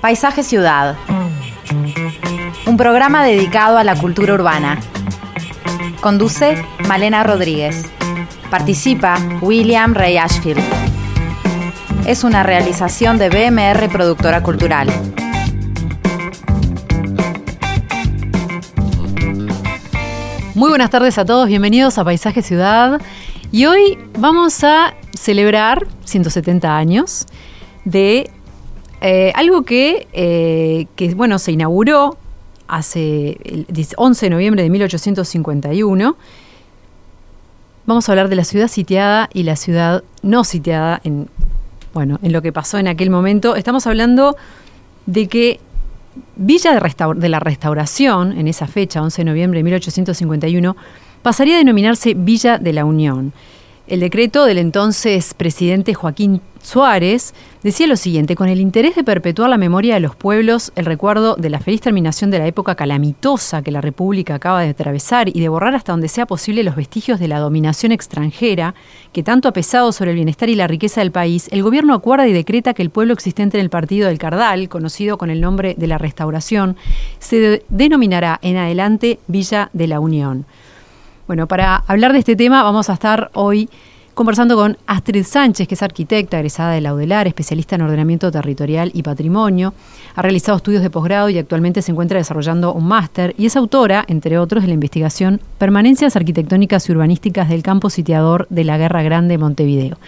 Paisaje 0.00 0.42
Ciudad. 0.42 0.96
Un 2.66 2.76
programa 2.76 3.24
dedicado 3.24 3.78
a 3.78 3.84
la 3.84 3.96
cultura 3.96 4.34
urbana. 4.34 4.78
Conduce 6.00 6.62
Malena 6.86 7.24
Rodríguez. 7.24 7.84
Participa 8.50 9.16
William 9.40 9.94
Ray 9.94 10.18
Ashfield. 10.18 10.62
Es 12.06 12.24
una 12.24 12.42
realización 12.42 13.18
de 13.18 13.30
BMR 13.30 13.88
Productora 13.90 14.42
Cultural. 14.42 14.88
Muy 20.54 20.68
buenas 20.68 20.90
tardes 20.90 21.18
a 21.18 21.24
todos, 21.24 21.48
bienvenidos 21.48 21.98
a 21.98 22.04
Paisaje 22.04 22.42
Ciudad. 22.42 23.00
Y 23.50 23.66
hoy 23.66 23.98
vamos 24.18 24.62
a 24.62 24.94
celebrar 25.14 25.86
170 26.04 26.76
años 26.76 27.26
de 27.84 28.30
eh, 29.00 29.32
algo 29.34 29.62
que, 29.62 30.08
eh, 30.12 30.86
que, 30.96 31.14
bueno, 31.14 31.38
se 31.38 31.52
inauguró 31.52 32.16
hace 32.68 33.38
el 33.44 33.66
11 33.96 34.26
de 34.26 34.30
noviembre 34.30 34.62
de 34.62 34.70
1851. 34.70 36.16
Vamos 37.86 38.08
a 38.08 38.12
hablar 38.12 38.28
de 38.28 38.36
la 38.36 38.44
ciudad 38.44 38.68
sitiada 38.68 39.28
y 39.32 39.44
la 39.44 39.56
ciudad 39.56 40.02
no 40.22 40.42
sitiada 40.44 41.00
en, 41.04 41.28
bueno, 41.94 42.18
en 42.22 42.32
lo 42.32 42.42
que 42.42 42.52
pasó 42.52 42.78
en 42.78 42.88
aquel 42.88 43.10
momento. 43.10 43.54
Estamos 43.54 43.86
hablando 43.86 44.36
de 45.06 45.28
que 45.28 45.60
Villa 46.34 46.72
de, 46.72 47.14
de, 47.16 47.28
la 47.28 47.40
Restauración, 47.40 48.38
en 48.38 48.48
esa 48.48 48.66
fecha, 48.66 49.02
11 49.02 49.20
de 49.20 49.24
noviembre 49.26 49.58
de 49.60 49.64
1851, 49.64 50.76
pasaría 51.22 51.56
a 51.56 51.58
denominarse 51.58 52.14
Villa 52.14 52.58
de 52.58 52.72
la 52.72 52.84
Unión. 52.84 53.32
El 53.86 54.00
decreto 54.00 54.46
del 54.46 54.58
entonces 54.58 55.32
presidente 55.32 55.94
Joaquín 55.94 56.40
Suárez 56.60 57.34
decía 57.62 57.86
lo 57.86 57.94
siguiente, 57.94 58.34
con 58.34 58.48
el 58.48 58.60
interés 58.60 58.96
de 58.96 59.04
perpetuar 59.04 59.48
la 59.48 59.58
memoria 59.58 59.94
de 59.94 60.00
los 60.00 60.16
pueblos, 60.16 60.72
el 60.74 60.86
recuerdo 60.86 61.36
de 61.36 61.50
la 61.50 61.60
feliz 61.60 61.82
terminación 61.82 62.32
de 62.32 62.40
la 62.40 62.48
época 62.48 62.74
calamitosa 62.74 63.62
que 63.62 63.70
la 63.70 63.80
República 63.80 64.34
acaba 64.34 64.62
de 64.62 64.70
atravesar 64.70 65.28
y 65.28 65.40
de 65.40 65.48
borrar 65.48 65.76
hasta 65.76 65.92
donde 65.92 66.08
sea 66.08 66.26
posible 66.26 66.64
los 66.64 66.74
vestigios 66.74 67.20
de 67.20 67.28
la 67.28 67.38
dominación 67.38 67.92
extranjera 67.92 68.74
que 69.12 69.22
tanto 69.22 69.48
ha 69.48 69.52
pesado 69.52 69.92
sobre 69.92 70.10
el 70.10 70.16
bienestar 70.16 70.48
y 70.48 70.56
la 70.56 70.66
riqueza 70.66 71.00
del 71.00 71.12
país, 71.12 71.46
el 71.52 71.62
gobierno 71.62 71.94
acuerda 71.94 72.26
y 72.26 72.32
decreta 72.32 72.74
que 72.74 72.82
el 72.82 72.90
pueblo 72.90 73.12
existente 73.12 73.56
en 73.56 73.62
el 73.62 73.70
partido 73.70 74.08
del 74.08 74.18
Cardal, 74.18 74.68
conocido 74.68 75.16
con 75.16 75.30
el 75.30 75.40
nombre 75.40 75.76
de 75.78 75.86
la 75.86 75.98
Restauración, 75.98 76.76
se 77.20 77.38
de 77.38 77.64
denominará 77.68 78.40
en 78.42 78.56
adelante 78.56 79.20
Villa 79.28 79.70
de 79.72 79.86
la 79.86 80.00
Unión. 80.00 80.44
Bueno, 81.26 81.48
para 81.48 81.82
hablar 81.88 82.12
de 82.12 82.20
este 82.20 82.36
tema 82.36 82.62
vamos 82.62 82.88
a 82.88 82.92
estar 82.92 83.30
hoy 83.34 83.68
conversando 84.14 84.54
con 84.54 84.78
Astrid 84.86 85.24
Sánchez, 85.24 85.66
que 85.66 85.74
es 85.74 85.82
arquitecta 85.82 86.38
egresada 86.38 86.70
de 86.70 86.80
la 86.80 86.94
UDELAR, 86.94 87.26
especialista 87.26 87.74
en 87.74 87.82
ordenamiento 87.82 88.30
territorial 88.30 88.92
y 88.94 89.02
patrimonio. 89.02 89.74
Ha 90.14 90.22
realizado 90.22 90.56
estudios 90.56 90.82
de 90.82 90.88
posgrado 90.88 91.28
y 91.28 91.36
actualmente 91.36 91.82
se 91.82 91.90
encuentra 91.90 92.18
desarrollando 92.18 92.72
un 92.72 92.86
máster 92.86 93.34
y 93.36 93.46
es 93.46 93.56
autora, 93.56 94.04
entre 94.06 94.38
otros, 94.38 94.62
de 94.62 94.68
la 94.68 94.74
investigación 94.74 95.40
Permanencias 95.58 96.14
Arquitectónicas 96.14 96.88
y 96.88 96.92
Urbanísticas 96.92 97.48
del 97.48 97.64
Campo 97.64 97.90
Sitiador 97.90 98.46
de 98.48 98.62
la 98.62 98.78
Guerra 98.78 99.02
Grande 99.02 99.36
Montevideo. 99.36 99.98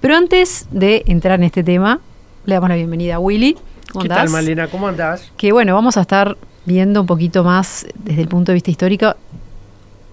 Pero 0.00 0.16
antes 0.16 0.66
de 0.72 1.04
entrar 1.06 1.38
en 1.38 1.44
este 1.44 1.62
tema, 1.62 2.00
le 2.44 2.54
damos 2.54 2.70
la 2.70 2.76
bienvenida 2.76 3.14
a 3.14 3.18
Willy. 3.20 3.56
¿Cómo 3.92 4.02
¿Qué 4.02 4.08
tal, 4.08 4.30
Malena? 4.30 4.66
¿Cómo 4.66 4.88
andás? 4.88 5.30
Que 5.36 5.52
bueno, 5.52 5.74
vamos 5.74 5.96
a 5.96 6.00
estar 6.00 6.36
viendo 6.64 7.00
un 7.00 7.06
poquito 7.06 7.44
más 7.44 7.86
desde 7.94 8.22
el 8.22 8.28
punto 8.28 8.50
de 8.50 8.54
vista 8.54 8.72
histórico 8.72 9.14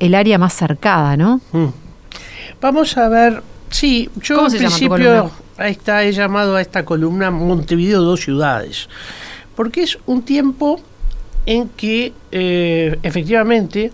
el 0.04 0.16
área 0.16 0.38
más 0.38 0.54
cercada, 0.54 1.16
¿no? 1.16 1.40
Mm. 1.54 1.68
Vamos 2.60 2.98
a 2.98 3.08
ver, 3.08 3.42
sí, 3.70 4.10
yo 4.22 4.46
al 4.46 4.52
principio 4.52 5.32
ahí 5.58 5.72
está, 5.72 6.04
he 6.04 6.12
llamado 6.12 6.58
a 6.58 6.62
esta 6.62 6.84
columna 6.84 7.32
Montevideo 7.32 8.02
dos 8.02 8.22
ciudades, 8.22 8.90
porque 9.56 9.84
es 9.84 9.98
un 10.06 10.24
tiempo 10.24 10.82
en 11.46 11.70
que 11.70 12.12
eh, 12.32 13.00
efectivamente 13.02 13.94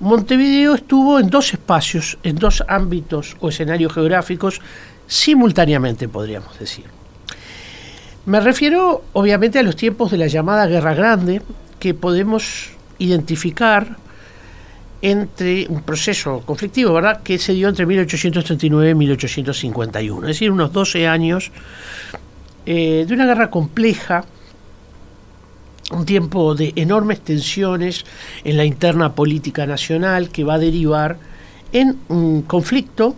Montevideo 0.00 0.74
estuvo 0.74 1.20
en 1.20 1.28
dos 1.28 1.52
espacios, 1.52 2.16
en 2.22 2.36
dos 2.36 2.64
ámbitos 2.66 3.36
o 3.40 3.50
escenarios 3.50 3.92
geográficos 3.92 4.62
simultáneamente, 5.06 6.08
podríamos 6.08 6.58
decir. 6.58 6.86
Me 8.24 8.40
refiero 8.40 9.04
obviamente 9.12 9.58
a 9.58 9.62
los 9.62 9.76
tiempos 9.76 10.10
de 10.10 10.16
la 10.16 10.26
llamada 10.26 10.66
Guerra 10.66 10.94
Grande, 10.94 11.42
que 11.78 11.92
podemos 11.92 12.70
identificar 12.98 13.98
entre 15.04 15.66
un 15.68 15.82
proceso 15.82 16.40
conflictivo, 16.46 16.94
¿verdad?, 16.94 17.22
que 17.22 17.38
se 17.38 17.52
dio 17.52 17.68
entre 17.68 17.84
1839 17.84 18.90
y 18.90 18.94
1851, 18.94 20.22
es 20.22 20.28
decir, 20.28 20.50
unos 20.50 20.72
12 20.72 21.06
años 21.06 21.52
eh, 22.64 23.04
de 23.06 23.14
una 23.14 23.26
guerra 23.26 23.50
compleja, 23.50 24.24
un 25.90 26.06
tiempo 26.06 26.54
de 26.54 26.72
enormes 26.76 27.20
tensiones 27.20 28.06
en 28.44 28.56
la 28.56 28.64
interna 28.64 29.14
política 29.14 29.66
nacional 29.66 30.30
que 30.30 30.42
va 30.42 30.54
a 30.54 30.58
derivar 30.58 31.18
en 31.70 31.98
un 32.08 32.40
conflicto 32.40 33.14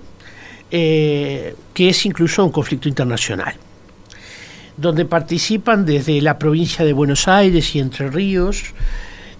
eh, 0.72 1.54
que 1.72 1.90
es 1.90 2.04
incluso 2.04 2.44
un 2.44 2.50
conflicto 2.50 2.88
internacional, 2.88 3.54
donde 4.76 5.04
participan 5.04 5.86
desde 5.86 6.20
la 6.20 6.36
provincia 6.36 6.84
de 6.84 6.92
Buenos 6.92 7.28
Aires 7.28 7.76
y 7.76 7.78
Entre 7.78 8.10
Ríos, 8.10 8.74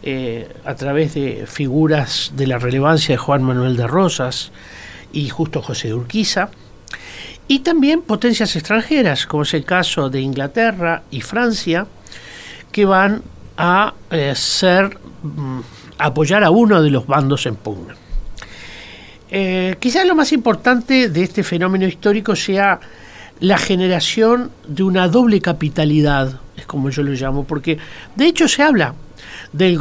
eh, 0.09 0.49
a 0.65 0.77
través 0.77 1.15
de 1.15 1.47
figuras 1.49 2.31
de 2.37 2.47
la 2.47 2.59
relevancia 2.59 3.15
de 3.15 3.17
Juan 3.17 3.43
Manuel 3.43 3.77
de 3.77 3.89
Rosas 3.89 4.53
y 5.13 5.29
justo 5.31 5.61
José 5.61 5.89
de 5.89 5.95
Urquiza, 5.95 6.51
y 7.49 7.59
también 7.59 8.03
potencias 8.03 8.55
extranjeras, 8.55 9.27
como 9.27 9.43
es 9.43 9.53
el 9.55 9.65
caso 9.65 10.09
de 10.09 10.21
Inglaterra 10.21 11.03
y 11.11 11.23
Francia, 11.23 11.89
que 12.71 12.85
van 12.85 13.21
a 13.57 13.95
eh, 14.13 14.33
ser 14.37 14.97
mm, 15.25 15.59
apoyar 15.99 16.45
a 16.45 16.51
uno 16.51 16.81
de 16.81 16.91
los 16.91 17.09
bandos 17.09 17.45
en 17.47 17.57
pugna. 17.57 17.97
Eh, 19.29 19.75
quizás 19.81 20.07
lo 20.07 20.15
más 20.15 20.31
importante 20.31 21.09
de 21.09 21.23
este 21.25 21.43
fenómeno 21.43 21.85
histórico 21.85 22.37
sea 22.37 22.79
la 23.41 23.59
generación 23.59 24.53
de 24.69 24.85
una 24.85 25.09
doble 25.09 25.41
capitalidad, 25.41 26.39
es 26.57 26.65
como 26.65 26.91
yo 26.91 27.03
lo 27.03 27.11
llamo, 27.11 27.43
porque 27.43 27.77
de 28.15 28.27
hecho 28.27 28.47
se 28.47 28.63
habla 28.63 28.95
del, 29.53 29.79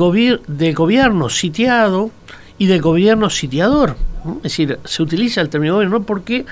del 0.48 0.74
gobierno 0.74 1.30
sitiado 1.30 2.12
y 2.58 2.68
del 2.68 2.82
gobierno 2.82 3.30
sitiador. 3.30 3.96
Es 4.38 4.44
decir, 4.44 4.80
se 4.84 5.04
utiliza 5.04 5.42
el 5.42 5.50
término 5.50 5.76
gobierno 5.76 6.04
porque 6.04 6.46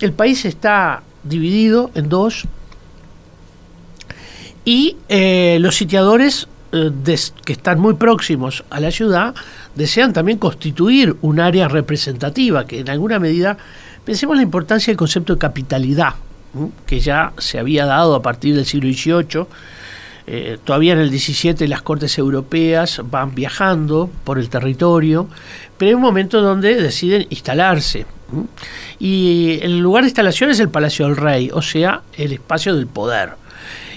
el 0.00 0.12
país 0.12 0.44
está 0.44 1.02
dividido 1.22 1.90
en 1.94 2.08
dos 2.08 2.44
y 4.64 4.96
eh, 5.08 5.58
los 5.60 5.76
sitiadores 5.76 6.48
eh, 6.72 6.90
que 7.44 7.52
están 7.52 7.80
muy 7.80 7.94
próximos 7.94 8.64
a 8.68 8.80
la 8.80 8.90
ciudad 8.90 9.34
desean 9.74 10.12
también 10.12 10.38
constituir 10.38 11.16
un 11.22 11.40
área 11.40 11.68
representativa 11.68 12.66
que 12.66 12.80
en 12.80 12.90
alguna 12.90 13.18
medida 13.18 13.56
pensemos 14.04 14.36
la 14.36 14.42
importancia 14.42 14.90
del 14.90 14.96
concepto 14.96 15.34
de 15.34 15.38
capitalidad 15.38 16.14
que 16.86 17.00
ya 17.00 17.32
se 17.38 17.58
había 17.58 17.86
dado 17.86 18.14
a 18.14 18.22
partir 18.22 18.54
del 18.56 18.66
siglo 18.66 18.90
XVIII 18.92 19.46
eh, 20.28 20.58
todavía 20.64 20.94
en 20.94 20.98
el 20.98 21.10
17 21.10 21.68
las 21.68 21.82
cortes 21.82 22.18
europeas 22.18 23.00
van 23.10 23.34
viajando 23.34 24.10
por 24.24 24.38
el 24.38 24.48
territorio, 24.48 25.28
pero 25.78 25.90
hay 25.90 25.94
un 25.94 26.00
momento 26.00 26.42
donde 26.42 26.74
deciden 26.74 27.26
instalarse. 27.30 28.06
Y 28.98 29.60
el 29.62 29.78
lugar 29.78 30.02
de 30.02 30.08
instalación 30.08 30.50
es 30.50 30.58
el 30.58 30.68
Palacio 30.68 31.06
del 31.06 31.16
Rey, 31.16 31.50
o 31.52 31.62
sea, 31.62 32.02
el 32.16 32.32
espacio 32.32 32.74
del 32.74 32.88
poder. 32.88 33.34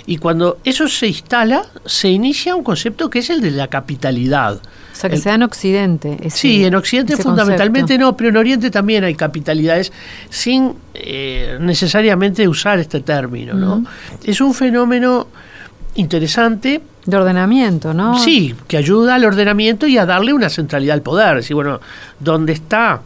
Y 0.05 0.17
cuando 0.17 0.59
eso 0.63 0.87
se 0.87 1.07
instala, 1.07 1.63
se 1.85 2.09
inicia 2.09 2.55
un 2.55 2.63
concepto 2.63 3.09
que 3.09 3.19
es 3.19 3.29
el 3.29 3.41
de 3.41 3.51
la 3.51 3.67
capitalidad. 3.67 4.55
O 4.55 4.95
sea, 4.95 5.09
que 5.09 5.17
sea 5.17 5.35
en 5.35 5.43
Occidente. 5.43 6.17
sí, 6.29 6.65
en 6.65 6.75
Occidente 6.75 7.15
fundamentalmente 7.15 7.97
no, 7.97 8.17
pero 8.17 8.29
en 8.29 8.37
Oriente 8.37 8.69
también 8.69 9.03
hay 9.03 9.15
capitalidades 9.15 9.91
sin 10.29 10.73
eh, 10.93 11.57
necesariamente 11.61 12.47
usar 12.47 12.79
este 12.79 13.01
término. 13.01 13.53
¿no? 13.53 13.85
Es 14.23 14.41
un 14.41 14.53
fenómeno 14.53 15.27
interesante. 15.99 16.81
De 17.05 17.17
ordenamiento, 17.17 17.93
¿no? 17.93 18.19
Sí, 18.19 18.55
que 18.67 18.77
ayuda 18.77 19.15
al 19.15 19.25
ordenamiento 19.25 19.87
y 19.87 19.97
a 19.97 20.05
darle 20.05 20.33
una 20.33 20.49
centralidad 20.49 20.93
al 20.93 21.01
poder. 21.01 21.37
Es 21.37 21.45
decir, 21.45 21.55
bueno, 21.55 21.79
donde 22.19 22.53
está 22.53 23.01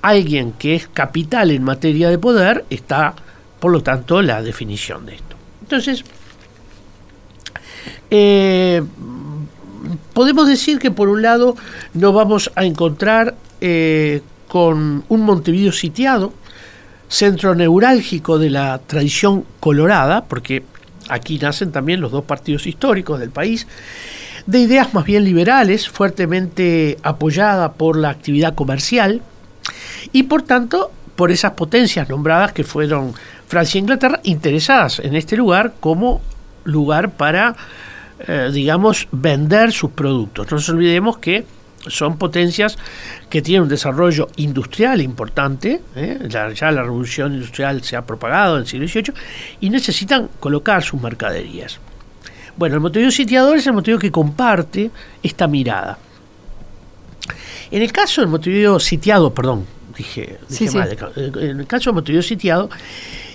alguien 0.00 0.52
que 0.52 0.74
es 0.74 0.88
capital 0.88 1.50
en 1.50 1.62
materia 1.62 2.08
de 2.08 2.18
poder, 2.18 2.64
está, 2.70 3.14
por 3.60 3.72
lo 3.72 3.82
tanto, 3.82 4.22
la 4.22 4.42
definición 4.42 5.04
de 5.06 5.16
esto. 5.16 5.36
Entonces, 5.62 6.04
eh, 8.10 8.82
podemos 10.12 10.46
decir 10.46 10.78
que 10.78 10.90
por 10.90 11.08
un 11.08 11.22
lado 11.22 11.56
nos 11.94 12.14
vamos 12.14 12.50
a 12.54 12.64
encontrar 12.64 13.34
eh, 13.60 14.22
con 14.48 15.04
un 15.08 15.20
Montevideo 15.22 15.72
sitiado, 15.72 16.32
centro 17.08 17.54
neurálgico 17.54 18.38
de 18.38 18.50
la 18.50 18.80
tradición 18.86 19.44
colorada, 19.60 20.24
porque 20.24 20.64
aquí 21.08 21.38
nacen 21.38 21.72
también 21.72 22.00
los 22.00 22.12
dos 22.12 22.24
partidos 22.24 22.66
históricos 22.66 23.20
del 23.20 23.30
país, 23.30 23.66
de 24.46 24.58
ideas 24.58 24.92
más 24.94 25.04
bien 25.04 25.24
liberales, 25.24 25.88
fuertemente 25.88 26.98
apoyada 27.02 27.72
por 27.72 27.96
la 27.96 28.10
actividad 28.10 28.54
comercial 28.54 29.22
y 30.12 30.24
por 30.24 30.42
tanto 30.42 30.90
por 31.16 31.30
esas 31.30 31.52
potencias 31.52 32.08
nombradas 32.08 32.52
que 32.52 32.64
fueron 32.64 33.14
Francia 33.46 33.78
e 33.78 33.82
Inglaterra 33.82 34.20
interesadas 34.24 34.98
en 34.98 35.14
este 35.14 35.36
lugar 35.36 35.74
como 35.80 36.20
lugar 36.64 37.10
para, 37.10 37.54
eh, 38.26 38.50
digamos, 38.52 39.06
vender 39.12 39.72
sus 39.72 39.90
productos. 39.90 40.50
No 40.50 40.56
nos 40.56 40.68
olvidemos 40.68 41.18
que 41.18 41.44
son 41.86 42.18
potencias 42.18 42.76
que 43.28 43.42
tienen 43.42 43.62
un 43.62 43.68
desarrollo 43.68 44.28
industrial 44.36 45.00
importante, 45.00 45.80
¿eh? 45.94 46.18
ya, 46.28 46.48
la 46.70 46.82
revolución 46.82 47.34
industrial 47.34 47.82
se 47.82 47.96
ha 47.96 48.06
propagado 48.06 48.56
en 48.56 48.62
el 48.62 48.68
siglo 48.68 48.88
XVIII, 48.88 49.14
y 49.60 49.70
necesitan 49.70 50.28
colocar 50.40 50.82
sus 50.82 51.00
mercaderías. 51.00 51.78
Bueno, 52.56 52.76
el 52.76 52.80
Montevideo 52.80 53.10
sitiador 53.10 53.56
es 53.56 53.66
el 53.66 53.72
Montevideo 53.72 53.98
que 53.98 54.12
comparte 54.12 54.90
esta 55.22 55.46
mirada. 55.46 55.98
En 57.70 57.82
el 57.82 57.90
caso 57.90 58.20
del 58.20 58.30
Montevideo 58.30 58.78
sitiado, 58.78 59.34
perdón, 59.34 59.66
dije, 59.96 60.38
mal, 60.72 60.96
en 61.16 61.60
el 61.60 61.66
caso 61.66 61.90
del 61.90 61.94
Montevideo 61.94 62.22
sitiado, 62.22 62.70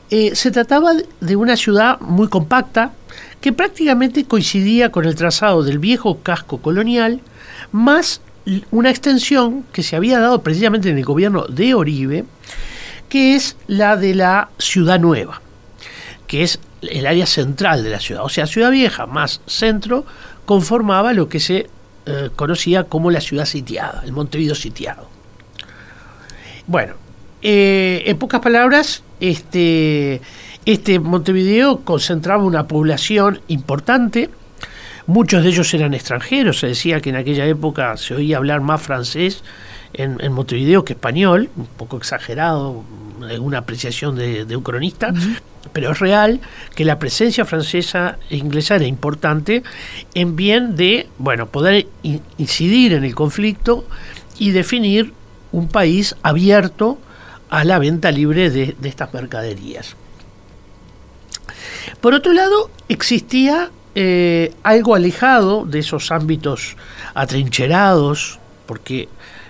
eh, 0.10 0.36
se 0.36 0.52
trataba 0.52 0.94
de 1.20 1.36
una 1.36 1.56
ciudad 1.56 2.00
muy 2.00 2.30
compacta 2.30 2.94
que 3.42 3.54
prácticamente 3.54 4.26
coincidía 4.26 4.92
con 4.92 5.06
el 5.06 5.16
trazado 5.16 5.64
del 5.64 5.80
viejo 5.80 6.20
casco 6.24 6.60
colonial, 6.62 7.22
más 7.72 8.22
una 8.72 8.90
extensión 8.90 9.66
que 9.72 9.84
se 9.84 9.96
había 9.96 10.20
dado 10.20 10.42
precisamente 10.42 10.90
en 10.90 10.98
el 10.98 11.06
gobierno 11.06 11.46
de 11.48 11.74
Oribe, 11.74 12.26
que 13.10 13.36
es 13.36 13.58
la 13.68 13.96
de 13.98 14.16
la 14.16 14.50
Ciudad 14.58 15.00
Nueva, 15.00 15.42
que 16.28 16.44
es 16.44 16.60
el 16.82 17.06
área 17.06 17.26
central 17.26 17.84
de 17.84 17.90
la 17.90 18.00
ciudad. 18.00 18.24
O 18.24 18.30
sea, 18.30 18.48
Ciudad 18.48 18.72
Vieja 18.72 19.06
más 19.06 19.42
centro 19.46 20.06
conformaba 20.46 21.14
lo 21.14 21.28
que 21.30 21.40
se 21.40 21.70
eh, 22.06 22.30
conocía 22.36 22.86
como 22.86 23.12
la 23.12 23.22
ciudad 23.22 23.46
sitiada, 23.46 24.02
el 24.06 24.14
Montevideo 24.14 24.56
sitiado. 24.56 25.08
Bueno, 26.66 26.94
eh, 27.42 28.04
en 28.06 28.18
pocas 28.18 28.42
palabras, 28.42 29.04
este, 29.20 30.22
este 30.66 31.00
Montevideo 31.00 31.82
concentraba 31.82 32.44
una 32.44 32.68
población 32.68 33.42
importante, 33.48 34.30
muchos 35.10 35.44
de 35.44 35.50
ellos 35.50 35.74
eran 35.74 35.94
extranjeros, 35.94 36.60
se 36.60 36.68
decía 36.68 37.02
que 37.02 37.10
en 37.10 37.16
aquella 37.16 37.46
época 37.46 37.98
se 37.98 38.14
oía 38.14 38.38
hablar 38.38 38.62
más 38.62 38.82
francés 38.82 39.44
en, 39.94 40.32
Montevideo 40.32 40.86
que 40.86 40.94
español, 40.94 41.50
un 41.58 41.66
poco 41.66 41.98
exagerado, 41.98 42.84
en 43.28 43.42
una 43.42 43.58
apreciación 43.58 44.16
de, 44.16 44.56
un 44.56 44.64
cronista, 44.64 45.12
pero 45.74 45.92
es 45.92 46.00
real 46.00 46.40
que 46.76 46.86
la 46.86 47.00
presencia 47.00 47.44
francesa 47.44 48.20
e 48.30 48.38
inglesa 48.38 48.76
era 48.76 48.86
importante 48.86 49.64
en 50.14 50.36
bien 50.36 50.76
de, 50.76 51.10
bueno, 51.18 51.48
poder 51.48 51.88
incidir 52.38 52.94
en 52.94 53.04
el 53.04 53.16
conflicto 53.16 53.86
y 54.38 54.52
definir 54.52 55.14
un 55.52 55.68
país 55.70 56.16
abierto 56.22 57.00
a 57.50 57.64
la 57.64 57.80
venta 57.80 58.12
libre 58.12 58.52
de, 58.52 58.76
estas 58.84 59.12
mercaderías. 59.12 59.96
Por 62.00 62.14
otro 62.14 62.32
lado, 62.32 62.70
existía 62.88 63.72
eh, 63.96 64.54
algo 64.64 64.96
alejado 64.96 65.66
de 65.66 65.80
esos 65.80 66.12
ámbitos 66.12 66.78
atrincherados, 67.14 68.40
porque 68.66 69.10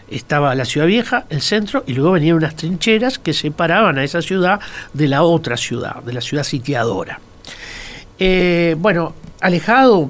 estaba 0.09 0.56
la 0.56 0.65
ciudad 0.65 0.88
vieja, 0.88 1.25
el 1.30 1.41
centro, 1.41 1.83
y 1.86 1.94
luego 1.94 2.13
venían 2.13 2.38
unas 2.38 2.56
trincheras 2.56 3.19
que 3.19 3.33
separaban 3.33 3.97
a 3.97 4.03
esa 4.03 4.21
ciudad 4.21 4.59
de 4.94 5.07
la 5.07 5.24
otra 5.24 5.57
ciudad, 5.57 6.01
de 6.03 6.13
la 6.13 6.21
ciudad 6.21 6.44
sitiadora. 6.44 7.19
Eh, 8.18 8.75
bueno, 8.80 9.13
alejado 9.41 10.09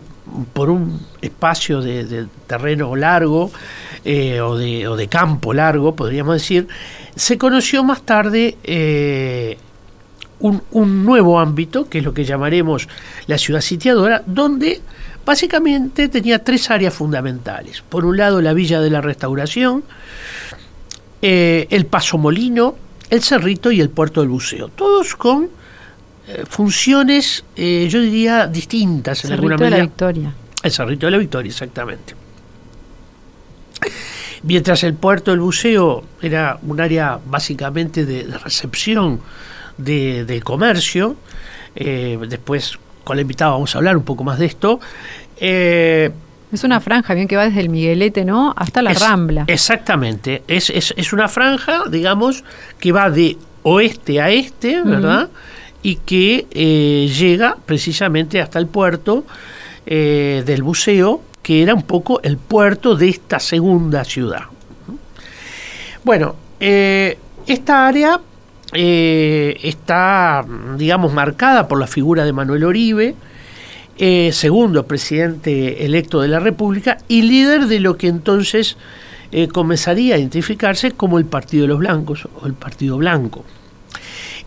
por 0.53 0.69
un 0.69 0.99
espacio 1.21 1.81
de, 1.81 2.27
terreno 2.45 2.95
largo 2.95 3.51
eh, 4.05 4.39
o, 4.41 4.55
de, 4.55 5.07
campo 5.09 5.53
largo, 5.53 5.95
podríamos 5.95 6.35
decir, 6.35 6.67
se 7.15 7.37
conoció 7.37 7.83
más 7.83 8.03
tarde 8.03 8.57
un, 10.39 10.61
un, 10.71 11.05
nuevo 11.05 11.39
ámbito, 11.39 11.89
que 11.89 11.99
es 11.99 12.03
lo 12.03 12.13
que 12.13 12.25
llamaremos 12.25 12.87
la 13.27 13.37
ciudad 13.37 13.61
sitiadora, 13.61 14.23
donde 14.25 14.81
básicamente 15.25 16.07
tenía 16.07 16.43
tres 16.43 16.69
áreas 16.71 16.93
fundamentales. 16.93 17.83
Por 17.87 18.05
un 18.05 18.17
lado, 18.17 18.41
la 18.41 18.53
Villa 18.53 18.79
de 18.79 18.89
la 18.89 19.01
Restauración, 19.01 19.83
eh, 21.21 21.67
el 21.69 21.85
Paso 21.85 22.17
Molino, 22.17 22.75
el 23.09 23.21
Cerrito 23.21 23.71
y 23.71 23.81
el 23.81 23.89
Puerto 23.89 24.21
del 24.21 24.29
Buceo, 24.29 24.69
todos 24.69 25.15
con 25.15 25.49
eh, 26.27 26.43
funciones, 26.47 27.43
yo 27.55 28.01
diría, 28.01 28.47
distintas 28.47 29.25
en 29.25 29.33
alguna 29.33 29.57
medida. 29.57 29.69
de 29.69 29.77
la 29.77 29.83
Victoria. 29.83 30.33
El 30.63 30.71
Cerrito 30.71 31.07
de 31.07 31.11
la 31.11 31.17
Victoria, 31.17 31.49
exactamente. 31.49 32.19
Mientras 34.43 34.83
el 34.83 34.93
puerto 34.93 35.31
del 35.31 35.41
buceo 35.41 36.03
era 36.21 36.59
un 36.63 36.79
área 36.79 37.19
básicamente 37.25 38.05
de, 38.05 38.23
recepción 38.37 39.19
de, 39.79 40.41
comercio, 40.43 41.15
eh, 41.75 42.17
después 42.27 42.77
con 43.03 43.15
la 43.15 43.21
invitada 43.21 43.51
vamos 43.51 43.73
a 43.73 43.79
hablar 43.79 43.97
un 43.97 44.03
poco 44.03 44.23
más 44.23 44.39
de 44.39 44.45
esto. 44.45 44.79
Eh, 45.37 46.11
es 46.51 46.63
una 46.63 46.79
franja, 46.79 47.13
bien 47.13 47.27
que 47.27 47.35
va 47.35 47.45
desde 47.45 47.61
el 47.61 47.69
Miguelete, 47.69 48.25
¿no? 48.25 48.53
Hasta 48.55 48.81
la 48.81 48.93
Rambla. 48.93 49.45
Exactamente. 49.47 50.43
Es, 50.47 50.69
es, 50.69 51.13
una 51.13 51.27
franja, 51.27 51.83
digamos, 51.89 52.43
que 52.79 52.91
va 52.91 53.09
de 53.09 53.37
oeste 53.63 54.19
a 54.19 54.29
este, 54.29 54.81
¿verdad? 54.81 55.29
Y 55.83 55.97
que 55.97 56.47
eh, 56.51 57.11
llega 57.15 57.55
precisamente 57.65 58.41
hasta 58.41 58.59
el 58.59 58.67
puerto 58.67 59.25
del 59.85 60.61
buceo 60.61 61.23
que 61.41 61.63
era 61.63 61.73
un 61.73 61.81
poco 61.81 62.21
el 62.21 62.37
puerto 62.37 62.95
de 62.95 63.09
esta 63.09 63.39
segunda 63.39 64.03
ciudad. 64.03 64.43
Bueno, 66.03 66.35
eh, 66.59 67.17
esta 67.47 67.87
área 67.87 68.19
eh, 68.73 69.57
está, 69.63 70.45
digamos, 70.77 71.13
marcada 71.13 71.67
por 71.67 71.79
la 71.79 71.87
figura 71.87 72.25
de 72.25 72.33
Manuel 72.33 72.63
Oribe, 72.63 73.15
eh, 73.97 74.31
segundo 74.31 74.85
presidente 74.85 75.85
electo 75.85 76.21
de 76.21 76.29
la 76.29 76.39
República 76.39 76.97
y 77.07 77.23
líder 77.23 77.67
de 77.67 77.79
lo 77.79 77.97
que 77.97 78.07
entonces 78.07 78.77
comenzaría 79.51 80.15
a 80.15 80.17
identificarse 80.17 80.93
como 80.93 81.19
el 81.19 81.25
Partido 81.25 81.61
de 81.61 81.67
los 81.67 81.77
Blancos 81.77 82.27
o 82.41 82.47
el 82.47 82.53
Partido 82.53 82.97
Blanco. 82.97 83.45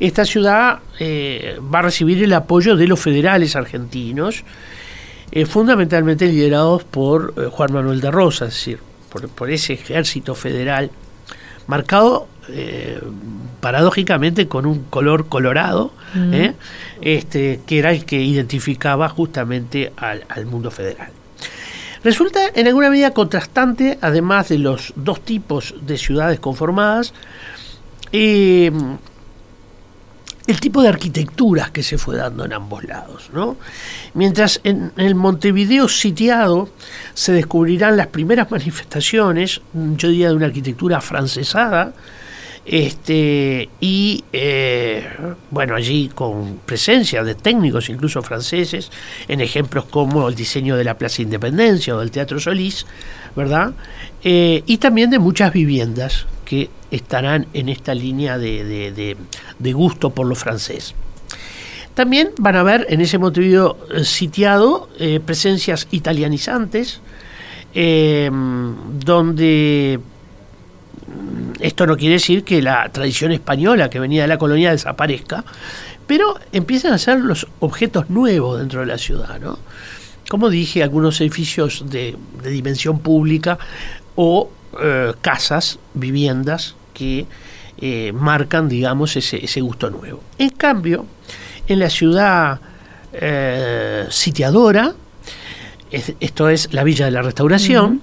Esta 0.01 0.25
ciudad 0.25 0.81
va 1.01 1.79
a 1.79 1.83
recibir 1.83 2.21
el 2.25 2.33
apoyo 2.33 2.75
de 2.75 2.89
los 2.89 2.99
federales 2.99 3.55
argentinos, 3.55 4.43
eh, 5.35 5.47
fundamentalmente 5.47 6.27
liderados 6.27 6.85
por 6.85 7.33
eh, 7.39 7.49
Juan 7.51 7.73
Manuel 7.73 8.03
de 8.03 8.11
Rosa, 8.11 8.45
es 8.45 8.51
decir, 8.53 8.79
por, 9.35 9.51
ese 9.51 9.73
ejército 9.73 10.35
federal 10.35 10.91
marcado 11.67 12.29
eh, 12.49 13.01
paradójicamente 13.61 14.49
con 14.49 14.67
un 14.67 14.85
color 14.85 15.29
colorado, 15.29 15.93
este, 17.01 17.61
que 17.67 17.79
era 17.79 17.93
el 17.93 18.05
que 18.05 18.21
identificaba 18.21 19.09
justamente 19.09 19.93
al, 19.97 20.25
al, 20.29 20.47
mundo 20.47 20.71
federal. 20.71 21.11
Resulta 22.03 22.41
en 22.55 22.67
alguna 22.67 22.91
medida 22.91 23.13
contrastante, 23.13 23.99
además 24.01 24.49
de 24.49 24.59
los 24.59 24.93
dos 24.97 25.21
tipos 25.21 25.75
de 25.81 25.97
ciudades 25.97 26.41
conformadas, 26.41 27.15
el 30.47 30.61
tipo 30.61 30.83
de 30.83 30.89
arquitecturas 30.89 31.71
que 31.71 31.83
se 31.83 31.99
fue 31.99 32.17
dando 32.17 32.45
en 32.45 32.53
ambos 32.53 32.85
lados. 32.85 33.31
¿no? 33.33 33.57
Mientras 34.15 34.61
en 34.65 34.93
el 34.97 35.15
Montevideo 35.15 35.89
sitiado 35.89 36.69
se 37.15 37.33
descubrirán 37.33 37.97
las 37.97 38.09
primeras 38.09 38.51
manifestaciones, 38.51 39.61
yo 39.73 40.09
diría 40.09 40.29
de 40.29 40.35
una 40.35 40.47
arquitectura 40.47 41.01
francesada, 41.01 41.95
este, 42.65 43.69
y 43.81 44.23
eh, 44.33 45.05
bueno, 45.51 45.75
allí 45.75 46.09
con 46.15 46.61
presencia 46.65 47.25
de 47.25 47.35
técnicos 47.35 47.89
incluso 47.89 48.23
franceses, 48.23 48.91
en 49.27 49.41
ejemplos 49.41 49.87
como 49.87 50.29
el 50.29 50.37
diseño 50.37 50.77
de 50.77 50.85
la 50.85 50.97
Plaza 50.97 51.23
Independencia 51.23 51.97
o 51.97 52.01
del 52.01 52.13
Teatro 52.13 52.39
Solís, 52.39 52.87
¿verdad? 53.35 53.73
Eh, 54.23 54.63
y 54.67 54.79
también 54.79 55.11
de 55.11 55.19
muchas 55.19 55.53
viviendas 55.53 56.27
que 56.45 56.71
estarán 56.93 57.49
en 57.53 57.69
esta 57.69 57.95
línea 57.95 58.39
de, 58.39 59.17
gusto 59.73 60.11
por 60.11 60.27
lo 60.27 60.37
francés. 60.37 60.95
También 61.95 62.31
van 62.39 62.57
a 62.57 62.63
ver 62.63 62.87
en 62.89 63.01
ese 63.01 63.19
Montevideo 63.19 63.77
eh, 63.93 64.05
sitiado 64.05 64.89
presencias 65.27 65.89
italianizantes, 65.91 67.01
donde 69.05 69.99
esto 71.61 71.87
no 71.87 71.97
quiere 71.97 72.15
decir 72.15 72.45
que 72.45 72.61
la 72.61 72.89
tradición 72.91 73.33
española 73.33 73.89
que 73.89 74.01
venía 74.01 74.23
de 74.23 74.29
la 74.29 74.39
colonia 74.39 74.71
desaparezca, 74.71 75.45
pero 76.07 76.35
empiezan 76.53 76.93
a 76.93 76.99
ser 76.99 77.21
los 77.21 77.47
objetos 77.61 78.11
nuevos 78.11 78.59
dentro 78.59 78.81
de 78.81 78.87
la 78.87 78.99
ciudad, 78.99 79.41
¿no? 79.41 79.59
Como 80.29 80.51
dije, 80.51 80.83
algunos 80.83 81.21
edificios 81.21 81.85
de, 81.89 82.17
dimensión 82.43 83.01
pública 83.01 83.59
o 84.15 84.51
eh, 84.81 85.13
casas, 85.21 85.79
viviendas 85.95 86.75
que 86.95 87.27
eh, 87.79 88.13
marcan, 88.13 88.69
digamos, 88.69 89.17
ese, 89.17 89.61
gusto 89.61 89.91
nuevo. 89.91 90.23
En 90.39 90.51
cambio, 90.51 91.07
en 91.67 91.79
la 91.79 91.91
ciudad 91.91 92.61
eh, 93.13 94.07
sitiadora, 94.11 94.95
esto 95.91 96.49
es 96.49 96.73
la 96.73 96.85
Villa 96.85 97.05
de 97.05 97.11
la 97.11 97.23
Restauración, 97.23 98.01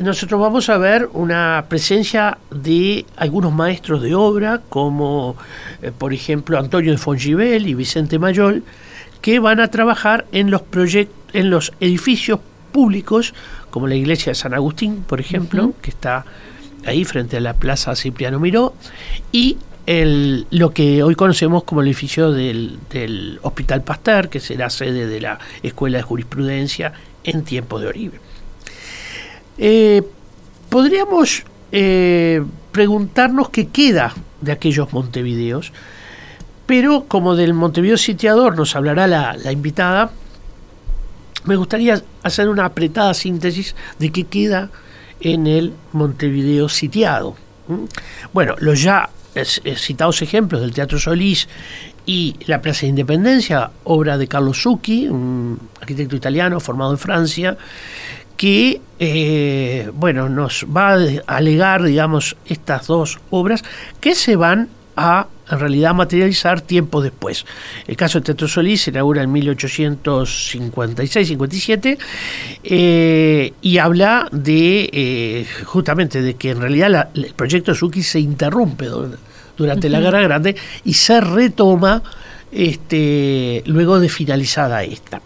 nosotros 0.00 0.40
vamos 0.40 0.68
a 0.68 0.78
ver 0.78 1.08
una 1.12 1.66
presencia 1.68 2.38
de 2.50 3.04
algunos 3.16 3.52
maestros 3.52 4.02
de 4.02 4.14
obra, 4.14 4.60
como 4.68 5.36
por 5.98 6.12
ejemplo 6.12 6.58
Antonio 6.58 6.92
de 6.92 6.98
Fongivel 6.98 7.68
y 7.68 7.74
Vicente 7.74 8.18
Mayol, 8.18 8.64
que 9.20 9.38
van 9.38 9.60
a 9.60 9.68
trabajar 9.68 10.26
en 10.32 10.50
los 10.50 10.62
proyectos, 10.62 11.16
en 11.32 11.50
los 11.50 11.72
edificios 11.80 12.40
públicos, 12.72 13.34
como 13.70 13.86
la 13.86 13.94
iglesia 13.94 14.30
de 14.30 14.34
San 14.34 14.54
Agustín, 14.54 15.04
por 15.06 15.20
ejemplo, 15.20 15.74
que 15.82 15.90
está 15.90 16.24
ahí 16.86 17.04
frente 17.04 17.36
a 17.36 17.40
la 17.40 17.54
Plaza 17.54 17.94
Cipriano 17.94 18.40
Miró, 18.40 18.74
y 19.32 19.58
el, 19.86 20.46
lo 20.50 20.72
que 20.72 21.02
hoy 21.02 21.14
conocemos 21.14 21.64
como 21.64 21.80
el 21.80 21.88
edificio 21.88 22.32
del, 22.32 23.38
Hospital 23.42 23.82
Pasteur, 23.82 24.28
que 24.28 24.40
será 24.40 24.70
sede 24.70 25.06
de 25.06 25.20
la 25.20 25.38
Escuela 25.62 25.98
de 25.98 26.02
Jurisprudencia 26.02 26.92
en 27.24 27.44
tiempos 27.44 27.80
de 27.82 27.88
Oribe. 27.88 28.29
Eh, 29.62 30.02
podríamos 30.70 31.44
eh, 31.70 32.42
preguntarnos 32.72 33.50
qué 33.50 33.68
queda 33.68 34.14
de 34.40 34.52
aquellos 34.52 34.90
Montevideos, 34.94 35.70
pero 36.64 37.04
como 37.04 37.36
del 37.36 37.52
Montevideo 37.52 37.98
sitiador 37.98 38.56
nos 38.56 38.74
hablará 38.74 39.06
la, 39.06 39.52
invitada, 39.52 40.12
me 41.44 41.56
gustaría 41.56 42.02
hacer 42.22 42.48
una 42.48 42.64
apretada 42.64 43.12
síntesis 43.12 43.76
de 43.98 44.10
qué 44.10 44.24
queda 44.24 44.70
en 45.20 45.46
el 45.46 45.74
Montevideo 45.92 46.70
sitiado. 46.70 47.36
Bueno, 48.32 48.56
los 48.60 48.82
ya 48.82 49.10
citados 49.76 50.22
ejemplos 50.22 50.62
del 50.62 50.72
Teatro 50.72 50.98
Solís 50.98 51.48
y 52.06 52.36
la 52.46 52.62
Plaza 52.62 52.82
de 52.82 52.88
Independencia, 52.88 53.70
obra 53.84 54.16
de 54.16 54.26
Carlos 54.26 54.62
Zucchi, 54.62 55.06
un 55.06 55.60
arquitecto 55.80 56.16
italiano 56.16 56.58
formado 56.60 56.92
en 56.92 56.98
Francia, 56.98 57.56
que 58.40 58.80
eh, 58.98 59.90
bueno, 59.92 60.30
nos 60.30 60.64
va 60.74 60.94
a 60.94 60.96
alegar, 61.26 61.82
digamos, 61.82 62.38
estas 62.46 62.86
dos 62.86 63.18
obras 63.28 63.62
que 64.00 64.14
se 64.14 64.34
van 64.34 64.70
a 64.96 65.26
en 65.50 65.60
realidad 65.60 65.92
materializar 65.92 66.62
tiempo 66.62 67.02
después. 67.02 67.44
El 67.86 67.98
caso 67.98 68.20
de 68.20 68.24
Teatro 68.24 68.48
Solís 68.48 68.80
se 68.80 68.92
inaugura 68.92 69.22
en 69.22 69.30
1856-57 69.34 71.98
eh, 72.64 73.52
y 73.60 73.76
habla 73.76 74.26
de 74.32 74.88
eh, 74.90 75.46
justamente 75.66 76.22
de 76.22 76.32
que 76.32 76.52
en 76.52 76.62
realidad 76.62 77.10
el 77.12 77.34
proyecto 77.34 77.74
Suki 77.74 78.02
se 78.02 78.20
interrumpe 78.20 78.88
durante 79.54 79.90
la 79.90 80.00
Guerra 80.00 80.22
Grande 80.22 80.56
y 80.86 80.94
se 80.94 81.20
retoma 81.20 82.02
este, 82.50 83.62
luego 83.66 84.00
de 84.00 84.08
finalizada 84.08 84.82
esta. 84.82 85.20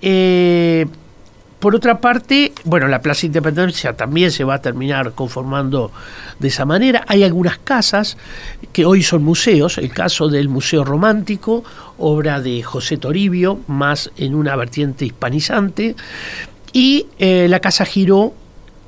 Eh, 0.00 0.86
por 1.60 1.74
otra 1.74 2.00
parte, 2.00 2.52
bueno, 2.64 2.88
la 2.88 3.02
Plaza 3.02 3.26
Independencia 3.26 3.94
también 3.94 4.30
se 4.30 4.44
va 4.44 4.54
a 4.54 4.62
terminar 4.62 5.12
conformando 5.12 5.92
de 6.38 6.48
esa 6.48 6.64
manera. 6.64 7.04
Hay 7.06 7.22
algunas 7.22 7.58
casas 7.58 8.16
que 8.72 8.86
hoy 8.86 9.02
son 9.02 9.22
museos, 9.22 9.76
el 9.76 9.90
caso 9.90 10.28
del 10.28 10.48
Museo 10.48 10.84
Romántico, 10.84 11.62
obra 11.98 12.40
de 12.40 12.62
José 12.62 12.96
Toribio, 12.96 13.60
más 13.66 14.10
en 14.16 14.34
una 14.34 14.56
vertiente 14.56 15.04
hispanizante, 15.04 15.96
y 16.72 17.06
eh, 17.18 17.46
la 17.48 17.60
Casa 17.60 17.84
Giró, 17.84 18.32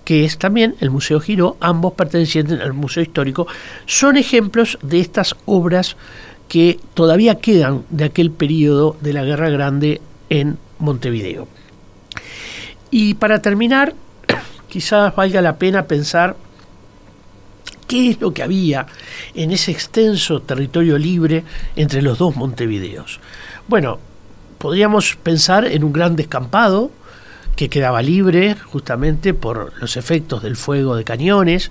que 0.07 0.25
es 0.25 0.39
también 0.39 0.75
el 0.81 0.89
Museo 0.89 1.21
Giró, 1.21 1.59
ambos 1.61 1.93
pertenecientes 1.93 2.59
al 2.59 2.73
Museo 2.73 3.03
Histórico, 3.03 3.47
son 3.85 4.17
ejemplos 4.17 4.79
de 4.83 5.01
estas 5.01 5.37
obras 5.45 5.97
que 6.49 6.81
todavía 6.95 7.35
quedan 7.35 7.85
de 7.91 8.05
aquel 8.05 8.31
periodo 8.31 8.97
de 9.03 9.13
la 9.13 9.25
Guerra 9.25 9.51
Grande 9.51 10.01
en 10.31 10.57
Montevideo. 10.79 11.49
Y 12.93 13.15
para 13.15 13.41
terminar, 13.43 13.95
quizás 14.69 15.17
valga 15.17 15.41
la 15.41 15.57
pena 15.57 15.87
pensar 15.87 16.37
qué 17.89 18.11
es 18.11 18.21
lo 18.21 18.33
que 18.33 18.43
había 18.43 18.87
en 19.35 19.51
ese 19.51 19.73
extenso 19.73 20.43
territorio 20.43 20.99
libre 20.99 21.43
entre 21.75 22.03
los 22.03 22.19
dos 22.19 22.37
Montevideos. 22.37 23.19
Bueno, 23.67 23.99
podríamos 24.59 25.17
pensar 25.17 25.65
en 25.65 25.85
un 25.85 25.93
gran 25.93 26.17
descampado 26.17 26.91
que 27.57 27.71
quedaba 27.71 28.03
libre 28.03 28.57
justamente 28.57 29.33
por 29.35 29.73
los 29.81 29.97
efectos 29.97 30.43
del 30.43 30.57
fuego 30.57 30.95
de 30.95 31.05
cañones, 31.05 31.71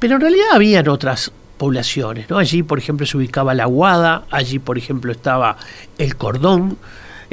pero 0.00 0.16
en 0.16 0.22
realidad 0.22 0.46
habían 0.52 0.88
otras 0.88 1.32
poblaciones, 1.56 2.28
¿no? 2.28 2.38
Allí, 2.38 2.64
por 2.64 2.80
ejemplo, 2.80 3.06
se 3.06 3.16
ubicaba 3.16 3.54
la 3.54 3.66
Guada, 3.66 4.24
allí, 4.32 4.58
por 4.58 4.76
ejemplo, 4.76 5.12
estaba 5.12 5.56
el 5.98 6.16
Cordón, 6.16 6.78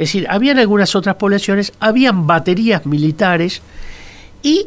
es 0.00 0.06
decir, 0.08 0.26
habían 0.30 0.58
algunas 0.58 0.96
otras 0.96 1.16
poblaciones, 1.16 1.74
habían 1.78 2.26
baterías 2.26 2.86
militares 2.86 3.60
y 4.42 4.66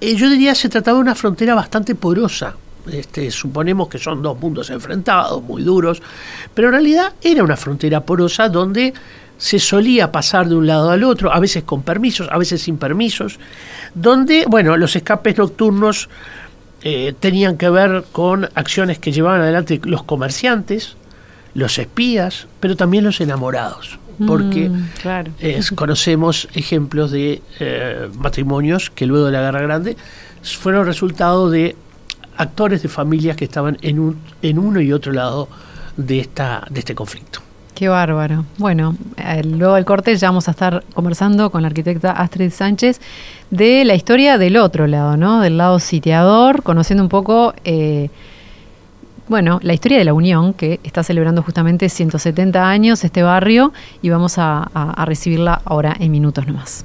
eh, 0.00 0.14
yo 0.14 0.30
diría 0.30 0.54
se 0.54 0.68
trataba 0.68 0.98
de 0.98 1.02
una 1.02 1.16
frontera 1.16 1.56
bastante 1.56 1.96
porosa. 1.96 2.54
Este, 2.88 3.32
suponemos 3.32 3.88
que 3.88 3.98
son 3.98 4.22
dos 4.22 4.38
mundos 4.38 4.70
enfrentados, 4.70 5.42
muy 5.42 5.64
duros, 5.64 6.00
pero 6.54 6.68
en 6.68 6.74
realidad 6.74 7.14
era 7.20 7.42
una 7.42 7.56
frontera 7.56 8.02
porosa 8.02 8.48
donde 8.48 8.94
se 9.38 9.58
solía 9.58 10.12
pasar 10.12 10.48
de 10.48 10.54
un 10.54 10.68
lado 10.68 10.88
al 10.88 11.02
otro, 11.02 11.32
a 11.32 11.40
veces 11.40 11.64
con 11.64 11.82
permisos, 11.82 12.28
a 12.30 12.38
veces 12.38 12.62
sin 12.62 12.76
permisos, 12.76 13.40
donde, 13.92 14.44
bueno, 14.46 14.76
los 14.76 14.94
escapes 14.94 15.36
nocturnos 15.36 16.08
eh, 16.82 17.12
tenían 17.18 17.58
que 17.58 17.70
ver 17.70 18.04
con 18.12 18.48
acciones 18.54 19.00
que 19.00 19.10
llevaban 19.10 19.40
adelante 19.40 19.80
los 19.82 20.04
comerciantes, 20.04 20.94
los 21.54 21.76
espías, 21.80 22.46
pero 22.60 22.76
también 22.76 23.02
los 23.02 23.20
enamorados 23.20 23.98
porque 24.26 24.68
mm, 24.68 25.74
conocemos 25.74 26.48
ejemplos 26.54 27.10
de 27.10 27.42
eh, 27.60 28.08
matrimonios 28.18 28.90
que 28.90 29.06
luego 29.06 29.26
de 29.26 29.32
la 29.32 29.40
Guerra 29.40 29.62
Grande 29.62 29.96
fueron 30.42 30.86
resultado 30.86 31.50
de 31.50 31.76
actores 32.36 32.82
de 32.82 32.88
familias 32.88 33.36
que 33.36 33.44
estaban 33.44 33.78
en, 33.82 33.98
un, 33.98 34.20
en 34.42 34.58
uno 34.58 34.80
y 34.80 34.92
otro 34.92 35.12
lado 35.12 35.48
de, 35.96 36.20
esta, 36.20 36.66
de 36.70 36.80
este 36.80 36.94
conflicto. 36.94 37.40
Qué 37.74 37.88
bárbaro. 37.88 38.44
Bueno, 38.56 38.96
eh, 39.16 39.42
luego 39.42 39.74
del 39.74 39.84
corte 39.84 40.14
ya 40.16 40.28
vamos 40.28 40.46
a 40.46 40.52
estar 40.52 40.84
conversando 40.94 41.50
con 41.50 41.62
la 41.62 41.68
arquitecta 41.68 42.12
Astrid 42.12 42.50
Sánchez 42.50 43.00
de 43.50 43.84
la 43.84 43.96
historia 43.96 44.38
del 44.38 44.56
otro 44.56 44.86
lado, 44.86 45.16
¿no? 45.16 45.40
Del 45.40 45.56
lado 45.56 45.80
sitiador, 45.80 46.62
conociendo 46.62 47.02
un 47.02 47.08
poco 47.08 47.52
eh, 47.64 48.10
bueno, 49.28 49.58
la 49.62 49.72
historia 49.72 49.98
de 49.98 50.04
la 50.04 50.12
Unión, 50.12 50.52
que 50.52 50.80
está 50.84 51.02
celebrando 51.02 51.42
justamente 51.42 51.88
170 51.88 52.68
años 52.68 53.04
este 53.04 53.22
barrio, 53.22 53.72
y 54.02 54.10
vamos 54.10 54.34
a, 54.38 54.70
recibirla 55.06 55.60
ahora 55.64 55.94
en 55.98 56.12
minutos 56.12 56.46
nomás. 56.46 56.84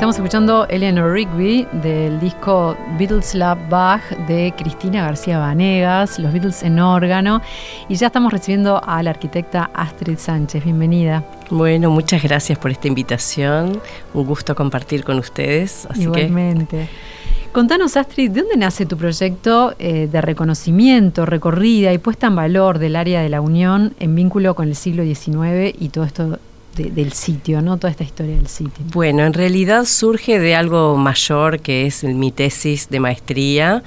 Estamos 0.00 0.16
escuchando 0.16 0.66
Eleanor 0.68 1.12
Rigby 1.12 1.66
del 1.82 2.18
disco 2.20 2.74
Beatles 2.98 3.34
Love 3.34 3.58
Bach 3.68 4.00
de 4.26 4.50
Cristina 4.56 5.02
García 5.02 5.38
Vanegas, 5.38 6.18
los 6.18 6.32
Beatles 6.32 6.62
en 6.62 6.78
órgano. 6.78 7.42
Y 7.86 7.96
ya 7.96 8.06
estamos 8.06 8.32
recibiendo 8.32 8.82
a 8.82 9.02
la 9.02 9.10
arquitecta 9.10 9.70
Astrid 9.74 10.16
Sánchez. 10.16 10.64
Bienvenida. 10.64 11.22
Bueno, 11.50 11.90
muchas 11.90 12.22
gracias 12.22 12.58
por 12.58 12.70
esta 12.70 12.88
invitación. 12.88 13.78
Un 14.14 14.24
gusto 14.24 14.54
compartir 14.54 15.04
con 15.04 15.18
ustedes. 15.18 15.86
Igualmente. 15.94 16.88
Contanos, 17.52 17.98
Astrid, 17.98 18.30
¿de 18.30 18.40
dónde 18.40 18.56
nace 18.56 18.86
tu 18.86 18.96
proyecto 18.96 19.74
eh, 19.78 20.08
de 20.10 20.20
reconocimiento, 20.22 21.26
recorrida 21.26 21.92
y 21.92 21.98
puesta 21.98 22.28
en 22.28 22.36
valor 22.36 22.78
del 22.78 22.96
área 22.96 23.20
de 23.20 23.28
la 23.28 23.42
Unión 23.42 23.92
en 24.00 24.14
vínculo 24.14 24.54
con 24.54 24.66
el 24.66 24.76
siglo 24.76 25.04
XIX 25.04 25.74
y 25.78 25.90
todo 25.90 26.04
esto 26.04 26.38
del 26.88 27.12
sitio, 27.12 27.60
¿no? 27.62 27.76
Toda 27.76 27.90
esta 27.90 28.04
historia 28.04 28.36
del 28.36 28.46
sitio. 28.46 28.84
Bueno, 28.92 29.24
en 29.24 29.32
realidad 29.32 29.84
surge 29.84 30.38
de 30.38 30.54
algo 30.54 30.96
mayor 30.96 31.60
que 31.60 31.86
es 31.86 32.04
mi 32.04 32.32
tesis 32.32 32.88
de 32.88 33.00
maestría, 33.00 33.82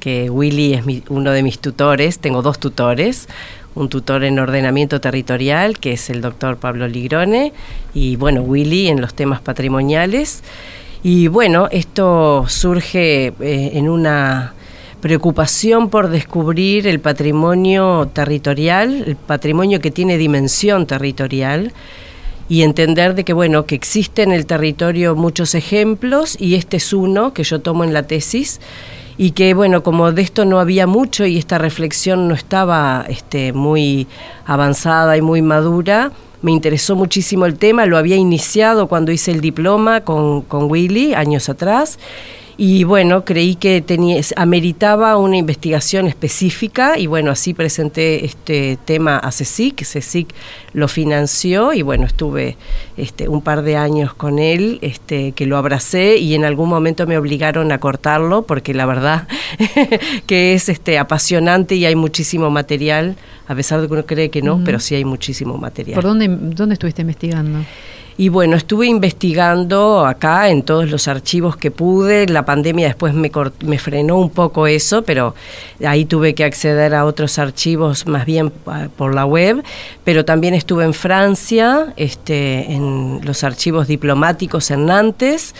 que 0.00 0.30
Willy 0.30 0.74
es 0.74 0.84
uno 1.08 1.32
de 1.32 1.42
mis 1.42 1.58
tutores, 1.58 2.18
tengo 2.18 2.42
dos 2.42 2.58
tutores, 2.58 3.28
un 3.74 3.88
tutor 3.88 4.24
en 4.24 4.38
ordenamiento 4.38 5.00
territorial, 5.00 5.78
que 5.78 5.92
es 5.92 6.10
el 6.10 6.20
doctor 6.20 6.56
Pablo 6.56 6.88
Ligrone, 6.88 7.52
y 7.94 8.16
bueno, 8.16 8.42
Willy 8.42 8.88
en 8.88 9.00
los 9.00 9.14
temas 9.14 9.40
patrimoniales. 9.40 10.42
Y 11.02 11.28
bueno, 11.28 11.68
esto 11.70 12.46
surge 12.48 13.26
eh, 13.40 13.70
en 13.74 13.88
una 13.88 14.54
preocupación 15.00 15.90
por 15.90 16.08
descubrir 16.08 16.88
el 16.88 16.98
patrimonio 16.98 18.08
territorial, 18.12 19.04
el 19.06 19.16
patrimonio 19.16 19.80
que 19.80 19.92
tiene 19.92 20.18
dimensión 20.18 20.86
territorial 20.86 21.72
y 22.48 22.62
entender 22.62 23.14
de 23.14 23.24
que 23.24 23.32
bueno, 23.32 23.66
que 23.66 23.74
existen 23.74 24.30
en 24.30 24.38
el 24.38 24.46
territorio 24.46 25.14
muchos 25.14 25.54
ejemplos 25.54 26.36
y 26.40 26.54
este 26.54 26.78
es 26.78 26.92
uno 26.92 27.32
que 27.34 27.44
yo 27.44 27.60
tomo 27.60 27.84
en 27.84 27.92
la 27.92 28.04
tesis 28.04 28.60
y 29.16 29.32
que 29.32 29.52
bueno, 29.52 29.82
como 29.82 30.12
de 30.12 30.22
esto 30.22 30.44
no 30.44 30.60
había 30.60 30.86
mucho 30.86 31.26
y 31.26 31.38
esta 31.38 31.58
reflexión 31.58 32.28
no 32.28 32.34
estaba 32.34 33.04
este, 33.08 33.52
muy 33.52 34.06
avanzada 34.46 35.16
y 35.16 35.22
muy 35.22 35.42
madura, 35.42 36.12
me 36.40 36.52
interesó 36.52 36.94
muchísimo 36.94 37.46
el 37.46 37.58
tema, 37.58 37.84
lo 37.84 37.98
había 37.98 38.16
iniciado 38.16 38.86
cuando 38.86 39.10
hice 39.10 39.32
el 39.32 39.40
diploma 39.40 40.02
con, 40.02 40.42
con 40.42 40.70
Willy 40.70 41.14
años 41.14 41.48
atrás 41.48 41.98
y 42.60 42.82
bueno, 42.82 43.24
creí 43.24 43.54
que 43.54 43.80
tenía, 43.80 44.20
ameritaba 44.34 45.16
una 45.16 45.36
investigación 45.36 46.08
específica 46.08 46.98
y 46.98 47.06
bueno, 47.06 47.30
así 47.30 47.54
presenté 47.54 48.24
este 48.24 48.76
tema 48.84 49.16
a 49.16 49.30
CECIC, 49.30 49.84
CECIC 49.84 50.34
lo 50.72 50.88
financió 50.88 51.72
y 51.72 51.82
bueno, 51.82 52.04
estuve 52.04 52.56
este, 52.96 53.28
un 53.28 53.42
par 53.42 53.62
de 53.62 53.76
años 53.76 54.12
con 54.12 54.40
él, 54.40 54.80
este, 54.82 55.30
que 55.32 55.46
lo 55.46 55.56
abracé 55.56 56.16
y 56.16 56.34
en 56.34 56.44
algún 56.44 56.68
momento 56.68 57.06
me 57.06 57.16
obligaron 57.16 57.70
a 57.70 57.78
cortarlo 57.78 58.42
porque 58.42 58.74
la 58.74 58.86
verdad 58.86 59.28
que 60.26 60.54
es 60.54 60.68
este, 60.68 60.98
apasionante 60.98 61.76
y 61.76 61.86
hay 61.86 61.94
muchísimo 61.94 62.50
material, 62.50 63.14
a 63.48 63.54
pesar 63.54 63.80
de 63.80 63.88
que 63.88 63.92
uno 63.94 64.06
cree 64.06 64.30
que 64.30 64.42
no, 64.42 64.60
pero 64.64 64.78
sí 64.78 64.94
hay 64.94 65.04
muchísimo 65.04 65.56
material. 65.56 65.94
¿Por 65.94 66.04
dónde, 66.04 66.28
dónde 66.28 66.74
estuviste 66.74 67.02
investigando? 67.02 67.60
Y 68.20 68.30
bueno, 68.30 68.56
estuve 68.56 68.88
investigando 68.88 70.04
acá 70.04 70.48
en 70.48 70.64
todos 70.64 70.90
los 70.90 71.06
archivos 71.06 71.56
que 71.56 71.70
pude. 71.70 72.26
La 72.26 72.44
pandemia 72.44 72.88
después 72.88 73.14
me, 73.14 73.30
me 73.64 73.78
frenó 73.78 74.18
un 74.18 74.30
poco 74.30 74.66
eso, 74.66 75.02
pero 75.02 75.36
ahí 75.86 76.04
tuve 76.04 76.34
que 76.34 76.42
acceder 76.42 76.96
a 76.96 77.04
otros 77.04 77.38
archivos 77.38 78.08
más 78.08 78.26
bien 78.26 78.50
por 78.96 79.14
la 79.14 79.24
web. 79.24 79.62
Pero 80.02 80.24
también 80.24 80.54
estuve 80.54 80.82
en 80.82 80.94
Francia, 80.94 81.94
este, 81.96 82.72
en 82.72 83.20
los 83.22 83.44
archivos 83.44 83.86
diplomáticos 83.86 84.72
en 84.72 84.86
Nantes. 84.86 85.54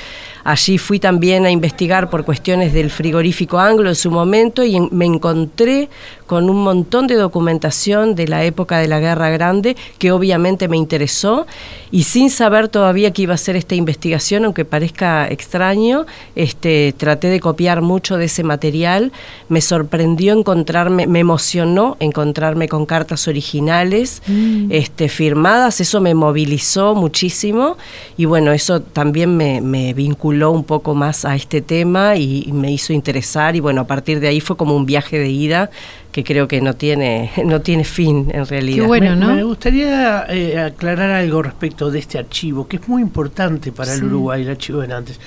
Allí 0.48 0.78
fui 0.78 0.98
también 0.98 1.44
a 1.44 1.50
investigar 1.50 2.08
por 2.08 2.24
cuestiones 2.24 2.72
del 2.72 2.88
frigorífico 2.90 3.58
anglo 3.58 3.90
en 3.90 3.94
su 3.94 4.10
momento 4.10 4.64
y 4.64 4.80
me 4.80 5.04
encontré 5.04 5.90
con 6.26 6.48
un 6.48 6.62
montón 6.62 7.06
de 7.06 7.16
documentación 7.16 8.14
de 8.14 8.28
la 8.28 8.44
época 8.44 8.78
de 8.78 8.88
la 8.88 8.98
Guerra 8.98 9.28
Grande 9.28 9.76
que 9.98 10.10
obviamente 10.10 10.66
me 10.66 10.78
interesó 10.78 11.46
y 11.90 12.04
sin 12.04 12.30
saber 12.30 12.68
todavía 12.68 13.10
que 13.10 13.22
iba 13.22 13.34
a 13.34 13.36
ser 13.36 13.56
esta 13.56 13.74
investigación, 13.74 14.46
aunque 14.46 14.64
parezca 14.64 15.28
extraño, 15.28 16.06
este, 16.34 16.94
traté 16.96 17.28
de 17.28 17.40
copiar 17.40 17.82
mucho 17.82 18.16
de 18.16 18.24
ese 18.26 18.42
material. 18.42 19.12
Me 19.50 19.60
sorprendió 19.60 20.32
encontrarme, 20.32 21.06
me 21.06 21.18
emocionó 21.18 21.98
encontrarme 22.00 22.68
con 22.68 22.86
cartas 22.86 23.28
originales 23.28 24.22
mm. 24.26 24.68
este, 24.70 25.10
firmadas, 25.10 25.82
eso 25.82 26.00
me 26.00 26.14
movilizó 26.14 26.94
muchísimo 26.94 27.76
y 28.16 28.24
bueno, 28.24 28.52
eso 28.52 28.80
también 28.80 29.36
me, 29.36 29.60
me 29.60 29.92
vinculó 29.92 30.37
un 30.46 30.64
poco 30.64 30.94
más 30.94 31.24
a 31.24 31.34
este 31.34 31.60
tema 31.60 32.16
y, 32.16 32.50
me 32.52 32.72
hizo 32.72 32.92
interesar 32.92 33.56
y 33.56 33.60
bueno, 33.60 33.82
a 33.82 33.86
partir 33.86 34.20
de 34.20 34.28
ahí 34.28 34.40
fue 34.40 34.56
como 34.56 34.74
un 34.74 34.86
viaje 34.86 35.18
de 35.18 35.28
ida 35.28 35.70
que 36.12 36.24
creo 36.24 36.48
que 36.48 36.60
no 36.60 36.74
tiene, 36.74 37.30
no 37.44 37.60
tiene 37.60 37.84
fin 37.84 38.30
en 38.32 38.46
realidad. 38.46 38.86
bueno, 38.86 39.14
me, 39.16 39.42
gustaría 39.42 40.24
eh, 40.28 40.58
aclarar 40.58 41.10
algo 41.10 41.42
respecto 41.42 41.90
de 41.90 41.98
este 41.98 42.18
archivo, 42.18 42.66
que 42.66 42.76
es 42.76 42.88
muy 42.88 43.02
importante 43.02 43.72
para 43.72 43.94
el 43.94 44.04
Uruguay, 44.04 44.42
el 44.42 44.50
archivo 44.50 44.80
de 44.80 44.88
Nantes, 44.88 45.20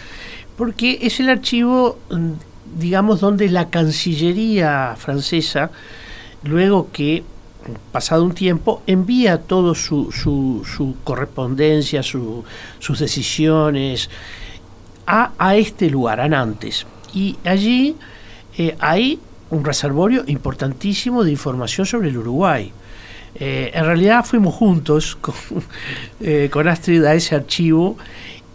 porque 0.58 1.00
es 1.02 1.20
el 1.20 1.30
archivo, 1.30 2.00
mm, 2.10 2.80
digamos, 2.80 3.20
donde 3.20 3.50
la 3.50 3.70
Cancillería 3.70 4.96
francesa, 4.98 5.72
luego 6.44 6.90
que 6.92 7.24
pasado 7.92 8.24
un 8.24 8.34
tiempo, 8.34 8.82
envía 8.88 9.38
todo 9.38 9.76
su, 9.76 10.12
su, 10.12 10.64
su 10.66 10.96
correspondencia, 11.04 12.04
su, 12.04 12.44
sus 12.80 13.00
decisiones, 13.00 14.10
a, 15.12 15.56
este 15.56 15.90
lugar, 15.90 16.22
a 16.22 16.30
Nantes. 16.30 16.86
Y 17.14 17.38
allí 17.44 17.96
eh, 18.58 18.76
hay 18.80 19.20
un 19.50 19.66
reservorio 19.66 20.24
importantísimo 20.28 21.24
de 21.24 21.32
información 21.32 21.86
sobre 21.86 22.10
el 22.10 22.18
Uruguay. 22.18 22.72
Eh, 23.36 23.72
en 23.74 23.86
realidad 23.86 24.24
fuimos 24.26 24.56
juntos 24.56 25.16
con, 25.22 25.36
eh, 26.22 26.50
con, 26.52 26.68
Astrid 26.68 27.04
a 27.04 27.14
ese 27.14 27.36
archivo 27.36 27.98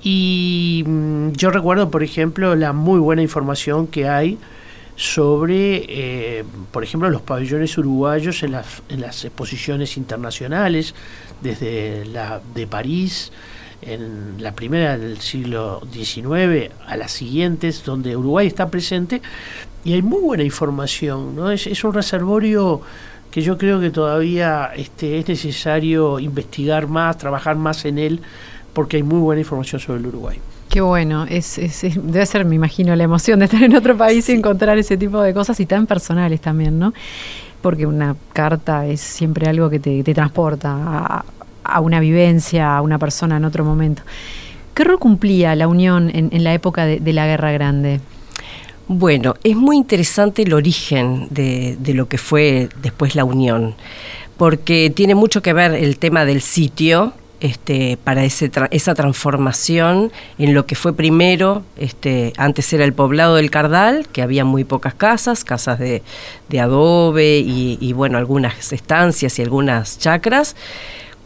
y 0.02 0.82
mm, 0.86 1.32
yo 1.32 1.50
recuerdo, 1.50 1.90
por 1.90 2.02
ejemplo, 2.02 2.54
la 2.54 2.72
muy 2.72 3.00
buena 3.00 3.22
información 3.22 3.86
que 3.86 4.08
hay 4.08 4.38
sobre, 4.98 6.42
por 6.72 6.82
ejemplo, 6.82 7.10
los 7.10 7.20
pabellones 7.20 7.76
uruguayos 7.76 8.42
en 8.42 8.52
las, 8.52 8.82
en 8.88 9.02
las 9.02 9.26
exposiciones 9.26 9.98
internacionales, 9.98 10.94
desde 11.42 12.06
la 12.06 12.40
de 12.54 12.66
París, 12.66 13.30
en 13.82 14.42
la 14.42 14.52
primera 14.52 14.98
del 14.98 15.18
siglo 15.20 15.82
XIX 15.92 16.72
a 16.86 16.96
las 16.96 17.12
siguientes, 17.12 17.84
donde 17.84 18.16
Uruguay 18.16 18.46
está 18.46 18.68
presente, 18.68 19.22
y 19.84 19.92
hay 19.92 20.02
muy 20.02 20.20
buena 20.20 20.42
información, 20.42 21.36
¿no? 21.36 21.50
Es, 21.50 21.84
un 21.84 21.94
reservorio 21.94 22.80
que 23.30 23.42
yo 23.42 23.56
creo 23.56 23.80
que 23.80 23.90
todavía 23.90 24.70
este, 24.74 25.18
es 25.18 25.28
necesario 25.28 26.18
investigar 26.18 26.88
más, 26.88 27.18
trabajar 27.18 27.56
más 27.56 27.84
en 27.84 27.98
él, 27.98 28.20
porque 28.72 28.96
hay 28.96 29.02
muy 29.02 29.20
buena 29.20 29.40
información 29.40 29.80
sobre 29.80 30.00
el 30.00 30.06
Uruguay. 30.06 30.38
Qué 30.68 30.80
bueno, 30.80 31.24
es, 31.28 31.60
debe 31.94 32.26
ser, 32.26 32.44
me 32.44 32.56
imagino, 32.56 32.96
la 32.96 33.04
emoción 33.04 33.38
de 33.38 33.44
estar 33.44 33.62
en 33.62 33.76
otro 33.76 33.96
país 33.96 34.28
y 34.28 34.32
encontrar 34.32 34.76
ese 34.78 34.96
tipo 34.96 35.20
de 35.20 35.32
cosas 35.32 35.60
y 35.60 35.66
tan 35.66 35.86
personales 35.86 36.40
también, 36.40 36.78
¿no? 36.78 36.92
Porque 37.62 37.86
una 37.86 38.16
carta 38.32 38.86
es 38.86 39.00
siempre 39.00 39.48
algo 39.48 39.70
que 39.70 39.78
te, 39.78 40.02
te 40.02 40.14
transporta 40.14 40.74
a, 40.76 41.24
a 41.66 41.80
una 41.80 42.00
vivencia, 42.00 42.76
a 42.76 42.80
una 42.80 42.98
persona 42.98 43.36
en 43.36 43.44
otro 43.44 43.64
momento. 43.64 44.02
¿Qué 44.76 44.84
rol 44.84 44.98
cumplía 44.98 45.54
la 45.54 45.68
Unión 45.68 46.10
en, 46.12 46.44
la 46.44 46.52
época 46.52 46.84
de, 46.84 47.12
la 47.14 47.26
Guerra 47.26 47.50
Grande? 47.50 47.98
Bueno, 48.88 49.34
es 49.42 49.56
muy 49.56 49.74
interesante 49.74 50.42
el 50.42 50.52
origen 50.52 51.28
de, 51.30 51.78
lo 51.94 52.08
que 52.08 52.18
fue 52.18 52.68
después 52.82 53.14
la 53.14 53.24
Unión, 53.24 53.74
porque 54.36 54.92
tiene 54.94 55.14
mucho 55.14 55.40
que 55.40 55.54
ver 55.54 55.72
el 55.72 55.98
tema 55.98 56.26
del 56.26 56.42
sitio, 56.42 57.14
este, 57.40 57.96
para 58.04 58.24
ese 58.24 58.50
esa 58.70 58.94
transformación 58.94 60.12
en 60.36 60.52
lo 60.52 60.66
que 60.66 60.74
fue 60.74 60.94
primero, 60.94 61.62
este, 61.78 62.34
antes 62.36 62.70
era 62.74 62.84
el 62.84 62.92
poblado 62.92 63.36
del 63.36 63.50
Cardal, 63.50 64.06
que 64.12 64.20
había 64.20 64.44
muy 64.44 64.64
pocas 64.64 64.92
casas, 64.92 65.42
casas 65.42 65.78
de, 65.78 66.02
adobe 66.60 67.38
y, 67.38 67.78
y, 67.80 67.94
bueno, 67.94 68.18
algunas 68.18 68.74
estancias 68.74 69.38
y 69.38 69.42
algunas 69.42 69.98
chacras, 69.98 70.54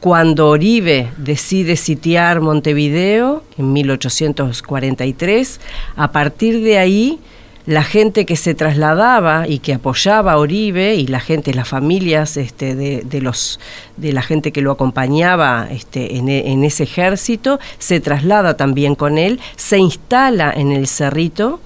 cuando 0.00 0.48
Oribe 0.48 1.10
decide 1.18 1.76
sitiar 1.76 2.40
Montevideo 2.40 3.44
en 3.58 3.72
1843, 3.72 5.60
a 5.94 6.10
partir 6.10 6.62
de 6.62 6.78
ahí 6.78 7.20
la 7.66 7.84
gente 7.84 8.24
que 8.24 8.36
se 8.36 8.54
trasladaba 8.54 9.46
y 9.46 9.58
que 9.58 9.74
apoyaba 9.74 10.32
a 10.32 10.38
Oribe 10.38 10.94
y 10.94 11.06
la 11.06 11.20
gente, 11.20 11.52
las 11.54 11.68
familias 11.68 12.36
este, 12.36 12.74
de, 12.74 13.20
los, 13.20 13.60
de 13.96 14.12
la 14.12 14.22
gente 14.22 14.52
que 14.52 14.62
lo 14.62 14.72
acompañaba 14.72 15.68
este, 15.70 16.16
en, 16.16 16.64
ese 16.64 16.84
ejército, 16.84 17.60
se 17.78 18.00
traslada 18.00 18.56
también 18.56 18.94
con 18.94 19.18
él, 19.18 19.40
se 19.56 19.78
instala 19.78 20.52
en 20.52 20.72
el 20.72 20.86
Cerrito 20.86 21.60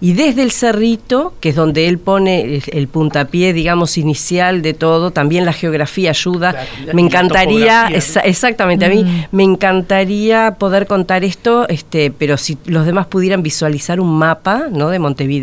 y 0.00 0.12
desde 0.12 0.42
el 0.42 0.52
Cerrito, 0.52 1.34
que 1.40 1.50
es 1.50 1.56
donde 1.56 1.88
él 1.88 1.98
pone 1.98 2.60
el, 2.66 2.88
puntapié, 2.88 3.52
digamos, 3.52 3.98
inicial 3.98 4.62
de 4.62 4.74
todo, 4.74 5.10
también 5.10 5.44
la 5.44 5.52
geografía 5.52 6.10
ayuda. 6.10 6.54
me 6.92 7.02
encantaría, 7.02 7.88
exactamente, 7.88 8.84
a 8.84 8.88
mí 8.88 9.04
mm. 9.04 9.24
me 9.32 9.42
encantaría 9.42 10.56
poder 10.58 10.86
contar 10.86 11.24
esto, 11.24 11.68
este, 11.68 12.10
pero 12.10 12.36
si 12.36 12.58
los 12.66 12.86
demás 12.86 13.06
pudieran 13.06 13.42
visualizar 13.42 14.00
un 14.00 14.16
mapa 14.18 14.66
¿no? 14.70 14.90
de 14.90 14.98
Montevideo, 14.98 15.37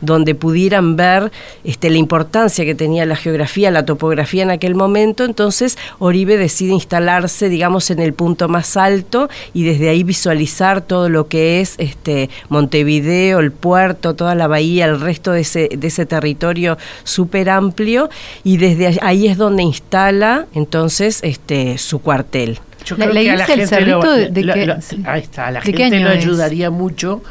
donde 0.00 0.34
pudieran 0.34 0.96
ver 0.96 1.30
este, 1.64 1.90
la 1.90 1.98
importancia 1.98 2.64
que 2.64 2.74
tenía 2.74 3.06
la 3.06 3.16
geografía, 3.16 3.70
la 3.70 3.84
topografía 3.84 4.42
en 4.42 4.50
aquel 4.50 4.74
momento. 4.74 5.24
Entonces 5.24 5.78
Oribe 5.98 6.36
decide 6.36 6.72
instalarse, 6.72 7.48
digamos, 7.48 7.90
en 7.90 8.00
el 8.00 8.12
punto 8.12 8.48
más 8.48 8.76
alto 8.76 9.28
y 9.54 9.64
desde 9.64 9.88
ahí 9.88 10.02
visualizar 10.02 10.80
todo 10.80 11.08
lo 11.08 11.28
que 11.28 11.60
es 11.60 11.74
este, 11.78 12.30
Montevideo, 12.48 13.40
el 13.40 13.52
puerto, 13.52 14.14
toda 14.14 14.34
la 14.34 14.46
bahía, 14.46 14.86
el 14.86 15.00
resto 15.00 15.32
de 15.32 15.40
ese, 15.40 15.68
de 15.76 15.86
ese 15.86 16.06
territorio 16.06 16.78
súper 17.04 17.50
amplio 17.50 18.08
y 18.44 18.56
desde 18.56 18.98
ahí 19.02 19.26
es 19.28 19.36
donde 19.36 19.62
instala 19.62 20.46
entonces 20.54 21.20
este, 21.22 21.78
su 21.78 22.00
cuartel. 22.00 22.58
Yo 22.84 22.96
creo 22.96 23.12
que 23.12 23.30
a 23.30 23.36
la 23.36 23.44
gente, 23.44 23.80
lo, 23.82 24.00
ahí 25.04 25.20
está, 25.20 25.50
la 25.50 25.60
gente 25.60 26.00
lo 26.00 26.08
ayudaría 26.08 26.70
mucho 26.70 27.22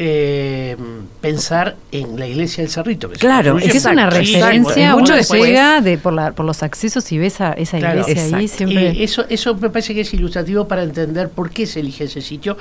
eh, 0.00 0.76
pensar 1.20 1.76
en 1.90 2.20
la 2.20 2.28
iglesia 2.28 2.62
del 2.62 2.70
Cerrito. 2.70 3.10
Que 3.10 3.16
claro, 3.18 3.58
es, 3.58 3.84
una 3.84 4.08
referencia, 4.08 4.94
mucho 4.94 5.18
llega 5.18 5.80
de, 5.80 5.98
por, 5.98 6.12
la, 6.12 6.30
por 6.30 6.46
los 6.46 6.62
accesos 6.62 7.10
y 7.10 7.18
ves 7.18 7.40
a 7.40 7.52
esa 7.54 7.78
iglesia 7.78 8.36
ahí 8.36 8.46
siempre. 8.46 9.02
eso, 9.02 9.24
eso 9.28 9.56
me 9.56 9.70
parece 9.70 9.94
que 9.94 10.02
es 10.02 10.14
ilustrativo 10.14 10.68
para 10.68 10.84
entender 10.84 11.30
por 11.30 11.50
qué 11.50 11.66
se 11.66 11.80
elige 11.80 12.04
ese 12.04 12.20
sitio, 12.20 12.56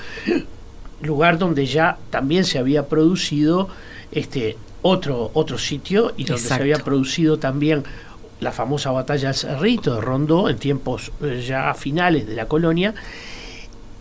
lugar 1.04 1.38
donde 1.38 1.68
ya 1.68 2.00
también 2.10 2.44
se 2.44 2.58
había 2.58 2.88
producido 2.88 3.70
este 4.12 4.58
otro, 4.82 5.30
otro 5.36 5.60
sitio 5.60 6.14
y 6.18 6.24
donde 6.24 6.42
se 6.42 6.54
había 6.56 6.78
producido 6.78 7.38
también 7.38 7.84
la 8.40 8.52
famosa 8.52 8.90
batalla 8.90 9.28
del 9.28 9.38
Cerrito 9.38 9.94
de 9.94 10.02
Rondó 10.02 10.50
en 10.50 10.58
tiempos 10.58 11.12
eh, 11.22 11.44
ya 11.48 11.74
finales 11.76 12.26
de 12.26 12.36
la 12.36 12.48
colonia 12.48 12.96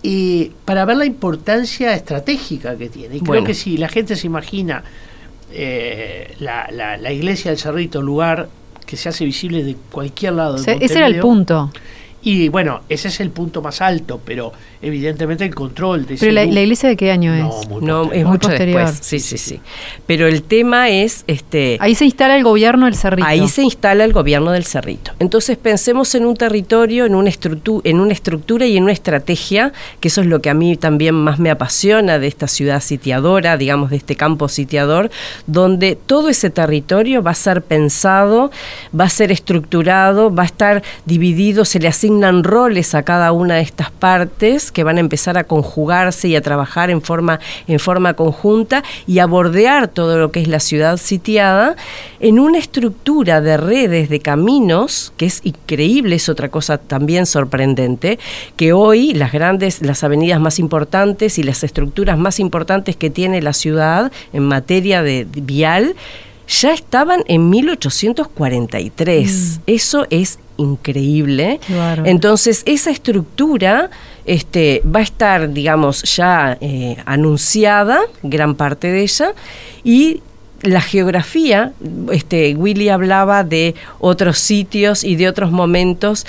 y 0.08 0.52
para 0.64 0.84
ver 0.84 0.98
la 0.98 1.04
importancia 1.04 1.92
estratégica 1.92 2.76
que 2.76 2.88
tiene. 2.88 3.16
Y 3.16 3.20
creo 3.20 3.42
que 3.42 3.54
si 3.54 3.76
la 3.76 3.88
gente 3.88 4.14
se 4.14 4.28
imagina 4.28 4.84
eh, 5.50 6.32
la, 6.38 6.70
la, 6.70 7.12
iglesia 7.12 7.50
del 7.50 7.58
Cerrito, 7.58 8.00
lugar 8.00 8.48
que 8.86 8.96
se 8.96 9.08
hace 9.08 9.24
visible 9.24 9.64
de 9.64 9.74
cualquier 9.90 10.34
lado. 10.34 10.58
ese 10.58 10.96
era 10.96 11.08
el 11.08 11.18
punto. 11.18 11.72
Y 12.26 12.48
bueno, 12.48 12.80
ese 12.88 13.06
es 13.06 13.20
el 13.20 13.30
punto 13.30 13.62
más 13.62 13.80
alto, 13.80 14.20
pero 14.24 14.52
evidentemente 14.82 15.44
el 15.44 15.54
control 15.54 16.06
de 16.06 16.16
¿Pero 16.16 16.32
la, 16.32 16.44
la, 16.44 16.60
iglesia 16.60 16.88
de 16.88 16.96
qué 16.96 17.12
año 17.12 17.32
es? 17.32 17.68
no, 17.80 18.10
es 18.10 18.24
mucho 18.26 18.48
después. 18.48 18.98
Sí, 19.00 19.20
sí, 19.20 19.38
sí. 19.38 19.60
Pero 20.08 20.26
el 20.26 20.42
tema 20.42 20.88
es... 20.88 21.22
este 21.28 21.76
Ahí 21.78 21.94
se 21.94 22.04
instala 22.04 22.36
el 22.36 22.42
gobierno 22.42 22.86
del 22.86 22.96
Cerrito. 22.96 23.28
Ahí 23.28 23.46
se 23.46 23.62
instala 23.62 24.02
el 24.02 24.12
gobierno 24.12 24.50
del 24.50 24.64
Cerrito. 24.64 25.12
Entonces 25.20 25.56
pensemos 25.56 26.16
en 26.16 26.26
un 26.26 26.34
territorio, 26.34 27.06
en 27.06 27.14
una, 27.14 27.30
en 27.84 28.00
una 28.00 28.12
estructura 28.12 28.66
y 28.66 28.76
en 28.76 28.82
una 28.82 28.92
estrategia, 28.92 29.72
que 30.00 30.08
eso 30.08 30.20
es 30.20 30.26
lo 30.26 30.42
que 30.42 30.50
a 30.50 30.54
mí 30.54 30.76
también 30.76 31.14
más 31.14 31.38
me 31.38 31.50
apasiona 31.50 32.18
de 32.18 32.26
esta 32.26 32.48
ciudad 32.48 32.80
sitiadora, 32.82 33.56
digamos, 33.56 33.90
de 33.90 33.98
este 33.98 34.16
campo 34.16 34.48
sitiador, 34.48 35.12
donde 35.46 35.94
todo 35.94 36.28
ese 36.28 36.50
territorio 36.50 37.22
va 37.22 37.30
a 37.30 37.34
ser 37.34 37.62
pensado, 37.62 38.50
va 38.98 39.04
a 39.04 39.10
ser 39.10 39.30
estructurado, 39.30 40.34
va 40.34 40.42
a 40.42 40.46
estar 40.46 40.82
dividido, 41.04 41.64
se 41.64 41.78
le 41.78 41.86
asignan 42.16 42.44
roles 42.44 42.94
a 42.94 43.02
cada 43.02 43.32
una 43.32 43.56
de 43.56 43.60
estas 43.60 43.90
partes 43.90 44.72
que 44.72 44.84
van 44.84 44.96
a 44.96 45.00
empezar 45.00 45.36
a 45.36 45.44
conjugarse 45.44 46.28
y 46.28 46.36
a 46.36 46.40
trabajar 46.40 46.88
en 46.88 47.02
forma, 47.02 47.40
en 47.66 47.78
forma 47.78 48.14
conjunta 48.14 48.82
y 49.06 49.18
a 49.18 49.26
bordear 49.26 49.88
todo 49.88 50.18
lo 50.18 50.32
que 50.32 50.40
es 50.40 50.48
la 50.48 50.60
ciudad 50.60 50.96
sitiada 50.96 51.76
en 52.18 52.38
una 52.38 52.58
estructura 52.58 53.42
de 53.42 53.58
redes, 53.58 54.08
de 54.08 54.20
caminos, 54.20 55.12
que 55.18 55.26
es 55.26 55.42
increíble, 55.44 56.16
es 56.16 56.30
otra 56.30 56.48
cosa 56.48 56.78
también 56.78 57.26
sorprendente, 57.26 58.18
que 58.56 58.72
hoy 58.72 59.12
las 59.12 59.32
grandes, 59.32 59.82
las 59.82 60.02
avenidas 60.02 60.40
más 60.40 60.58
importantes 60.58 61.38
y 61.38 61.42
las 61.42 61.64
estructuras 61.64 62.16
más 62.16 62.40
importantes 62.40 62.96
que 62.96 63.10
tiene 63.10 63.42
la 63.42 63.52
ciudad 63.52 64.10
en 64.32 64.44
materia 64.44 65.02
de 65.02 65.26
vial, 65.30 65.94
ya 66.46 66.72
estaban 66.72 67.24
en 67.26 67.50
1843. 67.50 69.58
Mm. 69.58 69.62
Eso 69.66 70.06
es 70.10 70.38
increíble. 70.56 71.60
Entonces, 72.04 72.62
esa 72.66 72.90
estructura 72.90 73.90
este, 74.24 74.82
va 74.84 75.00
a 75.00 75.02
estar, 75.02 75.52
digamos, 75.52 76.02
ya 76.16 76.56
eh, 76.60 76.96
anunciada, 77.04 78.00
gran 78.22 78.54
parte 78.54 78.88
de 78.88 79.02
ella, 79.02 79.32
y 79.84 80.22
la 80.62 80.80
geografía, 80.80 81.72
este, 82.10 82.54
Willy 82.54 82.88
hablaba 82.88 83.44
de 83.44 83.74
otros 84.00 84.38
sitios 84.38 85.04
y 85.04 85.16
de 85.16 85.28
otros 85.28 85.52
momentos 85.52 86.26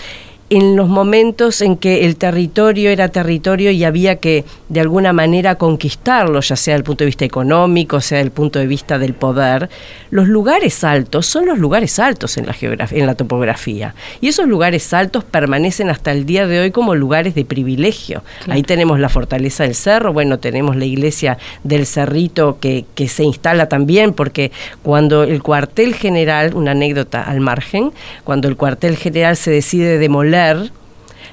en 0.50 0.78
los 0.78 0.88
momentos 0.88 1.62
en 1.62 1.76
que 1.76 2.06
el 2.06 2.16
territorio 2.16 2.90
era 2.90 3.10
territorio 3.10 3.72
y 3.72 3.84
había 3.84 4.18
que 4.18 4.46
de 4.70 4.80
alguna 4.80 5.12
manera 5.12 5.56
conquistarlo, 5.56 6.40
ya 6.40 6.56
sea 6.56 6.74
desde 6.74 6.80
el 6.80 6.84
punto 6.86 7.04
de 7.04 7.08
vista 7.08 7.26
económico, 7.26 8.00
sea 8.00 8.20
desde 8.20 8.28
el 8.28 8.32
punto 8.32 8.60
de 8.60 8.68
vista 8.68 8.98
del 8.98 9.14
poder, 9.14 9.70
los 10.10 10.28
lugares 10.28 10.84
altos 10.86 11.26
son 11.26 11.48
los 11.48 11.58
lugares 11.58 12.00
altos 12.00 12.38
en 12.38 12.46
la 12.46 12.54
geografía, 12.54 12.98
en 12.98 13.08
la 13.08 13.16
topografía. 13.16 13.94
Y 14.22 14.30
esos 14.30 14.48
lugares 14.48 14.94
altos 14.94 15.26
permanecen 15.26 15.90
hasta 15.90 16.12
el 16.12 16.26
día 16.26 16.48
de 16.48 16.62
hoy 16.62 16.72
como 16.72 16.96
lugares 16.96 17.36
de 17.36 17.44
privilegio. 17.44 18.24
Ahí 18.48 18.64
tenemos 18.64 19.00
la 19.00 19.10
fortaleza 19.10 19.64
del 19.64 19.76
cerro, 19.76 20.14
bueno, 20.14 20.40
tenemos 20.40 20.78
la 20.78 20.86
iglesia 20.86 21.38
del 21.64 21.86
Cerrito 21.86 22.58
que, 22.62 22.86
que 22.96 23.10
se 23.10 23.24
instala 23.24 23.68
también, 23.68 24.14
porque 24.14 24.52
cuando 24.82 25.24
el 25.24 25.44
cuartel 25.44 25.94
general, 25.94 26.54
una 26.54 26.72
anécdota 26.72 27.22
al 27.24 27.42
margen, 27.42 27.92
cuando 28.24 28.48
el 28.48 28.56
cuartel 28.56 28.96
general 28.96 29.36
se 29.36 29.52
decide 29.52 29.98
demoler 29.98 30.37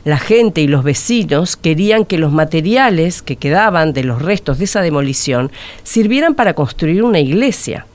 la 0.04 0.18
gente 0.18 0.60
y 0.60 0.66
los 0.66 0.84
vecinos 0.84 1.56
querían 1.56 2.04
que 2.04 2.18
los 2.18 2.32
materiales 2.32 3.22
que 3.22 3.36
quedaban 3.36 3.92
de 3.92 4.04
los 4.04 4.20
restos 4.20 4.58
de 4.58 4.64
esa 4.64 4.82
demolición 4.82 5.50
sirvieran 5.82 6.34
para 6.34 6.54
construir 6.54 7.02
una 7.02 7.20
iglesia. 7.20 7.86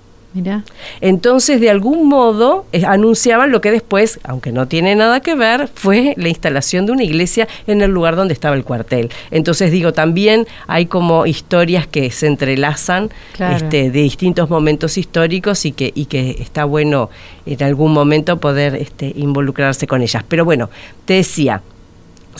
Entonces, 1.02 1.60
de 1.60 1.70
algún 1.70 2.08
modo, 2.08 2.66
eh, 2.72 2.84
anunciaban 2.86 3.52
lo 3.52 3.62
que 3.62 3.72
después, 3.72 4.20
aunque 4.24 4.52
no 4.52 4.68
tiene 4.68 4.96
nada 4.96 5.22
que 5.22 5.34
ver, 5.34 5.70
fue 5.74 6.14
la 6.18 6.30
instalación 6.30 6.86
de 6.86 6.92
una 6.92 7.04
iglesia 7.04 7.48
en 7.66 7.82
el 7.82 7.90
lugar 7.92 8.16
donde 8.16 8.34
estaba 8.34 8.56
el 8.56 8.64
cuartel. 8.64 9.10
Entonces, 9.32 9.72
digo, 9.72 9.92
también 9.92 10.46
hay 10.68 10.86
como 10.86 11.26
historias 11.26 11.88
que 11.88 12.12
se 12.12 12.28
entrelazan 12.28 13.10
este, 13.56 13.90
de 13.90 14.02
distintos 14.02 14.50
momentos 14.50 14.98
históricos 14.98 15.66
y 15.66 15.72
que, 15.72 15.92
y 15.96 16.06
que 16.06 16.36
está 16.40 16.66
bueno 16.66 17.10
en 17.46 17.64
algún 17.64 17.92
momento 17.92 18.40
poder 18.40 18.76
este, 18.76 19.12
involucrarse 19.16 19.88
con 19.88 20.02
ellas. 20.02 20.24
Pero 20.28 20.46
bueno, 20.46 20.70
te 21.06 21.16
decía, 21.16 21.62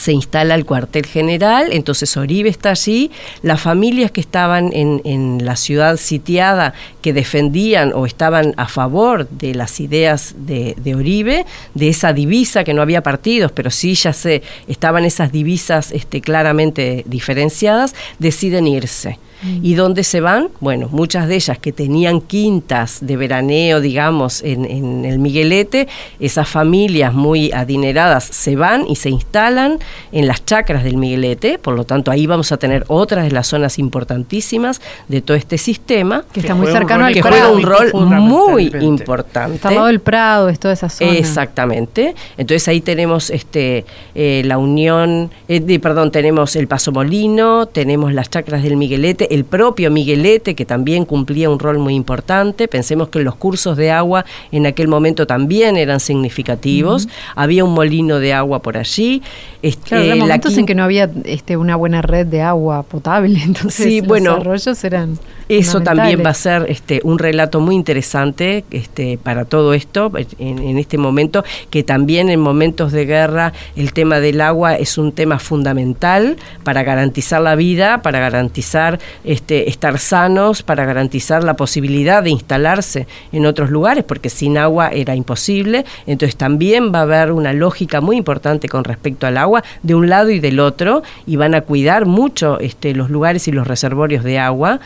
se 0.00 0.12
instala 0.12 0.54
el 0.54 0.64
cuartel 0.64 1.04
general, 1.04 1.68
entonces 1.72 2.16
Oribe 2.16 2.48
está 2.48 2.70
allí, 2.70 3.10
las 3.42 3.60
familias 3.60 4.10
que 4.10 4.22
estaban 4.22 4.70
en, 4.72 5.02
en, 5.04 5.44
la 5.44 5.56
ciudad 5.56 5.98
sitiada, 5.98 6.72
que 7.02 7.12
defendían 7.12 7.92
o 7.94 8.06
estaban 8.06 8.54
a 8.56 8.66
favor 8.66 9.28
de 9.28 9.54
las 9.54 9.78
ideas 9.78 10.34
de, 10.38 10.74
de, 10.82 10.94
Oribe, 10.94 11.44
de 11.74 11.88
esa 11.88 12.14
divisa, 12.14 12.64
que 12.64 12.72
no 12.72 12.80
había 12.80 13.02
partidos, 13.02 13.52
pero 13.52 13.70
sí 13.70 13.94
ya 13.94 14.14
se 14.14 14.42
estaban 14.68 15.04
esas 15.04 15.32
divisas 15.32 15.92
este, 15.92 16.22
claramente 16.22 17.04
diferenciadas, 17.06 17.94
deciden 18.18 18.66
irse. 18.66 19.18
Mm. 19.42 19.58
¿Y 19.62 19.74
dónde 19.74 20.04
se 20.04 20.20
van? 20.20 20.48
Bueno, 20.60 20.88
muchas 20.90 21.28
de 21.28 21.36
ellas 21.36 21.58
que 21.58 21.72
tenían 21.72 22.20
quintas 22.20 22.98
de 23.00 23.16
veraneo, 23.16 23.80
digamos, 23.80 24.42
en, 24.42 24.64
en, 24.64 25.04
el 25.04 25.18
Miguelete, 25.18 25.88
esas 26.18 26.48
familias 26.48 27.14
muy 27.14 27.52
adineradas 27.52 28.24
se 28.24 28.56
van 28.56 28.86
y 28.88 28.96
se 28.96 29.10
instalan 29.10 29.78
en 30.12 30.26
las 30.26 30.44
chacras 30.44 30.84
del 30.84 30.96
Miguelete, 30.96 31.58
por 31.58 31.74
lo 31.74 31.84
tanto 31.84 32.10
ahí 32.10 32.26
vamos 32.26 32.52
a 32.52 32.56
tener 32.56 32.84
otras 32.88 33.24
de 33.24 33.30
las 33.30 33.46
zonas 33.46 33.78
importantísimas 33.78 34.80
de 35.08 35.20
todo 35.20 35.36
este 35.36 35.58
sistema. 35.58 36.24
Que 36.32 36.40
está 36.40 36.54
muy 36.54 36.70
cercano 36.70 37.06
al 37.06 37.14
Que 37.14 37.22
juega 37.22 37.50
un 37.50 37.62
rol 37.62 37.90
muy 37.94 38.72
importante. 38.80 39.56
Está 39.56 39.68
al 39.68 39.74
lado 39.74 39.86
del 39.86 40.00
Prado, 40.00 40.48
es 40.48 40.58
toda 40.58 40.74
esa 40.74 40.88
zona. 40.88 41.12
Exactamente. 41.12 42.14
Entonces 42.36 42.66
ahí 42.68 42.80
tenemos 42.80 43.30
este 43.30 43.84
eh, 44.14 44.42
la 44.44 44.58
Unión, 44.58 45.30
eh, 45.48 45.78
perdón, 45.78 46.10
tenemos 46.10 46.56
el 46.56 46.68
Paso 46.68 46.92
Molino, 46.92 47.66
tenemos 47.66 48.12
las 48.12 48.30
chacras 48.30 48.62
del 48.62 48.76
Miguelete, 48.76 49.29
el 49.30 49.44
propio 49.44 49.90
Miguelete, 49.90 50.54
que 50.54 50.66
también 50.66 51.04
cumplía 51.04 51.48
un 51.48 51.58
rol 51.58 51.78
muy 51.78 51.94
importante. 51.94 52.68
Pensemos 52.68 53.08
que 53.08 53.20
los 53.20 53.36
cursos 53.36 53.76
de 53.76 53.90
agua 53.90 54.26
en 54.52 54.66
aquel 54.66 54.88
momento 54.88 55.26
también 55.26 55.76
eran 55.76 56.00
significativos. 56.00 57.08
Había 57.36 57.64
un 57.64 57.72
molino 57.72 58.18
de 58.18 58.34
agua 58.34 58.60
por 58.60 58.76
allí. 58.76 59.22
Este, 59.62 59.88
claro, 59.88 60.16
momentos 60.16 60.58
en 60.58 60.66
que 60.66 60.74
no 60.74 60.82
había 60.82 61.08
este, 61.24 61.56
una 61.56 61.76
buena 61.76 62.02
red 62.02 62.26
de 62.26 62.42
agua 62.42 62.82
potable, 62.82 63.40
entonces 63.44 63.84
sí, 63.86 64.00
los 64.02 64.26
arroyos 64.26 64.84
eran. 64.84 65.18
Eso 65.58 65.80
también 65.80 66.22
va 66.24 66.30
a 66.30 66.34
ser 66.34 66.66
este, 66.68 67.00
un 67.04 67.18
relato 67.18 67.60
muy 67.60 67.74
interesante 67.74 68.64
este, 68.70 69.18
para 69.18 69.44
todo 69.44 69.74
esto 69.74 70.12
en, 70.38 70.58
en 70.58 70.78
este 70.78 70.96
momento, 70.96 71.44
que 71.70 71.82
también 71.82 72.30
en 72.30 72.40
momentos 72.40 72.92
de 72.92 73.04
guerra 73.04 73.52
el 73.76 73.92
tema 73.92 74.20
del 74.20 74.40
agua 74.40 74.76
es 74.76 74.98
un 74.98 75.12
tema 75.12 75.38
fundamental 75.38 76.36
para 76.62 76.82
garantizar 76.82 77.40
la 77.40 77.56
vida, 77.56 78.02
para 78.02 78.20
garantizar 78.20 78.98
este, 79.24 79.68
estar 79.68 79.98
sanos, 79.98 80.62
para 80.62 80.84
garantizar 80.84 81.44
la 81.44 81.54
posibilidad 81.54 82.22
de 82.22 82.30
instalarse 82.30 83.06
en 83.32 83.46
otros 83.46 83.70
lugares, 83.70 84.04
porque 84.04 84.30
sin 84.30 84.58
agua 84.58 84.88
era 84.88 85.14
imposible. 85.14 85.84
Entonces 86.06 86.36
también 86.36 86.92
va 86.94 87.00
a 87.00 87.02
haber 87.02 87.32
una 87.32 87.52
lógica 87.52 88.00
muy 88.00 88.16
importante 88.16 88.68
con 88.68 88.84
respecto 88.84 89.26
al 89.26 89.36
agua 89.36 89.62
de 89.82 89.94
un 89.94 90.08
lado 90.08 90.30
y 90.30 90.40
del 90.40 90.60
otro, 90.60 91.02
y 91.26 91.36
van 91.36 91.54
a 91.54 91.62
cuidar 91.62 92.06
mucho 92.06 92.58
este, 92.60 92.94
los 92.94 93.10
lugares 93.10 93.48
y 93.48 93.52
los 93.52 93.66
reservorios 93.66 94.24
de 94.24 94.38
agua. 94.38 94.80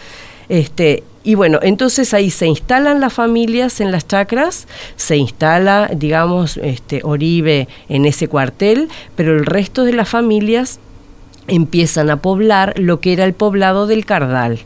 Este, 0.48 1.02
y 1.22 1.34
bueno, 1.36 1.58
entonces 1.62 2.12
ahí 2.12 2.30
se 2.30 2.46
instalan 2.46 3.00
las 3.00 3.12
familias 3.12 3.80
en 3.80 3.90
las 3.90 4.06
chacras, 4.06 4.68
se 4.96 5.16
instala, 5.16 5.90
digamos, 5.94 6.58
este, 6.58 7.00
Oribe 7.02 7.66
en 7.88 8.04
ese 8.04 8.28
cuartel, 8.28 8.88
pero 9.16 9.32
el 9.32 9.46
resto 9.46 9.84
de 9.84 9.94
las 9.94 10.08
familias 10.08 10.80
empiezan 11.46 12.10
a 12.10 12.16
poblar 12.16 12.78
lo 12.78 13.00
que 13.00 13.12
era 13.12 13.24
el 13.24 13.34
poblado 13.34 13.86
del 13.86 14.06
Cardal. 14.06 14.60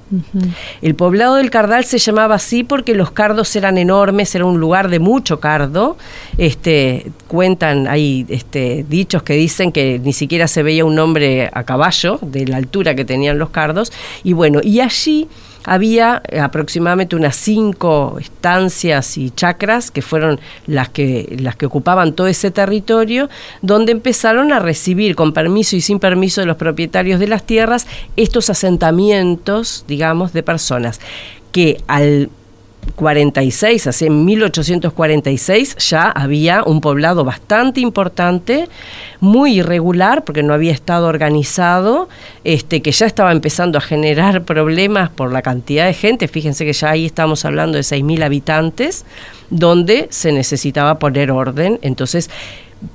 El 0.81 0.95
poblado 0.95 1.37
del 1.37 1.51
Cardal 1.51 1.85
se 1.85 1.99
llamaba 1.99 2.37
así 2.37 2.63
porque 2.63 2.95
los 2.95 3.11
cardos 3.11 3.55
eran 3.57 3.79
enormes, 3.79 4.35
era 4.35 4.45
un 4.45 4.61
lugar 4.61 4.89
de 4.89 4.99
mucho 4.99 5.41
cardo. 5.41 5.97
Este, 6.39 7.11
cuentan, 7.27 7.89
hay 7.89 8.27
este, 8.29 8.85
dichos 8.89 9.23
que 9.23 9.35
dicen 9.35 9.73
que 9.73 10.01
ni 10.03 10.13
siquiera 10.13 10.47
se 10.47 10.63
veía 10.63 10.85
un 10.85 10.99
hombre 10.99 11.51
a 11.53 11.65
caballo 11.65 12.19
de 12.23 12.47
la 12.47 12.57
altura 12.59 12.95
que 12.95 13.05
tenían 13.05 13.39
los 13.39 13.51
cardos. 13.51 13.93
Y 14.23 14.33
bueno, 14.33 14.61
y 14.63 14.81
allí 14.81 15.29
había 15.65 16.23
aproximadamente 16.41 17.17
unas 17.17 17.37
cinco 17.37 18.17
estancias 18.21 19.19
y 19.19 19.31
chacras 19.31 19.91
que 19.91 20.03
fueron 20.03 20.41
las 20.67 20.89
que, 20.89 21.37
las 21.41 21.57
que 21.57 21.67
ocupaban 21.67 22.15
todo 22.15 22.27
ese 22.27 22.51
territorio, 22.51 23.29
donde 23.63 23.93
empezaron 23.93 24.53
a 24.53 24.59
recibir 24.59 25.15
con 25.15 25.33
permiso 25.33 25.77
y 25.77 25.81
sin 25.81 25.99
permiso 25.99 26.41
de 26.41 26.47
los 26.47 26.57
propietarios 26.57 27.21
de 27.21 27.29
las 27.29 27.45
tierras 27.45 27.87
estos 28.17 28.51
asentamientos, 28.51 29.85
digamos, 29.87 30.33
de 30.33 30.43
personas 30.43 31.01
que 31.53 31.83
al 31.87 32.31
46, 32.95 33.87
así 33.87 34.07
en 34.07 34.25
1846, 34.25 35.77
ya 35.77 36.11
había 36.11 36.63
un 36.65 36.81
poblado 36.81 37.25
bastante 37.25 37.81
importante, 37.81 38.69
muy 39.21 39.59
irregular, 39.59 40.25
porque 40.25 40.43
no 40.43 40.55
había 40.55 40.73
estado 40.73 41.07
organizado, 41.07 42.09
este, 42.45 42.83
que 42.83 42.93
ya 42.93 43.07
estaba 43.07 43.33
empezando 43.33 43.79
a 43.79 43.81
generar 43.81 44.45
problemas 44.45 45.11
por 45.11 45.33
la 45.33 45.43
cantidad 45.43 45.87
de 45.87 45.95
gente. 45.95 46.29
Fíjense 46.29 46.65
que 46.65 46.73
ya 46.73 46.91
ahí 46.91 47.07
estamos 47.07 47.45
hablando 47.45 47.77
de 47.77 47.83
6.000 47.83 48.23
habitantes, 48.23 49.05
donde 49.51 50.09
se 50.11 50.33
necesitaba 50.33 50.99
poner 50.99 51.31
orden. 51.31 51.79
Entonces, 51.83 52.31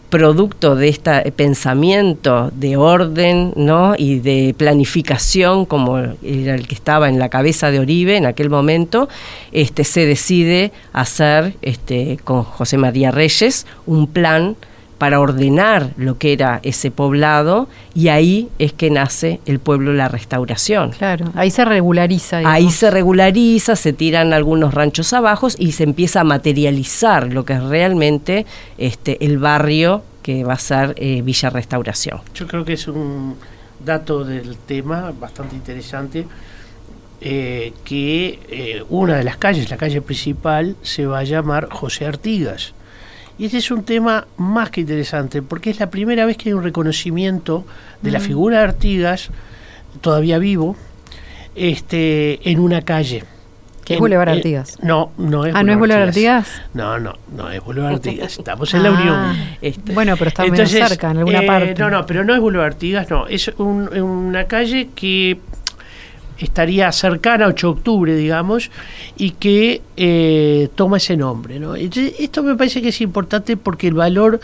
producto 0.10 0.76
de 0.76 0.90
este 0.90 1.32
pensamiento 1.32 2.52
de 2.54 2.78
orden 2.78 3.52
¿no? 3.56 3.96
y 3.98 4.20
de 4.20 4.56
planificación 4.58 5.66
como 5.66 5.98
era 5.98 6.56
el 6.56 6.68
que 6.68 6.76
estaba 6.76 7.10
en 7.10 7.20
la 7.20 7.30
cabeza 7.30 7.72
de 7.72 7.80
Oribe 7.80 8.16
en 8.16 8.26
aquel 8.26 8.50
momento, 8.50 9.10
este, 9.52 9.84
se 9.84 10.06
decide 10.06 10.72
hacer 10.94 11.56
este, 11.62 12.20
con 12.24 12.44
José 12.44 12.78
María 12.78 13.12
Reyes 13.12 13.66
un 13.86 14.08
plan 14.08 14.56
para 15.04 15.20
ordenar 15.20 15.90
lo 15.98 16.18
que 16.18 16.32
era 16.32 16.62
ese 16.64 16.90
poblado 16.90 17.68
y 17.94 18.08
ahí 18.08 18.48
es 18.58 18.72
que 18.72 18.90
nace 18.90 19.42
el 19.46 19.60
pueblo 19.60 19.92
La 19.92 20.08
Restauración. 20.08 20.92
Claro, 20.92 21.26
ahí 21.36 21.52
se 21.52 21.66
regulariza. 21.66 22.38
Ahí 22.46 22.72
se 22.72 22.90
regulariza, 22.90 23.76
se 23.76 23.92
tiran 23.92 24.32
algunos 24.32 24.74
ranchos 24.74 25.12
abajo 25.12 25.50
y 25.58 25.74
se 25.74 25.84
empieza 25.84 26.22
a 26.22 26.24
materializar 26.24 27.34
lo 27.34 27.44
que 27.44 27.52
es 27.52 27.64
realmente 27.64 28.46
este, 28.78 29.26
el 29.26 29.40
barrio 29.40 30.04
que 30.22 30.46
va 30.46 30.54
a 30.54 30.58
ser 30.58 30.96
eh, 30.96 31.22
Villa 31.22 31.50
Restauración. 31.50 32.22
Yo 32.34 32.48
creo 32.48 32.64
que 32.64 32.72
es 32.72 32.88
un 32.88 33.36
dato 33.84 34.24
del 34.24 34.56
tema 34.56 35.12
bastante 35.20 35.54
interesante. 35.54 36.26
Eh, 37.20 37.74
que 37.84 38.40
eh, 38.50 38.86
una 38.88 39.18
de 39.18 39.26
las 39.26 39.36
calles, 39.36 39.70
la 39.70 39.76
calle 39.76 40.02
principal, 40.02 40.78
se 40.82 41.06
va 41.06 41.20
a 41.20 41.24
llamar 41.24 41.68
José 41.70 42.06
Artigas 42.06 42.74
y 43.38 43.46
este 43.46 43.58
es 43.58 43.72
un 43.72 43.84
tema 43.84 44.28
más 44.38 44.70
que 44.70 44.82
interesante, 44.82 45.42
porque 45.42 45.70
es 45.70 45.80
la 45.80 45.90
primera 45.90 46.26
vez 46.26 46.38
que 46.38 46.50
hay 46.50 46.54
un 46.54 46.64
reconocimiento 46.64 47.66
de 48.02 48.12
la 48.12 48.20
figura 48.20 48.60
de 48.60 48.64
Artigas, 48.66 49.30
todavía 50.02 50.38
vivo, 50.38 50.76
este, 51.56 52.50
en 52.50 52.60
una 52.60 52.82
calle. 52.82 53.24
¿Qué 53.86 53.96
es 53.96 54.00
Boulevard 54.00 54.30
Artigas? 54.30 54.78
No, 54.82 55.12
no 55.18 55.46
es 55.46 55.54
Ah, 55.54 55.64
¿no 55.64 55.74
es 55.74 55.78
Boulevard 55.78 56.04
Artigas? 56.04 56.62
No, 56.74 57.00
no, 57.00 57.16
no 57.36 57.52
es 57.52 57.62
Boulevard 57.62 57.96
Artigas. 57.96 58.38
Estamos 58.38 58.74
en 58.74 58.84
la 58.84 58.92
Unión. 58.92 59.16
Ah, 59.16 59.36
este. 59.62 59.94
Bueno, 59.94 60.16
pero 60.18 60.30
está 60.30 60.46
muy 60.46 60.66
cerca, 60.66 61.12
en 61.12 61.18
alguna 61.18 61.40
eh, 61.40 61.48
parte. 61.48 61.76
No, 61.78 61.90
no, 61.90 62.06
pero 62.06 62.24
no 62.24 62.34
es 62.34 62.40
Boulevard 62.40 62.68
Artigas, 62.68 63.10
no. 63.10 63.28
Es 63.28 63.50
una 63.58 64.46
calle 64.46 64.90
que 64.96 65.40
estaría 66.38 66.92
cercana 66.92 67.46
a 67.46 67.50
8 67.50 67.68
de 67.68 67.74
octubre, 67.74 68.16
digamos, 68.16 68.72
y 69.18 69.32
que 69.32 69.82
eh, 69.98 70.70
toma 70.76 70.98
ese 70.98 71.18
nombre. 71.18 71.60
¿no? 71.60 71.76
Esto 71.76 72.44
me 72.44 72.56
parece 72.56 72.82
que 72.82 72.90
es 72.90 73.02
importante 73.02 73.58
porque 73.58 73.88
el 73.88 73.94
valor 73.94 74.40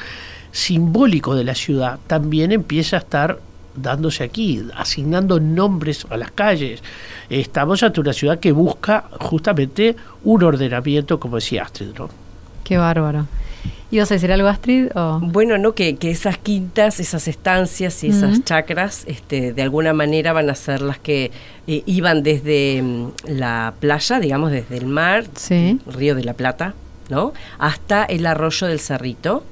simbólico 0.51 1.35
de 1.35 1.43
la 1.43 1.55
ciudad 1.55 1.99
también 2.07 2.51
empieza 2.51 2.97
a 2.97 2.99
estar 2.99 3.39
dándose 3.75 4.23
aquí, 4.23 4.63
asignando 4.75 5.39
nombres 5.39 6.05
a 6.09 6.17
las 6.17 6.31
calles. 6.31 6.81
Estamos 7.29 7.83
ante 7.83 8.01
una 8.01 8.13
ciudad 8.13 8.39
que 8.39 8.51
busca 8.51 9.05
justamente 9.19 9.95
un 10.23 10.43
ordenamiento, 10.43 11.19
como 11.19 11.35
decía 11.35 11.63
Astrid. 11.63 11.89
Qué 12.63 12.77
bárbaro. 12.77 13.27
¿Ibas 13.91 14.11
a 14.11 14.15
decir 14.15 14.31
algo, 14.31 14.47
Astrid? 14.47 14.89
Bueno, 15.21 15.57
no, 15.57 15.73
que, 15.73 15.97
esas 16.01 16.37
quintas, 16.37 16.99
esas 16.99 17.27
estancias 17.27 18.03
y 18.03 18.07
esas 18.07 18.43
chacras, 18.43 19.03
este, 19.07 19.51
de 19.51 19.61
alguna 19.63 19.93
manera 19.93 20.31
van 20.31 20.49
a 20.49 20.55
ser 20.55 20.81
las 20.81 20.99
que 20.99 21.31
eh, 21.65 21.81
iban 21.87 22.21
desde 22.21 22.81
mm, 22.83 23.11
la 23.27 23.73
playa, 23.79 24.19
digamos, 24.19 24.51
desde 24.51 24.77
el 24.77 24.85
mar, 24.85 25.25
Río 25.87 26.13
de 26.13 26.23
la 26.23 26.33
Plata, 26.33 26.75
¿no? 27.09 27.33
Hasta 27.57 28.05
el 28.05 28.27
arroyo 28.27 28.67
del 28.67 28.79
Cerrito 28.79 29.43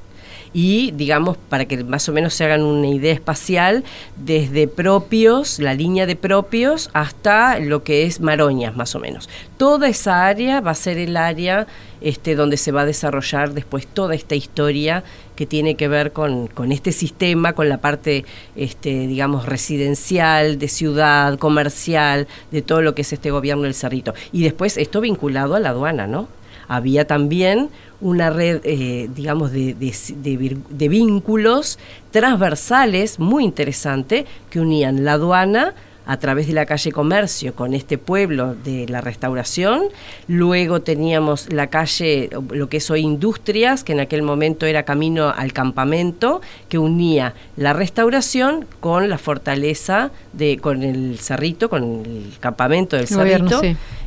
y 0.54 0.92
digamos 0.92 1.38
para 1.38 1.66
que 1.66 1.84
más 1.84 2.08
o 2.10 2.14
menos 2.14 2.34
se 2.34 2.46
hagan 2.46 2.64
una 2.64 2.88
idea 2.88 3.14
espacial 3.14 3.84
desde 4.16 4.68
propios, 4.68 5.60
la 5.60 5.74
línea 5.74 6.06
de 6.06 6.16
propios 6.16 6.90
hasta 6.94 7.60
lo 7.60 7.84
que 7.84 8.06
es 8.06 8.20
Maroñas 8.20 8.76
más 8.76 8.96
o 8.96 9.00
menos. 9.00 9.30
Toda 9.58 9.88
esa 9.88 10.26
área 10.26 10.62
va 10.62 10.72
a 10.72 10.76
ser 10.76 10.98
el 10.98 11.18
área 11.18 11.68
este, 12.02 12.36
donde 12.36 12.58
se 12.58 12.72
va 12.72 12.82
a 12.82 12.86
desarrollar 12.86 13.54
después 13.54 13.88
toda 13.88 14.16
esta 14.16 14.36
historia 14.36 15.04
que 15.36 15.46
tiene 15.46 15.76
que 15.76 15.88
ver 15.88 16.12
con, 16.12 16.48
con 16.48 16.72
este 16.72 16.92
sistema, 16.92 17.54
con 17.54 17.70
la 17.70 17.80
parte, 17.80 18.26
este, 18.56 19.08
digamos, 19.08 19.46
residencial, 19.46 20.60
de 20.60 20.68
ciudad, 20.68 21.38
comercial, 21.38 22.28
de 22.52 22.62
todo 22.62 22.82
lo 22.82 22.96
que 22.96 23.04
es 23.04 23.14
este 23.14 23.32
gobierno 23.32 23.64
del 23.64 23.74
Cerrito. 23.74 24.14
Y 24.32 24.44
después 24.44 24.78
esto 24.78 25.02
vinculado 25.02 25.56
a 25.56 25.60
la 25.60 25.70
aduana, 25.70 26.08
¿no? 26.08 26.28
Había 26.68 27.08
también 27.08 27.70
una 28.02 28.30
red, 28.30 28.62
eh, 28.64 29.10
digamos, 29.16 29.52
de, 29.52 29.74
de, 29.74 30.88
vínculos 30.88 31.80
transversales 32.12 33.20
muy 33.20 33.44
interesante 33.44 34.26
que 34.50 34.60
unían 34.60 35.04
la 35.04 35.14
aduana 35.14 35.74
a 36.08 36.18
través 36.18 36.48
de 36.48 36.54
la 36.54 36.66
calle 36.66 36.92
Comercio 36.92 37.54
con 37.54 37.74
este 37.74 37.98
pueblo 37.98 38.56
de 38.56 38.88
la 38.88 39.02
restauración. 39.02 39.84
Luego 40.28 40.82
teníamos 40.82 41.52
la 41.52 41.68
calle, 41.68 42.30
lo 42.50 42.70
que 42.70 42.78
es 42.78 42.90
hoy 42.90 43.02
Industrias, 43.02 43.84
que 43.84 43.92
en 43.92 44.00
aquel 44.00 44.24
momento 44.24 44.66
era 44.66 44.84
camino 44.84 45.30
al 45.36 45.54
campamento, 45.54 46.42
que 46.70 46.78
unía 46.78 47.34
la 47.58 47.74
restauración 47.74 48.66
con 48.80 49.10
la 49.10 49.18
fortaleza 49.18 50.12
de, 50.34 50.58
con 50.58 50.82
el 50.82 51.20
cerrito, 51.20 51.70
con 51.70 51.84
el 52.06 52.34
campamento 52.40 52.96
del 52.96 53.08
cerrito. 53.08 53.62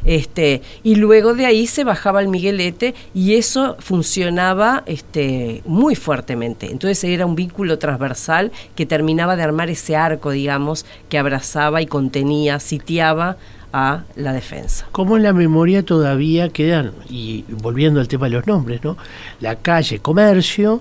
Este, 0.04 0.62
y 0.82 0.94
luego 0.94 1.34
de 1.34 1.44
ahí 1.44 1.66
se 1.66 1.84
bajaba 1.84 2.22
el 2.22 2.28
Miguelete 2.28 2.94
y 3.12 3.34
eso 3.34 3.76
funcionaba 3.78 4.82
este, 4.86 5.62
muy 5.66 5.94
fuertemente. 5.94 6.70
Entonces 6.70 7.04
era 7.04 7.26
un 7.26 7.34
vínculo 7.34 7.78
transversal 7.78 8.50
que 8.74 8.86
terminaba 8.86 9.36
de 9.36 9.42
armar 9.42 9.68
ese 9.68 9.96
arco, 9.96 10.30
digamos, 10.30 10.86
que 11.10 11.18
abrazaba 11.18 11.82
y 11.82 11.86
contenía, 11.90 12.58
sitiaba 12.58 13.36
a 13.72 14.04
la 14.16 14.32
defensa. 14.32 14.88
Como 14.92 15.18
en 15.18 15.22
la 15.22 15.34
memoria 15.34 15.84
todavía 15.84 16.48
quedan, 16.48 16.92
y 17.08 17.44
volviendo 17.48 18.00
al 18.00 18.08
tema 18.08 18.26
de 18.26 18.32
los 18.32 18.46
nombres, 18.46 18.82
¿no? 18.82 18.96
La 19.40 19.56
calle 19.56 19.98
Comercio, 19.98 20.80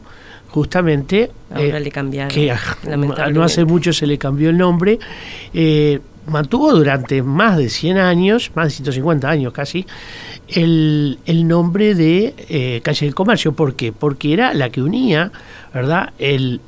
justamente... 0.49 1.31
Ahora 1.51 1.77
eh, 1.77 1.79
le 1.81 1.91
cambiaron. 1.91 2.33
Que 2.33 2.53
no 3.33 3.43
hace 3.43 3.65
mucho 3.65 3.93
se 3.93 4.07
le 4.07 4.17
cambió 4.17 4.49
el 4.49 4.57
nombre. 4.57 4.97
Eh, 5.53 5.99
mantuvo 6.25 6.73
durante 6.73 7.21
más 7.21 7.57
de 7.57 7.69
100 7.69 7.97
años, 7.97 8.51
más 8.55 8.67
de 8.67 8.71
150 8.71 9.29
años 9.29 9.53
casi, 9.53 9.85
el, 10.47 11.17
nombre 11.45 11.95
de 11.95 12.33
eh, 12.49 12.81
Calle 12.83 13.05
del 13.05 13.15
Comercio. 13.15 13.53
¿Por 13.53 13.75
qué? 13.75 13.91
Porque 13.91 14.33
era 14.33 14.53
la 14.53 14.69
que 14.69 14.81
unía, 14.81 15.31
¿verdad?, 15.73 16.13
el 16.17 16.61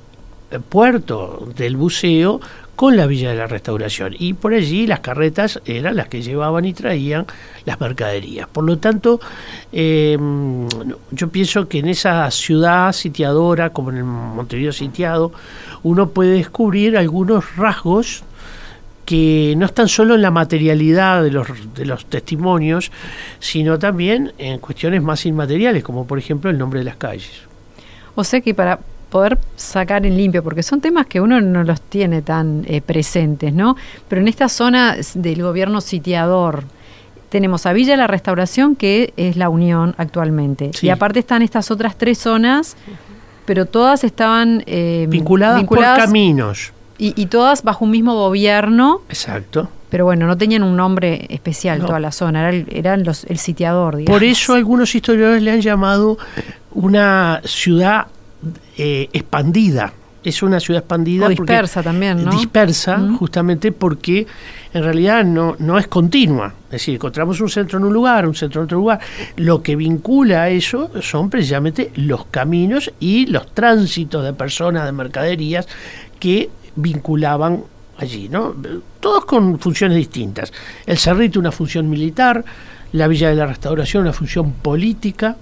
puerto 0.69 1.47
del 1.55 1.77
buceo 1.77 2.41
con 2.81 2.97
la 2.97 3.05
Villa 3.05 3.29
de 3.29 3.35
la 3.35 3.45
Restauración. 3.45 4.15
Y 4.17 4.33
por 4.33 4.55
allí 4.55 4.87
las 4.87 5.01
carretas 5.01 5.61
eran 5.65 5.95
las 5.95 6.07
que 6.07 6.23
llevaban 6.23 6.65
y 6.65 6.73
traían 6.73 7.27
las 7.63 7.79
mercaderías. 7.79 8.47
Por 8.47 8.63
lo 8.63 8.79
tanto, 8.79 9.19
em, 9.71 10.67
yo 11.11 11.29
pienso 11.29 11.67
que 11.67 11.77
en 11.77 11.89
esa 11.89 12.31
ciudad 12.31 12.91
sitiadora, 12.91 13.69
como 13.69 13.91
en 13.91 13.97
el 13.97 14.03
Montevideo 14.03 14.71
sitiado, 14.71 15.31
uno 15.83 16.09
puede 16.09 16.31
descubrir 16.31 16.97
algunos 16.97 17.55
rasgos 17.55 18.23
que 19.05 19.53
no 19.57 19.67
están 19.67 19.87
solo 19.87 20.15
en 20.15 20.23
la 20.23 20.31
materialidad 20.31 21.21
de 21.21 21.29
los, 21.29 21.49
de 21.75 21.85
los 21.85 22.07
testimonios, 22.07 22.91
sino 23.37 23.77
también 23.77 24.33
en 24.39 24.57
cuestiones 24.57 25.03
más 25.03 25.27
inmateriales, 25.27 25.83
como 25.83 26.07
por 26.07 26.17
ejemplo 26.17 26.49
el 26.49 26.57
nombre 26.57 26.79
de 26.79 26.85
las 26.85 26.95
calles. 26.95 27.43
O 28.15 28.23
sea 28.23 28.41
que 28.41 28.55
para 28.55 28.79
poder 29.11 29.37
sacar 29.55 30.05
en 30.05 30.17
limpio, 30.17 30.41
porque 30.41 30.63
son 30.63 30.81
temas 30.81 31.05
que 31.05 31.21
uno 31.21 31.39
no 31.41 31.63
los 31.63 31.81
tiene 31.81 32.23
tan 32.23 32.63
eh, 32.65 32.81
presentes, 32.81 33.53
¿no? 33.53 33.75
Pero 34.07 34.21
en 34.21 34.27
esta 34.27 34.49
zona 34.49 34.95
del 35.13 35.43
gobierno 35.43 35.81
sitiador, 35.81 36.63
tenemos 37.29 37.65
a 37.65 37.73
Villa 37.73 37.95
la 37.97 38.07
Restauración, 38.07 38.75
que 38.75 39.13
es 39.17 39.35
la 39.35 39.49
Unión 39.49 39.93
actualmente. 39.97 40.71
Y 40.81 40.89
aparte 40.89 41.19
están 41.19 41.41
estas 41.41 41.69
otras 41.69 41.97
tres 41.97 42.17
zonas, 42.17 42.75
pero 43.45 43.65
todas 43.65 44.03
estaban 44.03 44.63
eh, 44.65 45.05
vinculadas, 45.09 45.63
por 45.65 45.79
caminos. 45.79 46.71
Y, 46.97 47.25
todas 47.25 47.63
bajo 47.63 47.83
un 47.85 47.91
mismo 47.91 48.13
gobierno. 48.13 49.01
Exacto. 49.09 49.69
Pero 49.89 50.05
bueno, 50.05 50.27
no 50.27 50.37
tenían 50.37 50.61
un 50.61 50.77
nombre 50.77 51.25
especial 51.29 51.83
toda 51.83 51.99
la 51.99 52.11
zona, 52.11 52.41
era 52.41 52.49
el, 52.51 52.67
eran 52.71 53.03
los, 53.03 53.25
el 53.25 53.39
sitiador. 53.39 53.97
Digamos. 53.97 54.15
Por 54.15 54.23
eso 54.23 54.53
algunos 54.53 54.93
historiadores 54.93 55.41
le 55.41 55.51
han 55.51 55.61
llamado 55.61 56.17
una 56.73 57.41
ciudad 57.43 58.07
eh, 58.77 59.09
expandida, 59.13 59.93
es 60.23 60.43
una 60.43 60.59
ciudad 60.59 60.81
expandida. 60.81 61.25
O 61.25 61.29
dispersa 61.29 61.81
también, 61.81 62.23
¿no? 62.23 62.31
Dispersa, 62.31 62.99
justamente 63.17 63.71
porque 63.71 64.27
en 64.73 64.83
realidad 64.83 65.25
no, 65.25 65.55
no 65.59 65.79
es 65.79 65.87
continua. 65.87 66.53
Es 66.65 66.71
decir, 66.71 66.95
encontramos 66.95 67.41
un 67.41 67.49
centro 67.49 67.79
en 67.79 67.85
un 67.85 67.93
lugar, 67.93 68.27
un 68.27 68.35
centro 68.35 68.61
en 68.61 68.65
otro 68.65 68.77
lugar. 68.77 68.99
Lo 69.37 69.63
que 69.63 69.75
vincula 69.75 70.43
a 70.43 70.49
eso 70.49 70.91
son 71.01 71.29
precisamente 71.29 71.91
los 71.95 72.25
caminos 72.25 72.91
y 72.99 73.25
los 73.27 73.51
tránsitos 73.53 74.23
de 74.23 74.33
personas, 74.33 74.85
de 74.85 74.91
mercaderías 74.91 75.67
que 76.19 76.49
vinculaban 76.75 77.63
allí, 77.97 78.29
¿no? 78.29 78.55
Todos 78.99 79.25
con 79.25 79.59
funciones 79.59 79.97
distintas. 79.97 80.53
El 80.85 80.97
Cerrito 80.97 81.39
una 81.39 81.51
función 81.51 81.89
militar, 81.89 82.43
la 82.93 83.07
Villa 83.07 83.29
de 83.29 83.35
la 83.35 83.47
Restauración 83.47 84.03
una 84.03 84.13
función 84.13 84.51
política, 84.53 85.37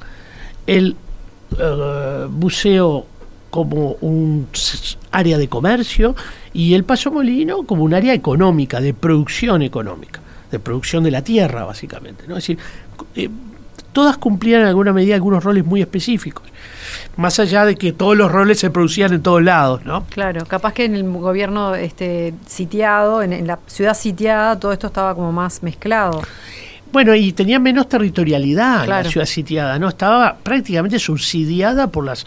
el 0.68 0.96
uh, 1.52 2.28
buceo 2.30 3.06
como 3.50 3.98
un 4.02 4.48
área 5.12 5.38
de 5.38 5.48
comercio 5.48 6.16
y 6.54 6.74
el 6.74 6.84
Paso 6.84 7.12
Molino 7.12 7.64
como 7.64 7.84
un 7.84 7.94
área 7.94 8.14
económica, 8.14 8.80
de 8.80 8.94
producción 8.94 9.62
económica, 9.62 10.22
de 10.52 10.60
producción 10.60 11.04
de 11.04 11.12
la 11.12 11.24
tierra, 11.24 11.64
básicamente. 11.64 12.26
¿no? 12.28 12.38
Es 12.38 12.44
decir, 12.44 12.60
eh, 13.16 13.30
todas 13.92 14.18
cumplían 14.18 14.62
en 14.62 14.68
alguna 14.68 14.94
medida 14.94 15.16
algunos 15.16 15.44
roles 15.44 15.66
muy 15.66 15.82
específicos, 15.82 16.46
más 17.18 17.40
allá 17.40 17.66
de 17.66 17.76
que 17.76 17.92
todos 17.92 18.16
los 18.16 18.32
roles 18.32 18.60
se 18.60 18.70
producían 18.70 19.14
en 19.14 19.22
todos 19.22 19.42
lados, 19.42 19.84
¿no? 19.86 20.06
Claro, 20.10 20.46
capaz 20.46 20.74
que 20.74 20.86
en 20.86 20.96
el 20.96 21.04
gobierno 21.12 21.76
este, 21.76 22.34
sitiado, 22.46 23.22
en, 23.22 23.48
la 23.48 23.60
ciudad 23.68 23.94
sitiada, 23.94 24.60
todo 24.60 24.72
esto 24.72 24.88
estaba 24.88 25.16
como 25.16 25.32
más 25.32 25.64
mezclado. 25.64 26.22
Bueno, 26.92 27.14
y 27.16 27.34
tenía 27.34 27.60
menos 27.60 27.88
territorialidad 27.88 28.88
la 28.88 29.04
ciudad 29.04 29.26
sitiada, 29.26 29.78
¿no? 29.78 29.90
Estaba 29.90 30.38
prácticamente 30.38 31.00
subsidiada 31.00 31.88
por 31.88 32.06
las 32.06 32.26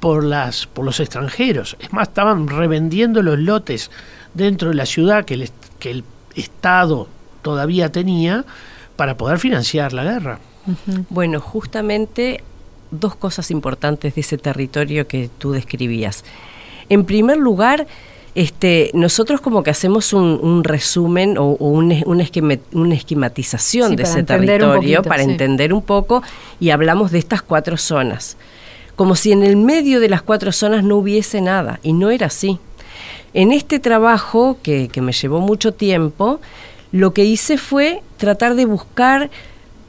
por 0.00 0.24
las 0.24 0.66
por 0.66 0.84
los 0.84 0.98
extranjeros. 1.00 1.76
Es 1.78 1.92
más, 1.92 2.08
estaban 2.08 2.48
revendiendo 2.48 3.22
los 3.22 3.38
lotes 3.38 3.90
dentro 4.34 4.70
de 4.70 4.74
la 4.74 4.86
ciudad 4.86 5.24
que 5.24 5.34
el, 5.34 5.50
que 5.78 5.90
el 5.90 6.04
Estado 6.34 7.08
todavía 7.42 7.90
tenía 7.90 8.44
para 8.96 9.16
poder 9.16 9.38
financiar 9.38 9.92
la 9.92 10.04
guerra. 10.04 10.38
Bueno, 11.08 11.40
justamente 11.40 12.42
dos 12.90 13.16
cosas 13.16 13.50
importantes 13.50 14.14
de 14.14 14.20
ese 14.20 14.38
territorio 14.38 15.06
que 15.06 15.30
tú 15.38 15.52
describías. 15.52 16.24
En 16.88 17.04
primer 17.04 17.38
lugar, 17.38 17.86
este, 18.34 18.90
nosotros 18.94 19.40
como 19.40 19.62
que 19.62 19.70
hacemos 19.70 20.12
un, 20.12 20.62
resumen 20.64 21.36
o, 21.38 21.56
un, 21.56 22.02
una 22.72 22.94
esquematización 22.94 23.96
de 23.96 24.04
ese 24.04 24.22
territorio 24.22 25.02
para 25.02 25.22
entender 25.22 25.72
un 25.72 25.82
poco 25.82 26.22
y 26.60 26.70
hablamos 26.70 27.10
de 27.10 27.18
estas 27.18 27.42
cuatro 27.42 27.76
zonas 27.76 28.36
como 29.00 29.16
si 29.16 29.32
en 29.32 29.42
el 29.42 29.56
medio 29.56 29.98
de 29.98 30.10
las 30.10 30.20
cuatro 30.20 30.52
zonas 30.52 30.84
no 30.84 30.96
hubiese 30.96 31.40
nada, 31.40 31.80
y 31.82 31.94
no 31.94 32.10
era 32.10 32.26
así. 32.26 32.58
En 33.32 33.50
este 33.50 33.78
trabajo, 33.78 34.58
que, 34.62 34.90
me 34.96 35.12
llevó 35.12 35.40
mucho 35.40 35.72
tiempo, 35.72 36.38
lo 36.92 37.14
que 37.14 37.24
hice 37.24 37.56
fue 37.56 38.02
tratar 38.18 38.56
de 38.56 38.66
buscar 38.66 39.30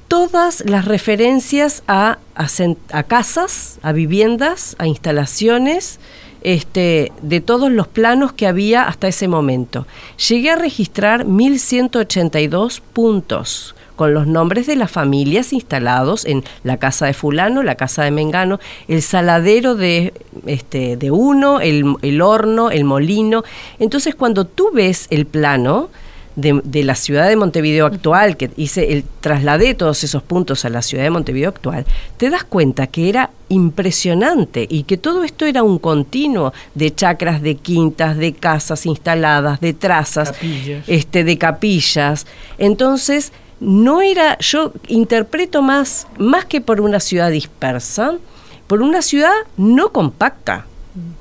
todas 0.08 0.64
las 0.66 0.86
referencias 0.86 1.84
a, 1.90 2.20
a, 2.36 3.04
casas, 3.04 3.80
a 3.82 3.92
viviendas, 3.92 4.78
a 4.80 4.88
instalaciones, 4.88 6.00
este, 6.42 7.12
de 7.22 7.42
todos 7.42 7.72
los 7.72 7.88
planos 7.88 8.34
que 8.34 8.48
había 8.48 8.84
hasta 8.84 9.08
ese 9.08 9.28
momento. 9.28 9.88
Llegué 10.30 10.52
a 10.52 10.56
registrar 10.56 11.26
1.182 11.26 12.82
puntos 12.94 13.76
con 13.96 14.14
los 14.16 14.26
nombres 14.26 14.66
de 14.66 14.76
las 14.76 14.90
familias 14.90 15.54
instalados 15.54 16.26
en 16.26 16.44
la 16.64 16.78
casa 16.78 17.06
de 17.06 17.14
fulano, 17.14 17.62
la 17.62 17.76
casa 17.76 18.04
de 18.04 18.10
Mengano, 18.10 18.60
el 18.88 19.04
saladero 19.04 19.76
de, 19.76 20.14
este, 20.48 20.98
de 20.98 21.12
uno, 21.12 21.60
el, 21.60 21.96
el 22.02 22.22
horno, 22.22 22.72
el 22.72 22.84
molino. 22.84 23.44
Entonces 23.78 24.16
cuando 24.16 24.46
tú 24.46 24.72
ves 24.74 25.06
el 25.12 25.28
plano, 25.28 25.90
de, 26.36 26.84
la 26.84 26.96
ciudad 26.96 27.28
de 27.28 27.36
Montevideo 27.36 27.86
actual, 27.86 28.38
que 28.38 28.52
hice 28.58 28.94
el 28.94 29.04
trasladé 29.20 29.74
todos 29.74 30.04
esos 30.04 30.24
puntos 30.24 30.66
a 30.66 30.70
la 30.70 30.82
ciudad 30.82 31.04
de 31.04 31.10
Montevideo 31.10 31.50
actual, 31.50 31.86
te 32.18 32.30
das 32.30 32.44
cuenta 32.44 32.88
que 32.88 33.10
era 33.10 33.32
impresionante 33.50 34.66
y 34.70 34.84
que 34.84 34.98
todo 34.98 35.24
esto 35.24 35.46
era 35.46 35.64
un 35.64 35.80
continuo 35.80 36.54
de 36.74 36.94
chacras, 36.94 37.42
de 37.42 37.56
quintas, 37.56 38.18
de 38.18 38.34
casas 38.34 38.86
instaladas, 38.86 39.60
de 39.60 39.74
trazas, 39.74 40.34
este, 40.88 41.24
de 41.24 41.38
capillas. 41.38 42.26
Entonces, 42.58 43.34
no 43.60 44.02
era, 44.02 44.38
yo 44.40 44.74
interpreto 44.88 45.62
más, 45.62 46.08
más 46.18 46.46
que 46.46 46.62
por 46.62 46.82
una 46.82 47.00
ciudad 47.00 47.30
dispersa, 47.30 48.16
por 48.68 48.82
una 48.82 49.02
ciudad 49.02 49.34
no 49.58 49.92
compacta. 49.92 50.66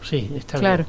Sí, 0.09 0.31
está 0.37 0.59
claro. 0.59 0.87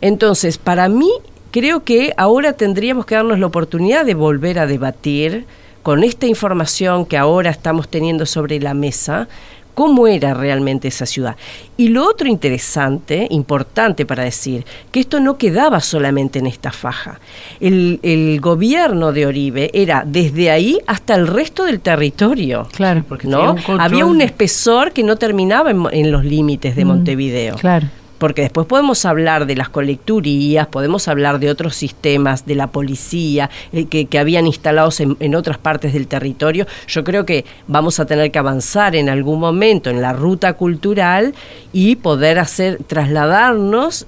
Entonces, 0.00 0.58
para 0.58 0.88
mí, 0.88 1.10
creo 1.54 1.84
que 1.84 2.12
ahora 2.16 2.54
tendríamos 2.54 3.06
que 3.06 3.14
darnos 3.14 3.38
la 3.38 3.46
oportunidad 3.46 4.04
de 4.04 4.14
volver 4.14 4.58
a 4.58 4.66
debatir 4.66 5.46
con 5.84 6.02
esta 6.02 6.26
información 6.26 7.06
que 7.06 7.16
ahora 7.16 7.50
estamos 7.50 7.88
teniendo 7.88 8.26
sobre 8.26 8.58
la 8.58 8.74
mesa, 8.74 9.28
cómo 9.74 10.08
era 10.08 10.34
realmente 10.34 10.88
esa 10.88 11.06
ciudad. 11.06 11.36
Y 11.76 11.90
lo 11.90 12.08
otro 12.08 12.26
interesante, 12.26 13.28
importante 13.30 14.04
para 14.04 14.24
decir, 14.24 14.66
que 14.90 14.98
esto 14.98 15.20
no 15.20 15.38
quedaba 15.38 15.78
solamente 15.78 16.40
en 16.40 16.48
esta 16.48 16.72
faja. 16.72 17.20
El, 17.60 18.40
gobierno 18.40 19.12
de 19.12 19.24
Oribe 19.24 19.70
era 19.74 20.02
desde 20.04 20.50
ahí 20.50 20.80
hasta 20.88 21.14
el 21.14 21.28
resto 21.28 21.66
del 21.66 21.78
territorio. 21.78 22.66
Claro, 22.72 23.04
porque 23.08 23.28
¿no? 23.28 23.54
Había 23.78 24.06
un 24.06 24.22
espesor 24.22 24.90
que 24.90 25.04
no 25.04 25.14
terminaba 25.14 25.70
en, 25.70 26.10
los 26.10 26.24
límites 26.24 26.74
de 26.74 26.84
mm, 26.84 26.88
Montevideo. 26.88 27.54
Claro 27.54 27.86
porque 28.24 28.40
después 28.40 28.66
podemos 28.66 29.04
hablar 29.04 29.44
de 29.44 29.54
las 29.54 29.68
colecturías, 29.68 30.66
podemos 30.68 31.08
hablar 31.08 31.38
de 31.40 31.50
otros 31.50 31.76
sistemas, 31.76 32.46
de 32.46 32.54
la 32.54 32.68
policía, 32.68 33.50
eh, 33.70 33.84
que, 33.84 34.18
habían 34.18 34.46
instalados 34.46 35.00
en, 35.00 35.34
otras 35.34 35.58
partes 35.58 35.92
del 35.92 36.06
territorio. 36.06 36.66
Yo 36.88 37.04
creo 37.04 37.26
que 37.26 37.44
vamos 37.66 38.00
a 38.00 38.06
tener 38.06 38.30
que 38.30 38.38
avanzar 38.38 38.96
en 38.96 39.10
algún 39.10 39.40
momento 39.40 39.90
en 39.90 40.00
la 40.00 40.14
ruta 40.14 40.54
cultural 40.54 41.34
y 41.74 41.96
poder 41.96 42.38
hacer, 42.38 42.78
trasladarnos 42.86 44.06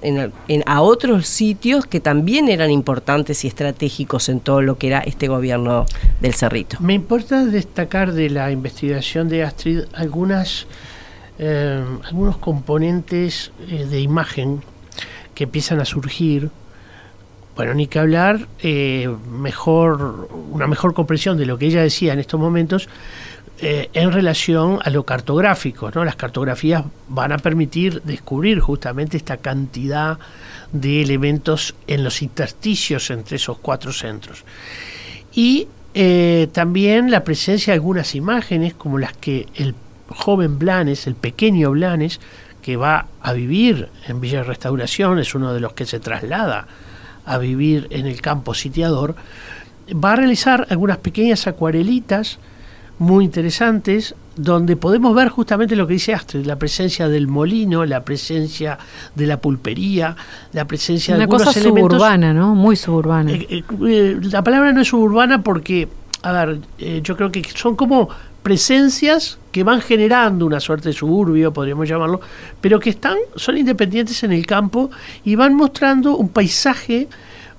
a 0.65 0.81
otros 0.81 1.27
sitios 1.27 1.85
que 1.85 1.99
también 1.99 2.49
eran 2.49 2.71
importantes 2.71 3.45
y 3.45 3.47
estratégicos 3.47 4.29
en 4.29 4.39
todo 4.39 4.63
lo 4.63 4.79
que 4.79 4.87
era 4.87 5.01
este 5.01 5.27
gobierno 5.27 5.85
del 6.21 6.33
Cerrito. 6.33 6.77
Me 6.79 6.95
importa 6.95 7.45
destacar 7.45 8.13
de 8.13 8.31
la 8.31 8.49
investigación 8.49 9.29
de 9.29 9.43
Astrid 9.43 9.81
algunas 9.93 10.65
eh, 11.39 11.83
algunos 12.03 12.37
componentes 12.37 13.51
eh, 13.69 13.85
de 13.85 14.01
imagen 14.01 14.63
que 15.35 15.43
empiezan 15.43 15.79
a 15.79 15.85
surgir. 15.85 16.49
Bueno, 17.55 17.73
ni 17.73 17.87
que 17.87 17.99
hablar, 17.99 18.47
eh, 18.59 19.09
mejor, 19.31 20.29
una 20.51 20.67
mejor 20.67 20.93
comprensión 20.93 21.37
de 21.37 21.45
lo 21.45 21.57
que 21.57 21.67
ella 21.67 21.81
decía 21.81 22.13
en 22.13 22.19
estos 22.19 22.39
momentos 22.39 22.87
en 23.59 24.11
relación 24.11 24.77
a 24.83 24.91
lo 24.91 25.03
cartográfico. 25.03 25.89
¿no? 25.89 26.05
Las 26.05 26.15
cartografías 26.15 26.83
van 27.07 27.31
a 27.31 27.39
permitir 27.39 28.03
descubrir 28.03 28.59
justamente 28.59 29.17
esta 29.17 29.37
cantidad 29.37 30.19
de 30.71 31.01
elementos 31.01 31.73
en 31.87 32.03
los 32.03 32.21
intersticios 32.21 33.09
entre 33.09 33.37
esos 33.37 33.57
cuatro 33.57 33.91
centros. 33.91 34.43
Y 35.33 35.67
también 36.53 37.09
la 37.09 37.23
presencia 37.23 37.73
de 37.73 37.77
algunas 37.77 38.13
imágenes 38.13 38.75
como 38.75 38.99
las 38.99 39.17
que 39.17 39.47
el 39.55 39.73
joven 40.09 40.59
Blanes, 40.59 41.07
el 41.07 41.15
pequeño 41.15 41.71
Blanes, 41.71 42.19
que 42.61 42.77
va 42.77 43.07
a 43.21 43.33
vivir 43.33 43.89
en 44.07 44.19
Villa 44.19 44.43
Restauración, 44.43 45.19
es 45.19 45.35
uno 45.35 45.53
de 45.53 45.59
los 45.59 45.73
que 45.73 45.85
se 45.85 45.99
traslada 45.99 46.67
a 47.25 47.37
vivir 47.37 47.87
en 47.91 48.05
el 48.05 48.21
campo 48.21 48.53
sitiador, 48.53 49.15
va 49.93 50.13
a 50.13 50.15
realizar 50.15 50.67
algunas 50.69 50.97
pequeñas 50.97 51.47
acuarelitas 51.47 52.39
muy 52.99 53.25
interesantes 53.25 54.15
donde 54.35 54.75
podemos 54.75 55.15
ver 55.15 55.29
justamente 55.29 55.75
lo 55.75 55.87
que 55.87 55.93
dice 55.93 56.13
Astrid, 56.13 56.45
la 56.45 56.57
presencia 56.57 57.07
del 57.07 57.27
molino, 57.27 57.85
la 57.85 58.03
presencia 58.03 58.77
de 59.15 59.27
la 59.27 59.39
pulpería, 59.39 60.15
la 60.53 60.65
presencia 60.65 61.15
de 61.15 61.23
algunos 61.23 61.43
cosa 61.47 61.59
suburbana, 61.59 62.33
¿no? 62.33 62.53
Muy 62.55 62.75
suburbana. 62.75 63.31
Eh, 63.31 63.47
eh, 63.49 63.63
eh, 63.87 64.19
la 64.21 64.43
palabra 64.43 64.71
no 64.71 64.81
es 64.81 64.87
suburbana 64.87 65.41
porque, 65.41 65.87
a 66.21 66.31
ver, 66.31 66.59
yo 67.01 67.15
creo 67.15 67.31
que 67.31 67.43
son 67.55 67.75
como 67.75 68.09
presencias 68.47 69.39
que 69.51 69.61
van 69.61 69.81
generando 69.81 70.45
una 70.45 70.61
suerte 70.61 70.87
de 70.87 70.93
suburbio, 70.93 71.51
podríamos 71.51 71.85
llamarlo, 71.85 72.21
pero 72.61 72.79
que 72.79 72.91
están, 72.91 73.17
son 73.35 73.57
independientes 73.57 74.23
en 74.23 74.31
el 74.31 74.45
campo 74.45 74.89
y 75.25 75.35
van 75.35 75.53
mostrando 75.53 76.15
un 76.15 76.29
paisaje 76.29 77.09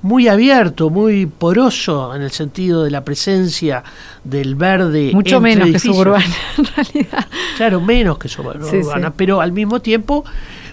muy 0.01 0.29
abierto, 0.29 0.89
muy 0.89 1.27
poroso 1.27 2.17
en 2.17 2.23
el 2.23 2.31
sentido 2.31 2.85
de 2.85 2.91
la 2.91 3.05
presencia 3.05 3.85
del 4.25 4.55
verde. 4.55 5.11
Mucho 5.13 5.43
menos 5.43 5.71
que 5.71 5.79
suburbana, 5.79 6.25
en 6.57 6.65
realidad. 6.65 7.27
Claro, 7.59 7.83
menos 7.83 8.17
que 8.17 8.31
suburbana, 8.31 9.13
pero 9.15 9.43
al 9.43 9.53
mismo 9.53 9.81
tiempo 9.81 10.25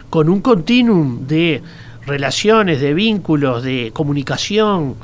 con 0.10 0.30
un 0.30 0.40
continuum 0.40 1.28
de 1.28 1.62
relaciones, 2.06 2.80
de 2.80 2.94
vínculos, 2.94 3.64
de 3.64 3.92
comunicación, 3.94 4.96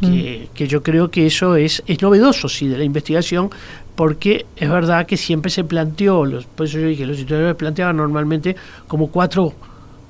que, 0.00 0.48
que, 0.54 0.66
yo 0.68 0.82
creo 0.82 1.10
que 1.10 1.26
eso 1.26 1.56
es, 1.56 1.82
es 1.86 2.00
novedoso, 2.00 2.48
sí, 2.48 2.68
de 2.68 2.78
la 2.78 2.84
investigación, 2.84 3.50
porque 3.94 4.46
es 4.56 4.70
verdad 4.70 5.06
que 5.06 5.16
siempre 5.16 5.50
se 5.50 5.64
planteó, 5.64 6.24
los, 6.24 6.46
por 6.46 6.66
eso 6.66 6.78
yo 6.78 6.88
dije, 6.88 7.06
los 7.06 7.18
historiadores 7.18 7.56
planteaban 7.56 7.96
normalmente 7.96 8.56
como 8.86 9.08
cuatro 9.08 9.52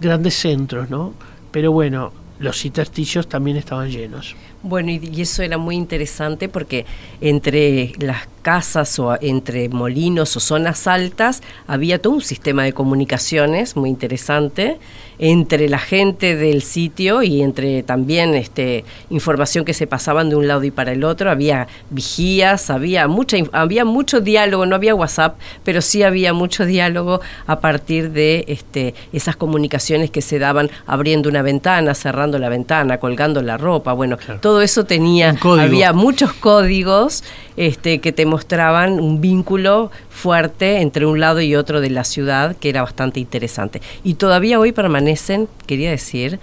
grandes 0.01 0.35
centros, 0.35 0.91
¿no? 0.91 1.15
Pero 1.51 1.73
bueno, 1.73 2.12
los 2.39 2.64
intersticios 2.64 3.28
también 3.28 3.57
estaban 3.57 3.91
llenos. 3.91 4.35
Bueno, 4.62 4.91
y, 4.91 5.20
eso 5.20 5.43
era 5.43 5.59
muy 5.59 5.76
interesante 5.76 6.49
porque 6.49 6.87
entre 7.20 7.93
las 7.99 8.26
casas 8.41 8.99
o 8.99 9.16
entre 9.20 9.68
molinos 9.68 10.37
o 10.37 10.41
zonas 10.41 10.87
altas 10.87 11.43
había 11.66 12.01
todo 12.01 12.14
un 12.14 12.22
sistema 12.22 12.64
de 12.64 12.72
comunicaciones 12.72 13.76
muy 13.76 13.89
interesante 13.89 14.78
entre 15.18 15.68
la 15.68 15.78
gente 15.78 16.35
del 16.35 16.62
sitio 16.62 17.22
y 17.22 17.43
entre 17.43 17.82
también 17.82 18.35
este 18.35 18.85
información 19.11 19.64
que 19.64 19.72
se 19.72 19.87
pasaban 19.87 20.28
de 20.28 20.37
un 20.37 20.49
lado 20.49 20.64
y 20.64 20.70
para 20.70 20.93
el 20.93 21.05
otro 21.05 21.30
había 21.30 21.68
vigías 21.89 22.68
había 22.68 23.07
mucha 23.07 23.37
había 23.53 23.85
mucho 23.85 24.20
diálogo 24.20 24.66
no 24.66 24.74
había 24.74 24.95
WhatsApp 24.95 25.39
pero 25.62 25.80
sí 25.80 26.03
había 26.03 26.32
mucho 26.32 26.66
diálogo 26.66 27.20
a 27.47 27.61
partir 27.61 28.11
de 28.11 28.45
este 28.49 28.95
esas 29.12 29.37
comunicaciones 29.37 30.11
que 30.11 30.20
se 30.20 30.39
daban 30.39 30.68
abriendo 30.87 31.28
una 31.28 31.43
ventana 31.43 31.95
cerrando 31.95 32.24
la 32.39 32.49
ventana 32.49 32.99
colgando 32.99 33.43
la 33.43 33.57
ropa 33.57 33.93
bueno 33.93 34.18
todo 34.41 34.62
eso 34.62 34.85
tenía 34.85 35.35
había 35.61 35.93
muchos 35.93 36.33
códigos 36.33 37.25
este 37.57 38.01
que 38.01 38.12
te 38.12 38.27
mostraban 38.27 39.01
un 39.01 39.20
vínculo 39.20 39.91
fuerte 40.11 40.81
entre 40.81 41.07
un 41.07 41.20
lado 41.20 41.41
y 41.41 41.55
otro 41.55 41.81
de 41.81 41.91
la 41.91 42.05
ciudad 42.05 42.57
que 42.57 42.68
era 42.68 42.83
bastante 42.83 43.20
interesante. 43.20 43.83
Y 44.03 44.14
todavía 44.14 44.59
hoy 44.59 44.72
permanecen, 44.72 45.49
quería 45.66 45.91
decir, 45.91 46.39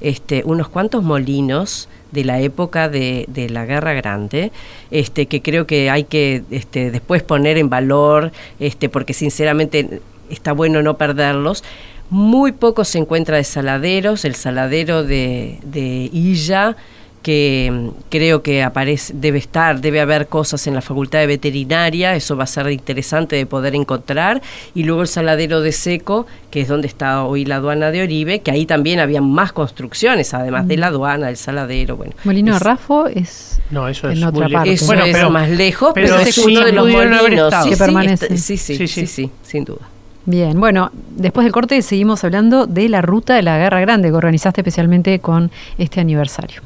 este, 0.00 0.42
unos 0.44 0.68
cuantos 0.68 1.02
molinos 1.02 1.88
de 2.12 2.24
la 2.24 2.40
época 2.40 2.88
de, 2.88 3.26
la 3.50 3.66
Guerra 3.66 3.92
Grande, 3.94 4.52
este, 4.90 5.26
que 5.26 5.42
creo 5.42 5.66
que 5.66 5.90
hay 5.90 6.04
que 6.04 6.44
este, 6.50 6.90
después 6.90 7.22
poner 7.22 7.58
en 7.58 7.68
valor, 7.68 8.32
este, 8.58 8.88
porque 8.88 9.12
sinceramente 9.12 10.00
está 10.30 10.52
bueno 10.52 10.82
no 10.82 10.96
perderlos. 10.96 11.62
Muy 12.10 12.52
poco 12.52 12.84
se 12.84 12.98
encuentra 12.98 13.36
de 13.36 13.44
saladeros, 13.44 14.24
el 14.24 14.34
saladero 14.34 15.02
de, 15.02 15.58
de 15.64 16.08
Illa, 16.12 16.76
que 17.26 17.70
mm, 17.72 17.88
creo 18.08 18.42
que 18.42 18.62
aparece, 18.62 19.12
debe 19.16 19.38
estar, 19.38 19.80
debe 19.80 20.00
haber 20.00 20.28
cosas 20.28 20.68
en 20.68 20.74
la 20.74 20.80
Facultad 20.80 21.18
de 21.18 21.26
Veterinaria, 21.26 22.14
eso 22.14 22.36
va 22.36 22.44
a 22.44 22.46
ser 22.46 22.70
interesante 22.70 23.34
de 23.34 23.46
poder 23.46 23.74
encontrar, 23.74 24.40
y 24.76 24.84
luego 24.84 25.02
el 25.02 25.08
Saladero 25.08 25.60
de 25.60 25.72
Seco, 25.72 26.26
que 26.52 26.60
es 26.60 26.68
donde 26.68 26.86
está 26.86 27.24
hoy 27.24 27.44
la 27.44 27.56
aduana 27.56 27.90
de 27.90 28.04
Oribe, 28.04 28.38
que 28.38 28.52
ahí 28.52 28.64
también 28.64 29.00
había 29.00 29.20
más 29.20 29.52
construcciones, 29.52 30.32
además 30.34 30.68
de 30.68 30.76
la 30.76 30.86
aduana, 30.86 31.28
el 31.28 31.36
Saladero, 31.36 31.96
bueno. 31.96 32.12
Molino 32.22 32.52
de 32.52 32.58
Rafo 32.60 33.08
es 33.08 33.60
no, 33.70 33.88
eso 33.88 34.08
es 34.08 34.18
en 34.18 34.24
otra 34.24 34.48
parte. 34.48 34.72
Eso 34.72 34.86
bueno, 34.86 35.04
es 35.04 35.30
más 35.30 35.50
lejos, 35.50 35.90
pero, 35.94 36.16
es 36.18 36.38
uno 36.38 36.64
de 36.64 36.72
los 36.72 36.88
molinos 36.88 37.52
sí, 37.64 37.70
que 37.70 37.76
permanece. 37.76 38.36
Sí 38.38 38.56
sí, 38.56 38.86
sí, 38.86 39.06
sí, 39.08 39.30
sin 39.42 39.64
duda. 39.64 39.95
Bien, 40.26 40.58
bueno, 40.58 40.90
después 41.16 41.44
del 41.44 41.52
corte 41.52 41.80
seguimos 41.82 42.24
hablando 42.24 42.66
de 42.66 42.88
la 42.88 43.00
ruta 43.00 43.36
de 43.36 43.42
la 43.42 43.58
Guerra 43.58 43.80
Grande 43.80 44.08
que 44.08 44.14
organizaste 44.14 44.60
especialmente 44.60 45.20
con 45.20 45.52
este 45.78 46.00
aniversario. 46.00 46.62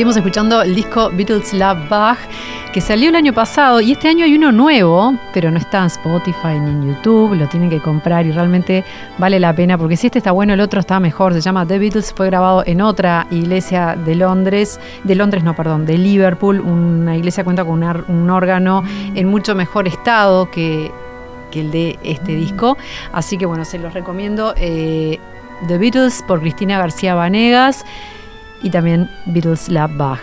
Seguimos 0.00 0.16
escuchando 0.16 0.62
el 0.62 0.74
disco 0.74 1.10
Beatles 1.12 1.52
Love 1.52 1.86
Bach, 1.90 2.16
que 2.72 2.80
salió 2.80 3.10
el 3.10 3.16
año 3.16 3.34
pasado 3.34 3.82
y 3.82 3.92
este 3.92 4.08
año 4.08 4.24
hay 4.24 4.34
uno 4.34 4.50
nuevo, 4.50 5.14
pero 5.34 5.50
no 5.50 5.58
está 5.58 5.80
en 5.80 5.88
Spotify 5.88 6.58
ni 6.58 6.70
en 6.70 6.88
YouTube, 6.88 7.34
lo 7.34 7.46
tienen 7.50 7.68
que 7.68 7.80
comprar 7.80 8.24
y 8.24 8.32
realmente 8.32 8.82
vale 9.18 9.38
la 9.38 9.54
pena 9.54 9.76
porque 9.76 9.98
si 9.98 10.06
este 10.06 10.16
está 10.16 10.32
bueno, 10.32 10.54
el 10.54 10.60
otro 10.62 10.80
está 10.80 10.98
mejor. 11.00 11.34
Se 11.34 11.42
llama 11.42 11.66
The 11.66 11.78
Beatles, 11.78 12.14
fue 12.16 12.28
grabado 12.28 12.62
en 12.64 12.80
otra 12.80 13.26
iglesia 13.30 13.94
de 13.94 14.14
Londres, 14.14 14.80
de 15.04 15.14
Londres 15.14 15.44
no, 15.44 15.54
perdón, 15.54 15.84
de 15.84 15.98
Liverpool, 15.98 16.60
una 16.60 17.14
iglesia 17.14 17.44
cuenta 17.44 17.62
con 17.66 17.84
un, 18.08 18.30
órgano 18.30 18.82
en 19.14 19.28
mucho 19.28 19.54
mejor 19.54 19.86
estado 19.86 20.50
que, 20.50 20.90
el 21.52 21.70
de 21.70 21.98
este 22.04 22.32
disco. 22.36 22.78
Así 23.12 23.36
que 23.36 23.44
bueno, 23.44 23.66
se 23.66 23.78
los 23.78 23.92
recomiendo. 23.92 24.54
Eh, 24.56 25.20
The 25.68 25.76
Beatles 25.76 26.24
por 26.26 26.40
Cristina 26.40 26.78
García 26.78 27.14
Vanegas 27.14 27.84
y 28.62 28.70
también 28.70 29.10
Beatles 29.26 29.68
Lab 29.68 29.96
Bach. 29.96 30.20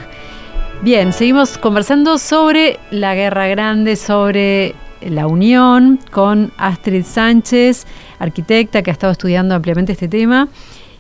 Bien, 0.81 1.11
seguimos 1.11 1.57
conversando 1.57 2.17
sobre 2.17 2.79
la 2.91 3.15
Guerra 3.15 3.47
Grande, 3.47 3.95
sobre 3.95 4.75
la 5.01 5.27
unión 5.27 5.99
con 6.11 6.51
Astrid 6.57 7.03
Sánchez, 7.03 7.85
arquitecta 8.19 8.81
que 8.83 8.91
ha 8.91 8.93
estado 8.93 9.11
estudiando 9.11 9.55
ampliamente 9.55 9.93
este 9.93 10.07
tema. 10.07 10.47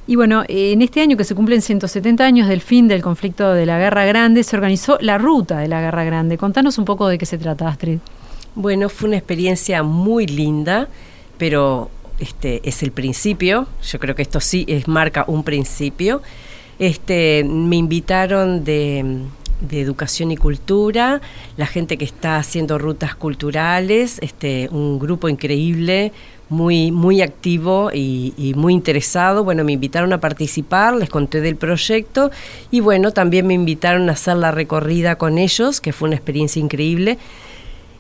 Y 0.07 0.15
bueno, 0.15 0.43
en 0.47 0.81
este 0.81 1.01
año 1.01 1.17
que 1.17 1.25
se 1.25 1.35
cumplen 1.35 1.61
170 1.61 2.23
años 2.25 2.47
del 2.47 2.61
fin 2.61 2.87
del 2.87 3.01
conflicto 3.01 3.53
de 3.53 3.65
la 3.65 3.77
Guerra 3.77 4.05
Grande, 4.05 4.43
se 4.43 4.55
organizó 4.55 4.97
la 5.01 5.17
ruta 5.17 5.59
de 5.59 5.67
la 5.67 5.81
Guerra 5.81 6.05
Grande. 6.05 6.37
Contanos 6.37 6.77
un 6.77 6.85
poco 6.85 7.07
de 7.07 7.17
qué 7.17 7.25
se 7.25 7.37
trata, 7.37 7.67
Astrid. 7.67 7.99
Bueno, 8.55 8.89
fue 8.89 9.09
una 9.09 9.17
experiencia 9.17 9.83
muy 9.83 10.25
linda, 10.25 10.87
pero 11.37 11.91
este 12.19 12.67
es 12.67 12.81
el 12.83 12.91
principio. 12.91 13.67
Yo 13.83 13.99
creo 13.99 14.15
que 14.15 14.21
esto 14.21 14.39
sí 14.39 14.65
es 14.67 14.87
marca 14.87 15.25
un 15.27 15.43
principio. 15.43 16.21
Este, 16.79 17.43
me 17.43 17.75
invitaron 17.75 18.63
de, 18.63 19.23
educación 19.71 20.31
y 20.31 20.37
cultura, 20.37 21.19
la 21.57 21.65
gente 21.65 21.97
que 21.97 22.05
está 22.05 22.37
haciendo 22.37 22.77
rutas 22.77 23.15
culturales, 23.15 24.19
este, 24.21 24.69
un 24.71 24.99
grupo 24.99 25.27
increíble, 25.29 26.11
muy, 26.49 26.91
muy 26.91 27.21
activo 27.21 27.89
y, 27.91 28.53
muy 28.55 28.73
interesado. 28.73 29.43
Bueno, 29.43 29.63
me 29.63 29.73
invitaron 29.73 30.13
a 30.13 30.19
participar, 30.19 30.95
les 30.95 31.09
conté 31.09 31.41
del 31.41 31.55
proyecto 31.55 32.31
y 32.71 32.79
bueno, 32.79 33.11
también 33.11 33.47
me 33.47 33.55
invitaron 33.55 34.09
a 34.09 34.13
hacer 34.13 34.37
la 34.37 34.51
recorrida 34.51 35.15
con 35.15 35.37
ellos, 35.39 35.81
que 35.81 35.93
fue 35.93 36.07
una 36.07 36.15
experiencia 36.15 36.59
increíble. 36.59 37.17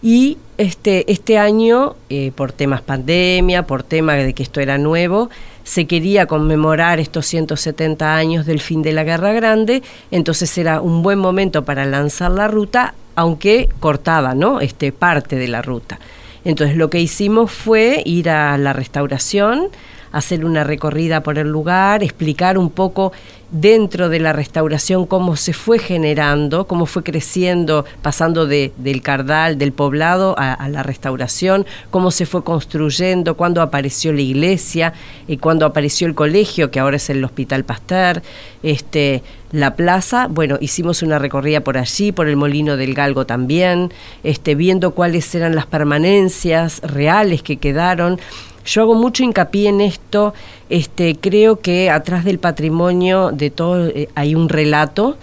Y 0.03 0.37
este, 0.59 1.11
este 1.11 1.39
año, 1.39 1.95
eh, 2.09 2.31
por 2.35 2.51
temas 2.51 2.81
pandemia, 2.81 3.65
por 3.65 3.81
tema 3.81 4.13
de 4.13 4.33
que 4.33 4.43
esto 4.43 4.59
era 4.59 4.77
nuevo, 4.77 5.29
se 5.67 5.85
quería 5.85 6.27
conmemorar 6.27 7.01
estos 7.01 7.25
170 7.25 8.15
años 8.15 8.45
del 8.45 8.61
fin 8.61 8.81
de 8.81 8.93
la 8.93 9.03
Guerra 9.03 9.33
Grande, 9.33 9.83
entonces 10.11 10.57
era 10.57 10.79
un 10.79 11.03
buen 11.03 11.19
momento 11.19 11.65
para 11.65 11.83
lanzar 11.83 12.31
la 12.31 12.47
ruta, 12.47 12.93
aunque 13.15 13.67
cortaba 13.81 14.33
¿no? 14.33 14.61
este, 14.61 14.93
parte 14.93 15.35
de 15.35 15.49
la 15.49 15.61
ruta. 15.61 15.99
Entonces 16.45 16.77
lo 16.77 16.89
que 16.89 17.01
hicimos 17.01 17.51
fue 17.51 18.01
ir 18.05 18.29
a 18.29 18.57
la 18.57 18.71
restauración, 18.71 19.67
hacer 20.11 20.45
una 20.45 20.63
recorrida 20.63 21.21
por 21.21 21.37
el 21.37 21.47
lugar, 21.49 22.03
explicar 22.03 22.57
un 22.57 22.69
poco 22.69 23.11
dentro 23.51 24.09
de 24.09 24.19
la 24.19 24.33
restauración 24.33 25.05
cómo 25.05 25.35
se 25.37 25.53
fue 25.53 25.79
generando, 25.79 26.67
cómo 26.67 26.85
fue 26.85 27.03
creciendo, 27.03 27.85
pasando 28.01 28.45
de, 28.45 28.73
del 28.77 29.01
cardal, 29.01 29.57
del 29.57 29.71
poblado 29.71 30.35
a, 30.37 30.67
la 30.67 30.83
restauración, 30.83 31.65
cómo 31.89 32.11
se 32.11 32.25
fue 32.25 32.43
construyendo, 32.43 33.37
cuándo 33.37 33.61
apareció 33.61 34.11
la 34.11 34.21
iglesia, 34.21 34.93
y 35.27 35.37
cuándo 35.37 35.65
apareció 35.65 36.07
el 36.07 36.15
colegio, 36.15 36.71
que 36.71 36.79
ahora 36.79 36.97
es 36.97 37.09
el 37.09 37.23
Hospital 37.23 37.63
Pasteur, 37.63 38.21
este, 38.63 39.23
la 39.51 39.75
plaza, 39.75 40.27
bueno, 40.29 40.57
hicimos 40.59 41.01
una 41.01 41.19
recorrida 41.19 41.61
por 41.61 41.77
allí, 41.77 42.11
por 42.11 42.27
el 42.27 42.35
Molino 42.35 42.75
del 42.75 42.93
Galgo 42.93 43.25
también, 43.25 43.93
este, 44.23 44.55
viendo 44.55 44.91
cuáles 44.91 45.33
eran 45.35 45.55
las 45.55 45.65
permanencias 45.65 46.81
reales 46.81 47.43
que 47.43 47.57
quedaron. 47.57 48.19
Yo 48.67 48.81
hago 48.81 48.95
mucho 48.95 49.23
hincapié 49.23 49.69
en 49.69 49.79
esto, 49.79 50.33
este, 50.69 51.15
creo 51.15 51.61
que 51.61 51.89
atrás 51.89 52.25
del 52.25 52.37
patrimonio 52.37 53.31
de 53.31 53.49
todo 53.49 53.87
eh, 53.87 54.09
hay 54.13 54.35
un 54.35 54.49
relato 54.49 55.17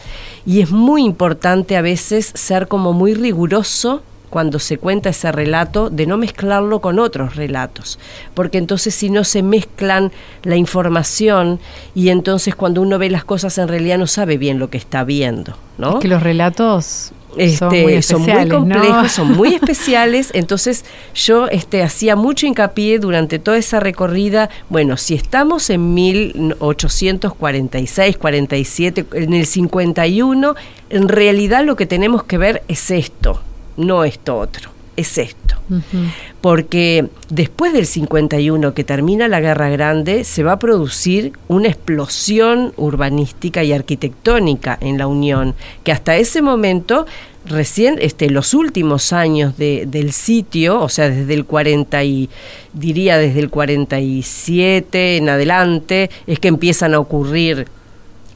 y 0.47 0.63
es 0.63 0.71
muy 0.71 1.05
importante 1.05 1.77
a 1.77 1.83
veces 1.83 2.33
ser 2.35 2.69
como 2.69 2.95
muy 2.95 3.13
riguroso 3.15 4.03
cuando 4.31 4.59
se 4.59 4.79
cuenta 4.79 5.11
ese 5.11 5.31
relato 5.31 5.91
de 5.91 6.07
no 6.07 6.17
mezclarlo 6.17 6.81
con 6.81 6.99
otros 6.99 7.37
relatos, 7.37 8.01
porque 8.33 8.59
entonces 8.59 8.93
si 8.93 9.09
no 9.09 9.23
se 9.23 9.45
mezclan 9.45 10.11
la 10.43 10.57
información 10.57 11.61
y 11.95 12.09
entonces 12.09 12.57
cuando 12.57 12.83
uno 12.83 12.99
ve 12.99 13.11
las 13.11 13.25
cosas 13.25 13.59
en 13.59 13.69
realidad 13.69 13.99
no 13.99 14.09
sabe 14.09 14.37
bien 14.37 14.59
lo 14.59 14.71
que 14.71 14.79
está 14.79 15.05
viendo, 15.05 15.57
¿no? 15.79 16.01
que 16.01 16.09
los 16.09 16.21
relatos 16.21 17.13
este, 17.37 18.03
son, 18.03 18.23
muy 18.23 18.49
complejos, 18.49 19.13
son 19.13 19.33
muy 19.33 19.55
especiales. 19.55 20.31
Entonces 20.35 20.85
yo 21.15 21.47
este, 21.49 21.83
hacía 21.83 22.17
mucho 22.17 22.47
hincapié 22.47 22.99
durante 22.99 23.39
toda 23.39 23.57
esa 23.57 23.81
recorrida. 23.81 24.51
Bueno, 24.69 24.97
si 24.97 25.15
estamos 25.15 25.71
en 25.71 25.95
1846, 25.95 28.17
47, 28.17 29.07
en 29.13 29.35
el 29.35 29.47
51, 29.47 30.55
en 30.91 31.09
realidad 31.09 31.65
lo 31.65 31.77
que 31.77 31.87
tenemos 31.87 32.25
que 32.25 32.39
ver 32.39 32.65
es 32.69 32.91
esto, 32.91 33.41
no 33.77 34.05
esto 34.05 34.37
otro 34.37 34.74
es 34.97 35.19
esto. 35.19 35.57
Porque 36.41 37.09
después 37.31 37.73
del 37.73 37.87
51, 37.87 38.75
que 38.75 38.85
termina 38.85 39.29
la 39.29 39.41
Guerra 39.41 39.71
Grande, 39.71 40.25
se 40.25 40.43
va 40.43 40.53
a 40.53 40.59
producir 40.59 41.33
una 41.49 41.69
explosión 41.69 42.73
urbanística 42.77 43.65
y 43.65 43.73
arquitectónica 43.73 44.77
en 44.81 44.99
la 44.99 45.07
Unión, 45.07 45.55
que 45.83 45.93
hasta 45.93 46.17
ese 46.17 46.43
momento 46.43 47.07
recién 47.47 47.99
este, 48.01 48.31
los 48.31 48.55
últimos 48.55 49.13
años 49.13 49.57
del 49.57 50.13
sitio, 50.13 50.81
o 50.81 50.89
sea, 50.89 51.11
desde 51.11 51.35
el 51.35 51.45
40 51.45 52.05
y 52.05 52.31
diría 52.73 53.19
desde 53.19 53.41
el 53.41 53.51
47 53.51 55.17
en 55.17 55.29
adelante, 55.29 56.11
es 56.27 56.39
que 56.39 56.49
empiezan 56.49 56.95
a 56.95 56.99
ocurrir 56.99 57.67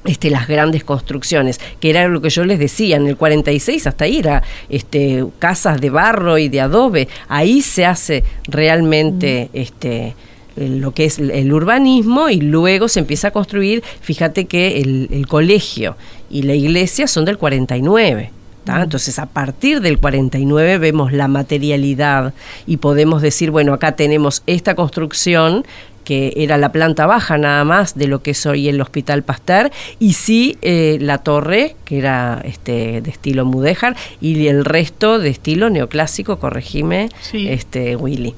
este, 0.05 0.30
las 0.30 0.49
grandes 0.49 0.84
construcciones, 0.84 1.61
que 1.80 1.90
era 1.90 2.09
lo 2.09 2.20
que 2.20 2.30
yo 2.30 2.44
les 2.44 2.59
decía, 2.59 2.96
en 2.96 3.07
el 3.07 3.16
46 3.16 3.86
hasta 3.86 4.05
ahí 4.05 4.18
era 4.18 4.42
este, 4.68 5.24
casas 5.38 5.80
de 5.80 5.90
barro 5.90 6.38
y 6.38 6.49
de 6.49 6.61
adobe, 6.61 7.09
ahí 7.28 7.62
se 7.62 7.84
hace 7.84 8.24
realmente 8.46 9.51
este, 9.53 10.14
lo 10.57 10.92
que 10.92 11.05
es 11.05 11.18
el 11.18 11.53
urbanismo 11.53 12.30
y 12.30 12.40
luego 12.40 12.88
se 12.88 13.01
empieza 13.01 13.28
a 13.28 13.30
construir, 13.32 13.82
fíjate 14.01 14.46
que 14.46 14.80
el, 14.80 15.09
el 15.12 15.26
colegio 15.26 15.96
y 16.30 16.42
la 16.42 16.55
iglesia 16.55 17.07
son 17.07 17.24
del 17.24 17.38
49. 17.38 18.32
Entonces, 18.76 19.18
a 19.18 19.26
partir 19.26 19.80
del 19.80 19.99
49 19.99 20.78
vemos 20.78 21.12
la 21.12 21.26
materialidad 21.26 22.34
y 22.66 22.76
podemos 22.76 23.22
decir, 23.22 23.51
bueno, 23.51 23.72
acá 23.72 23.92
tenemos 23.92 24.42
esta 24.46 24.74
construcción 24.74 25.64
que 26.09 26.33
era 26.37 26.57
la 26.57 26.73
planta 26.73 27.05
baja 27.05 27.37
nada 27.37 27.65
más 27.65 27.95
de 27.95 28.07
lo 28.07 28.23
que 28.23 28.31
es 28.31 28.47
hoy 28.47 28.67
el 28.71 28.81
Hospital 28.81 29.25
Pasteur, 29.25 29.71
y 29.99 30.15
sí 30.15 30.57
eh, 30.63 30.97
la 31.03 31.19
torre, 31.19 31.77
que 31.85 31.99
era 31.99 32.41
este, 32.47 33.03
de 33.03 33.11
estilo 33.11 33.45
mudéjar, 33.45 33.95
y 34.19 34.47
el 34.47 34.65
resto 34.65 35.19
de 35.19 35.29
estilo 35.29 35.69
neoclásico, 35.69 36.39
corregime, 36.39 37.11
este, 37.35 37.95
Willy. 37.95 38.35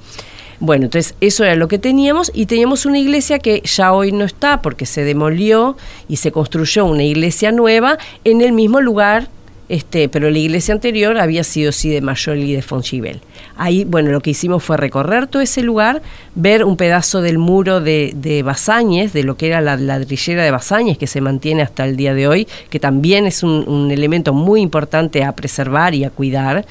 Bueno, 0.58 0.86
entonces 0.86 1.14
eso 1.20 1.44
era 1.44 1.54
lo 1.54 1.68
que 1.68 1.78
teníamos 1.78 2.32
y 2.34 2.46
teníamos 2.46 2.86
una 2.86 2.98
iglesia 2.98 3.38
que 3.38 3.62
ya 3.64 3.92
hoy 3.92 4.10
no 4.10 4.24
está 4.24 4.62
porque 4.62 4.84
se 4.84 5.04
demolió 5.04 5.76
y 6.08 6.16
se 6.16 6.32
construyó 6.32 6.86
una 6.86 7.04
iglesia 7.04 7.52
nueva 7.52 7.98
en 8.24 8.40
el 8.40 8.50
mismo 8.50 8.80
lugar 8.80 9.28
este, 9.70 10.08
pero 10.08 10.28
la 10.30 10.38
iglesia 10.38 10.74
anterior 10.74 11.16
había 11.16 11.44
sido 11.44 11.70
sí 11.70 11.90
de 11.90 12.00
Mayol 12.00 12.40
y 12.40 12.54
de 12.54 12.60
Fonchibel. 12.60 13.20
Ahí, 13.62 13.84
bueno, 13.84 14.10
lo 14.10 14.20
que 14.20 14.30
hicimos 14.30 14.64
fue 14.64 14.78
recorrer 14.78 15.26
todo 15.26 15.42
ese 15.42 15.62
lugar, 15.62 16.00
ver 16.34 16.64
un 16.64 16.78
pedazo 16.78 17.20
del 17.20 17.36
muro 17.36 17.82
de, 17.82 18.12
de 18.16 18.42
Basáñez, 18.42 19.12
de 19.12 19.22
lo 19.22 19.36
que 19.36 19.48
era 19.48 19.60
la 19.60 19.76
ladrillera 19.76 20.42
de 20.42 20.50
Basáñez, 20.50 20.96
que 20.96 21.06
se 21.06 21.20
mantiene 21.20 21.60
hasta 21.60 21.84
el 21.84 21.94
día 21.94 22.14
de 22.14 22.26
hoy, 22.26 22.48
que 22.70 22.80
también 22.80 23.26
es 23.26 23.42
un, 23.42 23.68
un 23.68 23.90
elemento 23.90 24.32
muy 24.32 24.62
importante 24.62 25.24
a 25.24 25.32
preservar 25.32 25.94
y 25.94 26.04
a 26.04 26.10
cuidar. 26.10 26.64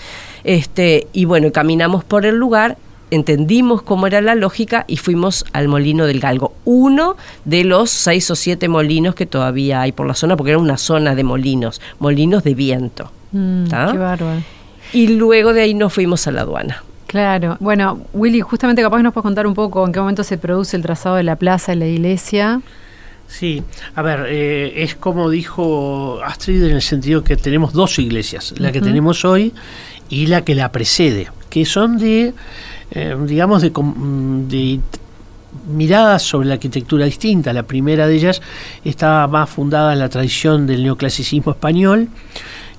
Este, 0.43 1.05
y 1.13 1.25
bueno, 1.25 1.51
caminamos 1.51 2.03
por 2.03 2.25
el 2.25 2.37
lugar 2.37 2.75
entendimos 3.11 3.81
cómo 3.81 4.07
era 4.07 4.21
la 4.21 4.35
lógica 4.35 4.85
y 4.87 4.97
fuimos 4.97 5.45
al 5.53 5.67
molino 5.67 6.05
del 6.05 6.19
Galgo, 6.19 6.53
uno 6.65 7.15
de 7.45 7.63
los 7.63 7.89
seis 7.89 8.29
o 8.31 8.35
siete 8.35 8.67
molinos 8.67 9.15
que 9.15 9.25
todavía 9.25 9.81
hay 9.81 9.91
por 9.91 10.07
la 10.07 10.15
zona, 10.15 10.37
porque 10.37 10.51
era 10.51 10.59
una 10.59 10.77
zona 10.77 11.15
de 11.15 11.23
molinos, 11.23 11.81
molinos 11.99 12.43
de 12.43 12.53
viento. 12.55 13.11
Mm, 13.31 13.65
qué 13.65 13.97
bárbaro. 13.97 14.41
Y 14.93 15.07
luego 15.07 15.53
de 15.53 15.61
ahí 15.61 15.73
nos 15.73 15.93
fuimos 15.93 16.27
a 16.27 16.31
la 16.31 16.41
aduana. 16.41 16.83
Claro. 17.07 17.57
Bueno, 17.59 18.05
Willy, 18.13 18.41
justamente 18.41 18.81
capaz 18.81 19.01
nos 19.01 19.13
puedes 19.13 19.23
contar 19.23 19.47
un 19.47 19.55
poco 19.55 19.85
en 19.85 19.91
qué 19.91 19.99
momento 19.99 20.23
se 20.23 20.37
produce 20.37 20.77
el 20.77 20.83
trazado 20.83 21.15
de 21.15 21.23
la 21.23 21.35
plaza 21.35 21.73
y 21.73 21.77
la 21.77 21.87
iglesia. 21.87 22.61
Sí, 23.27 23.63
a 23.95 24.01
ver, 24.01 24.25
eh, 24.27 24.83
es 24.83 24.95
como 24.95 25.29
dijo 25.29 26.19
Astrid 26.23 26.63
en 26.63 26.75
el 26.75 26.81
sentido 26.81 27.23
que 27.23 27.37
tenemos 27.37 27.73
dos 27.73 27.99
iglesias, 27.99 28.53
la 28.57 28.71
que 28.71 28.81
tenemos 28.81 29.23
hoy 29.23 29.53
y 30.09 30.25
la 30.27 30.43
que 30.43 30.55
la 30.55 30.71
precede, 30.71 31.29
que 31.49 31.65
son 31.65 31.99
de 31.99 32.33
eh, 32.91 33.15
digamos, 33.25 33.61
de, 33.61 33.69
de 33.69 34.79
miradas 35.67 36.23
sobre 36.23 36.47
la 36.47 36.55
arquitectura 36.55 37.05
distinta. 37.05 37.53
La 37.53 37.63
primera 37.63 38.07
de 38.07 38.15
ellas 38.15 38.41
estaba 38.83 39.27
más 39.27 39.49
fundada 39.49 39.93
en 39.93 39.99
la 39.99 40.09
tradición 40.09 40.65
del 40.65 40.83
neoclasicismo 40.83 41.51
español. 41.51 42.07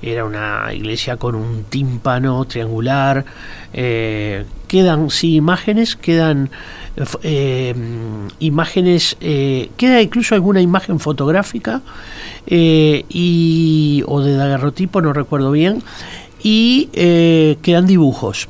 Era 0.02 0.24
una 0.24 0.72
iglesia 0.72 1.16
con 1.16 1.34
un 1.34 1.64
tímpano 1.64 2.44
triangular. 2.44 3.24
Eh, 3.72 4.44
quedan, 4.66 5.10
sí, 5.10 5.36
imágenes, 5.36 5.96
quedan 5.96 6.50
eh, 7.22 7.74
imágenes, 8.38 9.16
queda 9.20 10.02
incluso 10.02 10.34
alguna 10.34 10.60
imagen 10.60 11.00
fotográfica 11.00 11.82
y, 12.48 14.02
o 14.06 14.20
de 14.20 14.36
daguerrotipo, 14.36 15.00
no 15.00 15.12
recuerdo 15.12 15.50
bien, 15.50 15.82
y 16.42 16.86
quedan 17.62 17.86
dibujos 17.86 18.48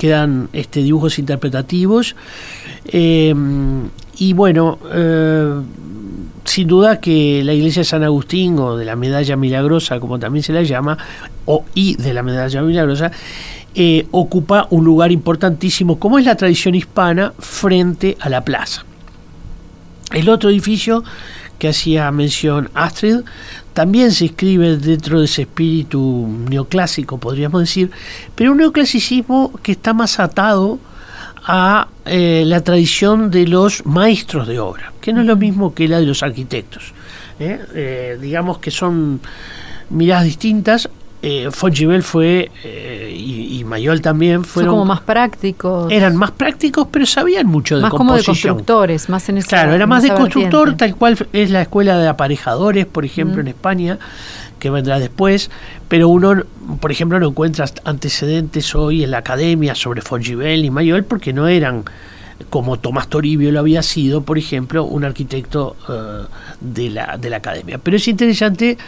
quedan 0.00 0.48
este, 0.54 0.82
dibujos 0.82 1.18
interpretativos. 1.18 2.16
Eh, 2.86 3.34
y 4.16 4.32
bueno, 4.32 4.78
eh, 4.92 5.60
sin 6.50 6.66
duda 6.66 7.00
que 7.00 7.42
la 7.44 7.54
iglesia 7.54 7.80
de 7.80 7.84
San 7.84 8.02
Agustín 8.02 8.58
o 8.58 8.76
de 8.76 8.84
la 8.84 8.96
medalla 8.96 9.36
milagrosa, 9.36 10.00
como 10.00 10.18
también 10.18 10.42
se 10.42 10.52
la 10.52 10.64
llama, 10.64 10.98
o 11.44 11.64
y 11.74 11.94
de 11.94 12.12
la 12.12 12.24
medalla 12.24 12.60
milagrosa, 12.62 13.12
eh, 13.72 14.08
ocupa 14.10 14.66
un 14.70 14.84
lugar 14.84 15.12
importantísimo, 15.12 16.00
como 16.00 16.18
es 16.18 16.24
la 16.24 16.34
tradición 16.34 16.74
hispana, 16.74 17.32
frente 17.38 18.16
a 18.18 18.28
la 18.28 18.44
plaza. 18.44 18.84
El 20.12 20.28
otro 20.28 20.50
edificio 20.50 21.04
que 21.60 21.68
hacía 21.68 22.10
mención 22.10 22.68
Astrid, 22.74 23.18
también 23.72 24.10
se 24.10 24.24
inscribe 24.24 24.76
dentro 24.76 25.20
de 25.20 25.26
ese 25.26 25.42
espíritu 25.42 26.26
neoclásico, 26.48 27.18
podríamos 27.18 27.60
decir, 27.60 27.92
pero 28.34 28.50
un 28.50 28.58
neoclasicismo 28.58 29.52
que 29.62 29.72
está 29.72 29.94
más 29.94 30.18
atado 30.18 30.80
a 31.52 31.88
eh, 32.04 32.44
la 32.46 32.62
tradición 32.62 33.28
de 33.28 33.44
los 33.48 33.84
maestros 33.84 34.46
de 34.46 34.60
obra, 34.60 34.92
que 35.00 35.12
no 35.12 35.22
es 35.22 35.26
lo 35.26 35.34
mismo 35.34 35.74
que 35.74 35.88
la 35.88 35.98
de 35.98 36.06
los 36.06 36.22
arquitectos. 36.22 36.92
¿eh? 37.40 37.58
Eh, 37.74 38.18
digamos 38.20 38.58
que 38.58 38.70
son 38.70 39.20
miradas 39.90 40.26
distintas, 40.26 40.88
eh, 41.22 41.50
fue 41.50 42.50
eh, 42.64 43.14
y, 43.14 43.62
Mayol 43.64 44.00
también 44.00 44.42
fueron 44.42 44.72
como 44.72 44.84
más 44.86 45.02
prácticos 45.02 45.92
eran 45.92 46.16
más 46.16 46.30
prácticos 46.30 46.88
pero 46.90 47.04
sabían 47.04 47.46
mucho 47.46 47.76
de 47.76 47.82
más 47.82 47.90
como 47.90 48.14
de 48.14 48.24
constructores 48.24 49.10
más 49.10 49.28
en 49.28 49.42
claro 49.42 49.74
era 49.74 49.86
más 49.86 50.02
de 50.02 50.14
constructor 50.14 50.78
tal 50.78 50.96
cual 50.96 51.18
es 51.34 51.50
la 51.50 51.60
escuela 51.60 51.98
de 51.98 52.08
aparejadores 52.08 52.86
por 52.86 53.04
ejemplo 53.04 53.42
en 53.42 53.48
España 53.48 53.98
que 54.60 54.70
vendrá 54.70 55.00
después 55.00 55.50
pero 55.88 56.08
uno 56.08 56.44
por 56.80 56.92
ejemplo 56.92 57.18
no 57.18 57.28
encuentra 57.28 57.64
antecedentes 57.84 58.74
hoy 58.76 59.02
en 59.02 59.10
la 59.10 59.18
academia 59.18 59.74
sobre 59.74 60.02
Fongivel 60.02 60.64
y 60.64 60.70
Mayol 60.70 61.04
porque 61.04 61.32
no 61.32 61.48
eran 61.48 61.84
como 62.48 62.78
Tomás 62.78 63.08
Toribio 63.08 63.52
lo 63.52 63.60
había 63.60 63.82
sido, 63.82 64.22
por 64.22 64.38
ejemplo, 64.38 64.84
un 64.84 65.04
arquitecto 65.04 65.76
eh, 65.86 66.26
de, 66.58 66.88
la, 66.88 67.18
de 67.18 67.28
la 67.28 67.36
academia. 67.36 67.76
Pero 67.76 67.98
es 67.98 68.08
interesante 68.08 68.78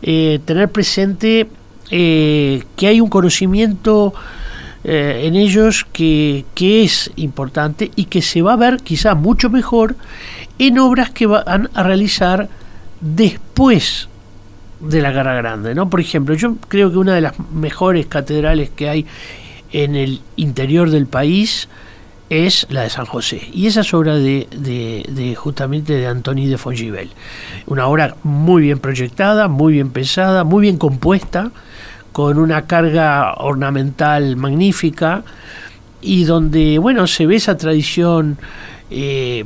tener 0.00 0.70
presente 0.70 1.48
eh, 1.94 2.64
que 2.74 2.86
hay 2.86 3.02
un 3.02 3.10
conocimiento 3.10 4.14
eh, 4.82 5.24
en 5.24 5.36
ellos 5.36 5.86
que, 5.92 6.46
es 6.56 7.10
importante 7.16 7.90
y 7.96 8.06
que 8.06 8.22
se 8.22 8.40
va 8.40 8.54
a 8.54 8.56
ver 8.56 8.78
quizá 8.78 9.14
mucho 9.14 9.50
mejor 9.50 9.94
en 10.58 10.78
obras 10.78 11.10
que 11.10 11.26
van 11.26 11.68
a 11.74 11.82
realizar 11.82 12.48
después 13.02 14.08
de 14.82 15.00
la 15.00 15.12
Guerra 15.12 15.34
Grande. 15.34 15.74
¿no? 15.74 15.88
Por 15.88 16.00
ejemplo, 16.00 16.34
yo 16.34 16.56
creo 16.68 16.90
que 16.90 16.98
una 16.98 17.14
de 17.14 17.20
las 17.20 17.34
mejores 17.52 18.06
catedrales 18.06 18.70
que 18.70 18.88
hay 18.88 19.06
en 19.72 19.96
el 19.96 20.20
interior 20.36 20.90
del 20.90 21.06
país 21.06 21.68
es 22.28 22.66
la 22.70 22.82
de 22.82 22.90
San 22.90 23.04
José. 23.04 23.42
Y 23.52 23.66
esa 23.66 23.82
es 23.82 23.92
obra 23.92 24.16
de, 24.16 24.46
de, 24.50 25.34
justamente 25.34 25.92
de 25.94 26.06
Antoni 26.06 26.46
de 26.46 26.56
Fongivel. 26.56 27.10
Una 27.66 27.86
obra 27.86 28.16
muy 28.22 28.62
bien 28.62 28.78
proyectada, 28.78 29.48
muy 29.48 29.74
bien 29.74 29.90
pensada, 29.90 30.42
muy 30.42 30.62
bien 30.62 30.78
compuesta, 30.78 31.52
con 32.12 32.38
una 32.38 32.66
carga 32.66 33.34
ornamental 33.34 34.36
magnífica 34.36 35.24
y 36.00 36.24
donde, 36.24 36.78
bueno, 36.78 37.06
se 37.06 37.26
ve 37.26 37.36
esa 37.36 37.56
tradición 37.56 38.38
eh, 38.90 39.44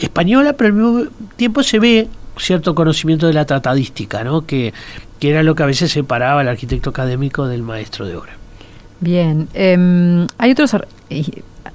española, 0.00 0.54
pero 0.54 0.68
al 0.68 0.74
mismo 0.74 1.10
tiempo 1.36 1.62
se 1.62 1.78
ve 1.78 2.08
cierto 2.38 2.74
conocimiento 2.74 3.26
de 3.26 3.32
la 3.32 3.44
tratadística, 3.44 4.24
¿no? 4.24 4.46
que, 4.46 4.72
que 5.18 5.30
era 5.30 5.42
lo 5.42 5.54
que 5.54 5.62
a 5.62 5.66
veces 5.66 5.90
separaba 5.90 6.40
al 6.40 6.48
arquitecto 6.48 6.90
académico 6.90 7.46
del 7.46 7.62
maestro 7.62 8.06
de 8.06 8.16
obra. 8.16 8.32
Bien, 9.00 9.48
em, 9.54 10.26
hay 10.38 10.52
otros 10.52 10.74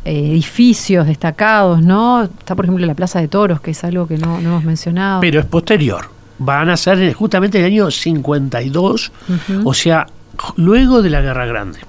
edificios 0.03 1.05
destacados, 1.05 1.82
¿no? 1.82 2.24
Está, 2.24 2.55
por 2.55 2.66
ejemplo, 2.66 2.86
la 2.86 2.95
Plaza 2.95 3.20
de 3.20 3.28
Toros, 3.28 3.62
que 3.62 3.72
es 3.72 3.84
algo 3.84 4.07
que 4.07 4.18
no, 4.18 4.39
hemos 4.39 4.64
mencionado. 4.64 5.22
Pero 5.22 5.39
es 5.39 5.45
posterior. 5.45 6.09
Van 6.39 6.70
a 6.70 6.78
ser 6.78 7.14
justamente 7.14 7.59
el 7.59 7.66
año 7.66 7.91
52, 7.91 9.12
o 9.64 9.74
sea, 9.76 10.07
luego 10.55 11.03
de 11.03 11.09
la 11.12 11.22
Guerra 11.22 11.45
Grande. 11.45 11.80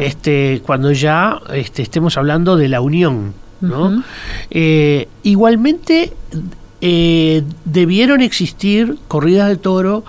Este, 0.00 0.62
cuando 0.64 0.90
ya 0.92 1.38
este, 1.52 1.82
estemos 1.82 2.16
hablando 2.16 2.56
de 2.56 2.68
la 2.68 2.80
Unión. 2.80 3.34
¿no? 3.60 4.02
Eh, 4.50 5.08
igualmente 5.22 6.12
eh, 6.86 7.42
debieron 7.64 8.20
existir 8.20 8.98
corridas 9.08 9.48
de 9.48 9.56
toro 9.56 10.04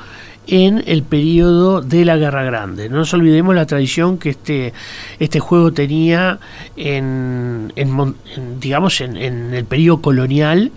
en 0.45 0.84
el 0.88 1.03
periodo 1.03 1.82
de 1.82 2.03
la 2.03 2.17
Guerra 2.17 2.43
Grande. 2.43 2.89
No 2.89 2.97
nos 2.97 3.13
olvidemos 3.13 3.55
la 3.55 3.65
tradición 3.65 4.17
que 4.17 4.32
este, 4.32 4.73
este 5.17 5.39
juego 5.39 5.71
tenía 5.71 6.39
en, 6.76 7.71
digamos, 8.59 8.99
en, 8.99 9.15
el 9.53 9.63
periodo 9.63 10.01
colonial. 10.01 10.73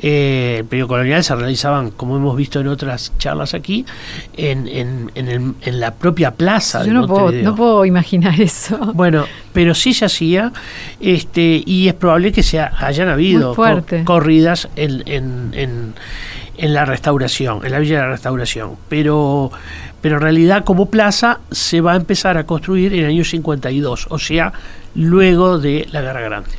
Eh, 0.00 0.56
el 0.60 0.64
periodo 0.64 0.88
colonial 0.88 1.24
se 1.24 1.34
realizaban, 1.34 1.90
como 1.90 2.16
hemos 2.16 2.36
visto 2.36 2.60
en 2.60 2.68
otras 2.68 3.12
charlas 3.18 3.54
aquí, 3.54 3.84
en, 4.36 4.68
en, 5.14 5.80
la 5.80 5.94
propia 5.94 6.30
plaza. 6.30 6.84
Yo 6.84 6.92
no 6.92 7.06
puedo, 7.06 7.32
no 7.32 7.56
puedo, 7.56 7.84
imaginar 7.84 8.40
eso. 8.40 8.78
Bueno, 8.94 9.24
pero 9.52 9.74
sí 9.74 9.92
se 9.92 10.04
hacía, 10.04 10.52
este, 11.00 11.62
y 11.64 11.88
es 11.88 11.94
probable 11.94 12.32
que 12.32 12.42
se 12.42 12.60
hayan 12.60 13.08
habido 13.08 13.56
corridas 14.04 14.68
en 14.76 15.94
en 16.58 16.74
la 16.74 16.84
restauración, 16.84 17.64
en 17.64 17.72
la 17.72 17.78
Villa 17.78 17.96
de 17.96 18.02
la 18.02 18.10
Restauración. 18.10 18.76
Pero, 18.88 19.50
pero 20.00 20.16
en 20.16 20.22
realidad 20.22 20.64
como 20.64 20.90
plaza 20.90 21.40
se 21.50 21.80
va 21.80 21.92
a 21.92 21.96
empezar 21.96 22.36
a 22.36 22.44
construir 22.44 22.92
en 22.92 23.00
el 23.00 23.06
año 23.06 23.24
52, 23.24 24.08
o 24.10 24.18
sea, 24.18 24.52
luego 24.94 25.58
de 25.58 25.86
la 25.90 26.02
Guerra 26.02 26.20
Grande. 26.20 26.50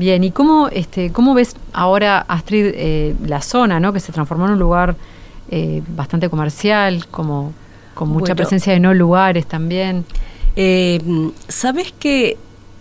Bien, 0.00 0.24
¿y 0.24 0.30
cómo, 0.30 0.68
este, 0.68 1.12
cómo 1.12 1.34
ves 1.34 1.54
ahora, 1.74 2.24
Astrid, 2.26 2.72
eh, 2.74 3.14
la 3.26 3.42
zona, 3.42 3.80
¿no? 3.80 3.92
que 3.92 4.00
se 4.00 4.12
transformó 4.12 4.46
en 4.46 4.52
un 4.52 4.58
lugar 4.58 4.96
eh, 5.50 5.82
bastante 5.88 6.30
comercial, 6.30 7.06
como 7.08 7.52
con 7.92 8.08
mucha 8.08 8.34
presencia 8.34 8.72
de 8.72 8.80
no 8.80 8.94
lugares 8.94 9.44
también? 9.44 10.06
Eh, 10.56 11.02
Sabes 11.48 11.92
que 11.92 12.38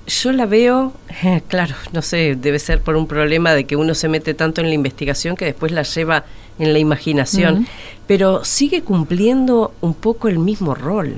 yo 0.07 0.31
la 0.31 0.45
veo, 0.45 0.93
claro, 1.49 1.75
no 1.91 2.01
sé, 2.01 2.37
debe 2.37 2.57
ser 2.57 2.79
por 2.79 2.95
un 2.95 3.05
problema 3.05 3.51
de 3.53 3.65
que 3.65 3.75
uno 3.75 3.95
se 3.95 4.07
mete 4.07 4.33
tanto 4.33 4.61
en 4.61 4.67
la 4.67 4.73
investigación 4.73 5.35
que 5.35 5.43
después 5.43 5.73
la 5.73 5.83
lleva 5.83 6.23
en 6.57 6.71
la 6.71 6.79
imaginación, 6.79 7.67
pero 8.07 8.45
sigue 8.45 8.81
cumpliendo 8.81 9.73
un 9.81 9.93
poco 9.93 10.29
el 10.29 10.39
mismo 10.39 10.73
rol. 10.73 11.17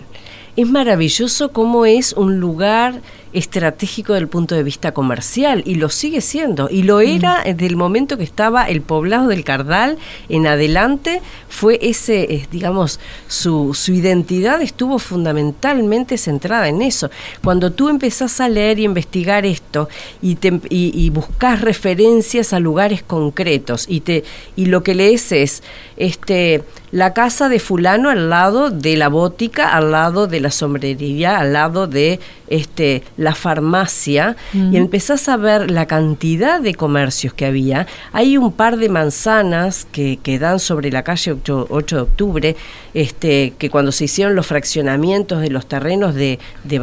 Es 0.55 0.67
maravilloso 0.67 1.51
cómo 1.51 1.85
es 1.85 2.13
un 2.13 2.39
lugar 2.39 3.01
estratégico 3.33 4.13
del 4.13 4.27
punto 4.27 4.55
de 4.55 4.63
vista 4.63 4.93
comercial 4.93 5.63
y 5.65 5.75
lo 5.75 5.89
sigue 5.89 6.21
siendo 6.21 6.69
y 6.69 6.83
lo 6.83 6.99
era 6.99 7.43
desde 7.45 7.65
el 7.65 7.75
momento 7.75 8.17
que 8.17 8.23
estaba 8.23 8.65
el 8.65 8.81
poblado 8.81 9.27
del 9.27 9.43
Cardal 9.43 9.97
en 10.29 10.47
adelante 10.47 11.21
fue 11.49 11.79
ese 11.81 12.21
eh, 12.33 12.47
digamos 12.51 12.99
su, 13.27 13.73
su 13.73 13.93
identidad 13.93 14.61
estuvo 14.61 14.99
fundamentalmente 14.99 16.17
centrada 16.17 16.67
en 16.67 16.81
eso. 16.81 17.09
Cuando 17.43 17.71
tú 17.71 17.89
empezás 17.89 18.39
a 18.41 18.49
leer 18.49 18.79
y 18.79 18.83
investigar 18.83 19.45
esto 19.45 19.89
y, 20.21 20.35
te, 20.35 20.59
y, 20.69 21.09
buscas 21.09 21.61
referencias 21.61 22.53
a 22.53 22.59
lugares 22.59 23.03
concretos 23.03 23.85
y 23.87 24.01
te 24.01 24.23
y 24.55 24.65
lo 24.65 24.83
que 24.83 24.95
lees 24.95 25.31
es 25.31 25.63
este 25.97 26.63
la 26.91 27.13
casa 27.13 27.49
de 27.49 27.59
fulano 27.59 28.09
al 28.09 28.29
lado 28.29 28.69
de 28.69 28.95
la 28.95 29.09
bótica 29.09 29.75
al 29.75 29.91
lado 29.91 30.27
de 30.27 30.39
la 30.39 30.51
sombrería 30.51 31.37
al 31.37 31.53
lado 31.53 31.87
de 31.87 32.19
este 32.47 33.03
la 33.21 33.35
farmacia 33.35 34.35
y 34.53 34.77
empezás 34.77 35.29
a 35.29 35.37
ver 35.37 35.69
la 35.69 35.85
cantidad 35.85 36.59
de 36.59 36.73
comercios 36.73 37.33
que 37.33 37.45
había. 37.45 37.87
Hay 38.13 38.37
un 38.37 38.51
par 38.51 38.77
de 38.77 38.89
manzanas 38.89 39.87
que, 39.91 40.17
que 40.21 40.39
dan 40.39 40.59
sobre 40.59 40.91
la 40.91 41.03
calle 41.03 41.33
8, 41.33 41.95
de 41.95 42.01
octubre, 42.01 42.55
este, 42.93 43.53
que 43.57 43.69
cuando 43.69 43.91
se 43.91 44.05
hicieron 44.05 44.35
los 44.35 44.47
fraccionamientos 44.47 45.41
de 45.41 45.49
los 45.49 45.67
terrenos 45.67 46.15
de, 46.15 46.39
de 46.63 46.81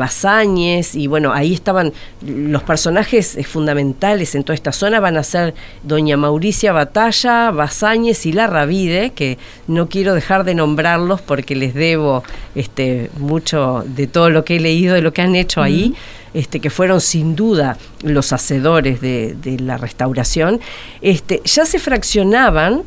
y 0.94 1.06
bueno, 1.08 1.32
ahí 1.32 1.52
estaban 1.52 1.92
los 2.22 2.62
personajes 2.62 3.38
fundamentales 3.46 4.34
en 4.34 4.44
toda 4.44 4.54
esta 4.54 4.72
zona, 4.72 5.00
van 5.00 5.16
a 5.16 5.22
ser 5.22 5.54
doña 5.82 6.16
Mauricia 6.16 6.72
Batalla, 6.72 7.50
Basáñez 7.50 8.26
y 8.26 8.32
La 8.32 8.46
Ravide, 8.46 9.10
que 9.10 9.38
no 9.66 9.88
quiero 9.88 10.14
dejar 10.14 10.44
de 10.44 10.54
nombrarlos 10.54 11.20
porque 11.20 11.56
les 11.56 11.74
debo 11.74 12.22
este, 12.54 13.10
mucho 13.18 13.84
de 13.86 14.06
todo 14.06 14.30
lo 14.30 14.44
que 14.44 14.56
he 14.56 14.60
leído, 14.60 14.94
de 14.94 15.02
lo 15.02 15.12
que 15.12 15.22
han 15.22 15.34
hecho 15.34 15.62
ahí. 15.62 15.94
Este, 16.34 16.60
que 16.60 16.70
fueron 16.70 17.00
sin 17.00 17.34
duda 17.36 17.78
los 18.02 18.32
hacedores 18.32 19.00
de, 19.00 19.56
la 19.60 19.78
restauración, 19.78 20.60
este, 21.00 21.40
ya 21.44 21.64
se 21.64 21.78
fraccionaban 21.78 22.82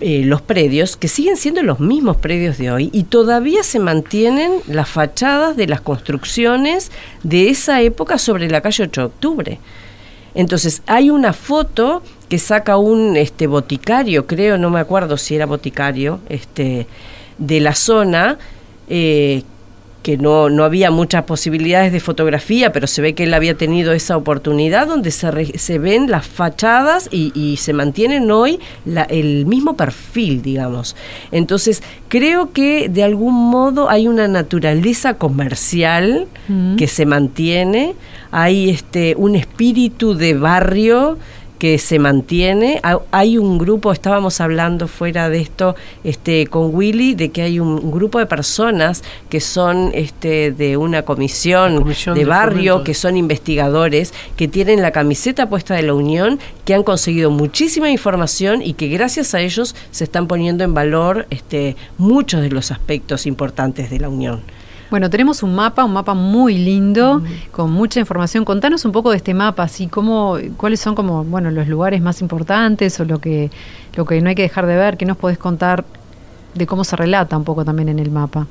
eh, 0.00 0.22
los 0.24 0.40
predios, 0.40 0.96
que 0.96 1.08
siguen 1.08 1.36
siendo 1.36 1.62
los 1.62 1.78
mismos 1.78 2.16
predios 2.16 2.58
de 2.58 2.70
hoy, 2.72 2.90
y 2.92 3.04
todavía 3.04 3.62
se 3.62 3.78
mantienen 3.78 4.50
las 4.66 4.88
fachadas 4.88 5.56
de 5.56 5.66
las 5.66 5.80
construcciones 5.80 6.90
de 7.22 7.50
esa 7.50 7.82
época 7.82 8.18
sobre 8.18 8.50
la 8.50 8.62
calle 8.62 8.84
8 8.84 9.00
de 9.00 9.06
octubre. 9.06 9.58
Entonces, 10.34 10.82
hay 10.86 11.10
una 11.10 11.32
foto 11.32 12.02
que 12.28 12.38
saca 12.38 12.76
un 12.76 13.16
este, 13.16 13.46
boticario, 13.46 14.26
creo, 14.26 14.56
no 14.56 14.70
me 14.70 14.80
acuerdo 14.80 15.16
si 15.16 15.34
era 15.34 15.46
boticario, 15.46 16.20
este, 16.28 16.86
de 17.38 17.60
la 17.60 17.74
zona, 17.74 18.38
eh, 18.88 19.42
que 20.02 20.16
no, 20.16 20.48
no 20.48 20.64
había 20.64 20.90
muchas 20.90 21.24
posibilidades 21.24 21.92
de 21.92 22.00
fotografía, 22.00 22.72
pero 22.72 22.86
se 22.86 23.02
ve 23.02 23.14
que 23.14 23.24
él 23.24 23.34
había 23.34 23.54
tenido 23.54 23.92
esa 23.92 24.16
oportunidad 24.16 24.86
donde 24.86 25.10
se, 25.10 25.58
se 25.58 25.78
ven 25.78 26.10
las 26.10 26.26
fachadas 26.26 27.08
y, 27.10 27.32
y 27.34 27.58
se 27.58 27.72
mantienen 27.72 28.30
hoy 28.30 28.60
la, 28.84 29.02
el 29.02 29.46
mismo 29.46 29.76
perfil, 29.76 30.42
digamos. 30.42 30.96
Entonces, 31.32 31.82
creo 32.08 32.52
que 32.52 32.88
de 32.88 33.04
algún 33.04 33.34
modo 33.50 33.90
hay 33.90 34.08
una 34.08 34.28
naturaleza 34.28 35.14
comercial 35.14 36.26
mm. 36.48 36.76
que 36.76 36.86
se 36.86 37.06
mantiene, 37.06 37.94
hay 38.30 38.70
este, 38.70 39.14
un 39.16 39.36
espíritu 39.36 40.14
de 40.14 40.34
barrio 40.34 41.18
que 41.60 41.76
se 41.76 41.98
mantiene. 41.98 42.80
Hay 43.10 43.36
un 43.36 43.58
grupo, 43.58 43.92
estábamos 43.92 44.40
hablando 44.40 44.88
fuera 44.88 45.28
de 45.28 45.42
esto 45.42 45.76
este, 46.04 46.46
con 46.46 46.74
Willy, 46.74 47.14
de 47.14 47.28
que 47.28 47.42
hay 47.42 47.60
un 47.60 47.90
grupo 47.90 48.18
de 48.18 48.24
personas 48.24 49.04
que 49.28 49.40
son 49.40 49.90
este, 49.92 50.52
de 50.52 50.78
una 50.78 51.02
comisión, 51.02 51.84
de, 52.14 52.24
barrio, 52.24 52.82
que 52.82 52.94
son 52.94 53.18
investigadores, 53.18 54.14
que 54.36 54.48
tienen 54.48 54.80
la 54.80 54.90
camiseta 54.90 55.50
puesta 55.50 55.74
de 55.74 55.82
la 55.82 55.92
Unión, 55.92 56.40
que 56.64 56.72
han 56.72 56.82
conseguido 56.82 57.30
muchísima 57.30 57.90
información 57.90 58.62
y 58.62 58.72
que 58.72 58.88
gracias 58.88 59.34
a 59.34 59.40
ellos 59.40 59.76
se 59.90 60.04
están 60.04 60.28
poniendo 60.28 60.64
en 60.64 60.72
valor 60.72 61.26
este, 61.28 61.76
muchos 61.98 62.40
de 62.40 62.48
los 62.48 62.70
aspectos 62.70 63.26
importantes 63.26 63.90
de 63.90 64.00
la 64.00 64.08
Unión. 64.08 64.40
Bueno, 64.90 65.08
tenemos 65.08 65.42
un 65.44 65.54
mapa, 65.54 65.84
un 65.84 65.92
mapa 65.92 66.14
muy 66.14 66.58
lindo, 66.58 67.22
con 67.52 67.70
mucha 67.70 68.00
información. 68.00 68.44
Contanos 68.44 68.84
un 68.84 68.92
poco 68.92 69.10
de 69.10 69.18
este 69.18 69.34
mapa, 69.34 69.62
así 69.62 69.86
como, 69.86 70.36
cuáles 70.56 70.80
son 70.80 70.96
como, 70.96 71.24
bueno, 71.24 71.50
los 71.50 71.68
lugares 71.68 72.02
más 72.02 72.20
importantes 72.20 72.98
o 72.98 73.04
lo 73.04 73.20
que, 73.20 73.50
lo 73.94 74.04
que 74.04 74.20
no 74.20 74.28
hay 74.28 74.34
que 74.34 74.42
dejar 74.42 74.66
de 74.66 74.76
ver. 74.76 74.96
¿Qué 74.96 75.06
nos 75.06 75.16
podés 75.16 75.38
contar 75.38 75.84
de 76.54 76.66
cómo 76.66 76.82
se 76.82 76.96
relata 76.96 77.36
un 77.36 77.44
poco 77.44 77.64
también 77.64 77.88
en 77.88 78.00
el 78.00 78.10
mapa? 78.10 78.48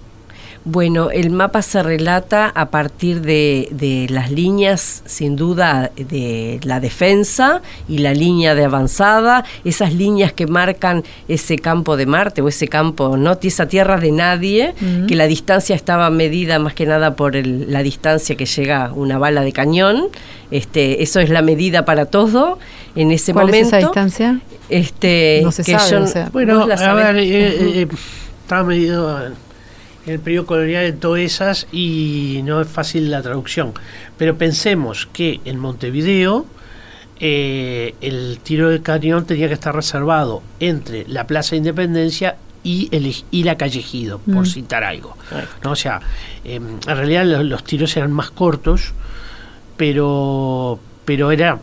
Bueno, 0.65 1.09
el 1.09 1.29
mapa 1.29 1.61
se 1.61 1.81
relata 1.81 2.47
a 2.47 2.69
partir 2.69 3.21
de, 3.21 4.07
las 4.09 4.29
líneas, 4.29 5.01
sin 5.05 5.35
duda, 5.35 5.89
de 5.95 6.59
la 6.63 6.79
defensa 6.79 7.61
y 7.87 7.99
la 7.99 8.13
línea 8.13 8.55
de 8.55 8.65
avanzada, 8.65 9.45
esas 9.63 9.93
líneas 9.93 10.33
que 10.33 10.47
marcan 10.47 11.03
ese 11.27 11.57
campo 11.57 11.95
de 11.95 12.05
Marte 12.05 12.41
o 12.41 12.49
ese 12.49 12.67
campo, 12.67 13.15
¿no? 13.15 13.37
esa 13.41 13.67
tierra 13.67 13.99
de 13.99 14.11
nadie, 14.11 14.73
que 15.07 15.15
la 15.15 15.27
distancia 15.27 15.75
estaba 15.75 16.09
medida 16.09 16.59
más 16.59 16.73
que 16.73 16.85
nada 16.85 17.15
por 17.15 17.35
la 17.35 17.81
distancia 17.81 18.35
que 18.35 18.45
llega 18.45 18.91
una 18.93 19.17
bala 19.17 19.41
de 19.41 19.53
cañón. 19.53 20.09
Este, 20.51 21.03
eso 21.03 21.19
es 21.19 21.29
la 21.29 21.41
medida 21.41 21.85
para 21.85 22.05
todo 22.05 22.59
en 22.95 23.11
ese 23.11 23.33
¿Cuál 23.33 23.47
momento. 23.47 23.67
Es 23.69 23.73
esa 23.73 23.77
distancia? 23.77 24.39
Este, 24.67 25.41
no 25.43 25.51
se 25.51 25.63
sabe. 25.63 26.29
bueno, 26.31 26.63
a 26.63 26.93
ver, 26.93 27.17
eh, 27.17 27.81
eh, 27.81 27.87
estaba 28.43 28.63
medido 28.63 29.31
en 30.05 30.13
el 30.13 30.19
periodo 30.19 30.45
colonial 30.45 30.85
en 30.85 30.99
Toesas 30.99 31.67
y 31.71 32.41
no 32.43 32.61
es 32.61 32.67
fácil 32.67 33.11
la 33.11 33.21
traducción. 33.21 33.73
Pero 34.17 34.37
pensemos 34.37 35.07
que 35.11 35.39
en 35.45 35.59
Montevideo 35.59 36.45
eh, 37.19 37.95
el 37.99 38.39
tiro 38.41 38.69
de 38.69 38.81
cañón 38.81 39.25
tenía 39.25 39.47
que 39.47 39.53
estar 39.53 39.75
reservado 39.75 40.41
entre 40.59 41.05
la 41.07 41.27
Plaza 41.27 41.51
de 41.51 41.57
Independencia 41.57 42.37
y, 42.63 42.89
el, 42.91 43.13
y 43.31 43.43
la 43.43 43.57
Callejido, 43.57 44.19
por 44.19 44.43
mm. 44.43 44.45
citar 44.45 44.83
algo. 44.83 45.17
¿no? 45.63 45.71
O 45.71 45.75
sea, 45.75 45.99
em, 46.43 46.77
en 46.87 46.97
realidad 46.97 47.25
los, 47.25 47.63
tiros 47.63 47.95
eran 47.97 48.11
más 48.11 48.31
cortos, 48.31 48.93
pero, 49.75 50.79
pero 51.05 51.31
era, 51.31 51.59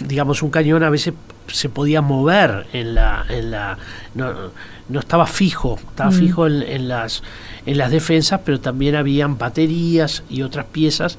digamos, 0.00 0.42
un 0.42 0.50
cañón 0.50 0.82
a 0.82 0.90
veces 0.90 1.14
se 1.46 1.68
podía 1.68 2.00
mover 2.00 2.66
en 2.72 2.94
la, 2.94 3.24
en 3.28 3.50
la 3.50 3.78
no, 4.14 4.50
no 4.90 5.00
estaba 5.00 5.26
fijo, 5.26 5.78
estaba 5.88 6.10
mm. 6.10 6.14
fijo 6.14 6.46
en, 6.46 6.88
las, 6.88 7.22
en 7.66 7.78
las 7.78 7.90
defensas, 7.90 8.40
pero 8.44 8.60
también 8.60 8.96
habían 8.96 9.38
baterías 9.38 10.22
y 10.28 10.42
otras 10.42 10.66
piezas 10.66 11.18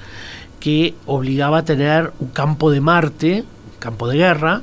que 0.59 0.93
obligaba 1.05 1.59
a 1.59 1.65
tener 1.65 2.11
un 2.19 2.29
campo 2.29 2.71
de 2.71 2.81
Marte, 2.81 3.43
campo 3.79 4.07
de 4.07 4.17
guerra, 4.17 4.61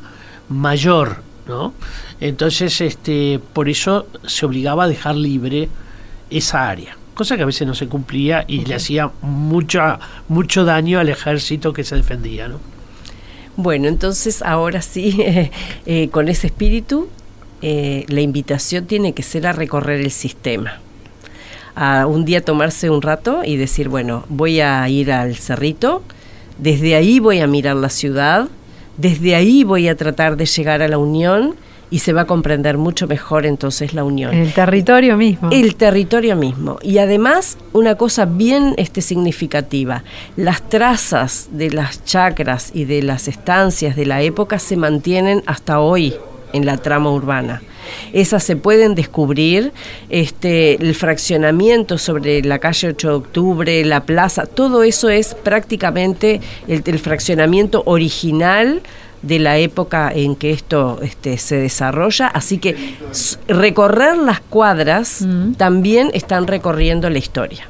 mayor, 0.48 1.22
¿no? 1.46 1.74
Entonces, 2.20 2.80
este, 2.80 3.40
por 3.52 3.68
eso 3.68 4.06
se 4.26 4.46
obligaba 4.46 4.84
a 4.84 4.88
dejar 4.88 5.16
libre 5.16 5.68
esa 6.30 6.68
área, 6.68 6.96
cosa 7.14 7.36
que 7.36 7.42
a 7.42 7.46
veces 7.46 7.66
no 7.66 7.74
se 7.74 7.88
cumplía 7.88 8.44
y 8.46 8.64
le 8.64 8.74
hacía 8.74 9.10
mucho, 9.22 9.80
mucho 10.28 10.64
daño 10.64 11.00
al 11.00 11.08
ejército 11.08 11.72
que 11.72 11.84
se 11.84 11.96
defendía, 11.96 12.48
¿no? 12.48 12.60
Bueno, 13.56 13.88
entonces 13.88 14.42
ahora 14.42 14.82
sí, 14.82 15.18
eh, 15.86 16.08
con 16.10 16.28
ese 16.28 16.46
espíritu, 16.46 17.08
eh, 17.62 18.04
la 18.08 18.20
invitación 18.20 18.86
tiene 18.86 19.12
que 19.12 19.22
ser 19.22 19.46
a 19.46 19.52
recorrer 19.52 20.00
el 20.00 20.10
sistema. 20.10 20.80
A 21.74 22.06
un 22.06 22.24
día 22.24 22.44
tomarse 22.44 22.90
un 22.90 23.02
rato 23.02 23.42
y 23.44 23.56
decir, 23.56 23.88
bueno, 23.88 24.24
voy 24.28 24.60
a 24.60 24.88
ir 24.88 25.12
al 25.12 25.36
cerrito, 25.36 26.02
desde 26.58 26.96
ahí 26.96 27.20
voy 27.20 27.40
a 27.40 27.46
mirar 27.46 27.76
la 27.76 27.88
ciudad, 27.88 28.48
desde 28.96 29.34
ahí 29.36 29.62
voy 29.62 29.88
a 29.88 29.96
tratar 29.96 30.36
de 30.36 30.46
llegar 30.46 30.82
a 30.82 30.88
la 30.88 30.98
unión 30.98 31.54
y 31.90 32.00
se 32.00 32.12
va 32.12 32.22
a 32.22 32.26
comprender 32.26 32.76
mucho 32.76 33.06
mejor 33.06 33.46
entonces 33.46 33.94
la 33.94 34.04
unión. 34.04 34.34
El 34.34 34.52
territorio 34.52 35.16
mismo. 35.16 35.50
El 35.50 35.76
territorio 35.76 36.36
mismo. 36.36 36.78
Y 36.82 36.98
además, 36.98 37.56
una 37.72 37.94
cosa 37.94 38.24
bien 38.26 38.74
este, 38.76 39.00
significativa, 39.00 40.04
las 40.36 40.68
trazas 40.68 41.48
de 41.52 41.70
las 41.70 42.04
chacras 42.04 42.70
y 42.74 42.84
de 42.84 43.02
las 43.02 43.28
estancias 43.28 43.96
de 43.96 44.06
la 44.06 44.22
época 44.22 44.58
se 44.58 44.76
mantienen 44.76 45.42
hasta 45.46 45.80
hoy 45.80 46.14
en 46.52 46.66
la 46.66 46.76
trama 46.76 47.10
urbana. 47.10 47.62
Esas 48.12 48.44
se 48.44 48.56
pueden 48.56 48.94
descubrir, 48.94 49.72
este, 50.10 50.74
el 50.74 50.94
fraccionamiento 50.94 51.98
sobre 51.98 52.42
la 52.42 52.58
calle 52.58 52.88
8 52.88 53.08
de 53.08 53.14
octubre, 53.14 53.84
la 53.84 54.04
plaza, 54.04 54.46
todo 54.46 54.82
eso 54.82 55.08
es 55.08 55.34
prácticamente 55.34 56.40
el, 56.66 56.82
el 56.84 56.98
fraccionamiento 56.98 57.82
original 57.86 58.82
de 59.22 59.38
la 59.38 59.58
época 59.58 60.12
en 60.14 60.36
que 60.36 60.52
esto 60.52 61.00
este, 61.02 61.38
se 61.38 61.56
desarrolla, 61.56 62.28
así 62.28 62.58
que 62.58 62.96
recorrer 63.48 64.16
las 64.16 64.40
cuadras 64.40 65.22
mm. 65.22 65.52
también 65.54 66.10
están 66.14 66.46
recorriendo 66.46 67.10
la 67.10 67.18
historia. 67.18 67.68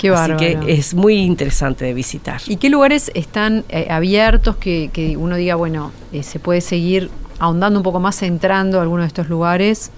Qué 0.00 0.08
Así 0.08 0.32
que 0.36 0.58
es 0.66 0.94
muy 0.94 1.16
interesante 1.16 1.84
de 1.84 1.92
visitar. 1.92 2.40
¿Y 2.46 2.56
qué 2.56 2.70
lugares 2.70 3.10
están 3.14 3.64
eh, 3.68 3.86
abiertos 3.90 4.56
que, 4.56 4.88
que, 4.90 5.18
uno 5.18 5.36
diga, 5.36 5.56
bueno, 5.56 5.92
eh, 6.10 6.22
se 6.22 6.38
puede 6.38 6.62
seguir 6.62 7.10
ahondando 7.40 7.80
un 7.80 7.82
poco 7.82 7.98
más, 7.98 8.22
entrando 8.22 8.78
a 8.78 8.82
alguno 8.82 9.02
de 9.02 9.08
estos 9.08 9.28
lugares? 9.28 9.90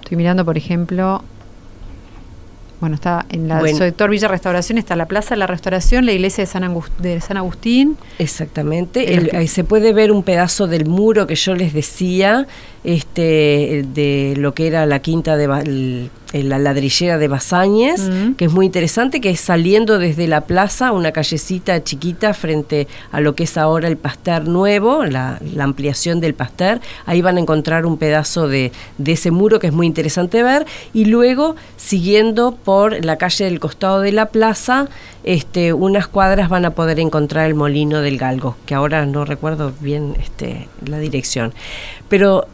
Estoy 0.00 0.16
mirando, 0.16 0.44
por 0.44 0.56
ejemplo, 0.56 1.22
bueno, 2.80 2.94
está 2.94 3.26
en 3.28 3.50
el 3.50 3.76
sector 3.76 4.08
Villa 4.08 4.26
Restauración, 4.26 4.78
está 4.78 4.96
la 4.96 5.04
Plaza 5.06 5.34
de 5.34 5.38
la 5.38 5.46
Restauración, 5.46 6.06
la 6.06 6.12
iglesia 6.12 6.44
de 6.44 6.46
San, 6.46 6.74
de 6.98 7.20
San 7.20 7.36
Agustín. 7.36 7.98
Exactamente. 8.18 9.30
ahí 9.36 9.48
se 9.48 9.64
puede 9.64 9.92
ver 9.92 10.10
un 10.10 10.22
pedazo 10.22 10.66
del 10.66 10.86
muro 10.86 11.26
que 11.26 11.34
yo 11.34 11.54
les 11.54 11.74
decía, 11.74 12.46
este, 12.84 13.84
de 13.92 14.34
lo 14.38 14.54
que 14.54 14.66
era 14.66 14.86
la 14.86 15.00
quinta 15.00 15.36
de 15.36 16.10
la 16.32 16.58
ladrillera 16.58 17.18
de 17.18 17.28
Basáñez, 17.28 18.08
que 18.36 18.46
es 18.46 18.52
muy 18.52 18.66
interesante, 18.66 19.20
que 19.20 19.30
es 19.30 19.40
saliendo 19.40 19.98
desde 19.98 20.26
la 20.26 20.42
plaza, 20.42 20.92
una 20.92 21.12
callecita 21.12 21.82
chiquita 21.84 22.32
frente 22.32 22.88
a 23.12 23.20
lo 23.20 23.34
que 23.34 23.44
es 23.44 23.58
ahora 23.58 23.88
el 23.88 23.96
Pasteur 23.96 24.48
Nuevo, 24.48 25.04
la, 25.04 25.40
ampliación 25.60 26.20
del 26.20 26.34
Pasteur. 26.34 26.80
Ahí 27.04 27.20
van 27.20 27.36
a 27.36 27.40
encontrar 27.40 27.84
un 27.84 27.98
pedazo 27.98 28.48
de, 28.48 28.72
de, 28.98 29.12
ese 29.12 29.30
muro 29.30 29.58
que 29.58 29.66
es 29.66 29.72
muy 29.72 29.86
interesante 29.86 30.42
ver. 30.42 30.64
Y 30.94 31.04
luego, 31.04 31.56
siguiendo 31.76 32.52
por 32.52 33.04
la 33.04 33.16
calle 33.16 33.44
del 33.44 33.60
costado 33.60 34.00
de 34.00 34.12
la 34.12 34.26
plaza, 34.26 34.88
este, 35.24 35.72
unas 35.72 36.08
cuadras 36.08 36.48
van 36.48 36.64
a 36.64 36.70
poder 36.70 37.00
encontrar 37.00 37.46
el 37.46 37.54
molino 37.54 38.00
del 38.00 38.18
Galgo, 38.18 38.56
que 38.66 38.74
ahora 38.74 39.06
no 39.06 39.24
recuerdo 39.24 39.72
bien 39.80 40.16
este, 40.20 40.68
la 40.84 40.98
dirección. 40.98 41.52
Pero 42.08 42.46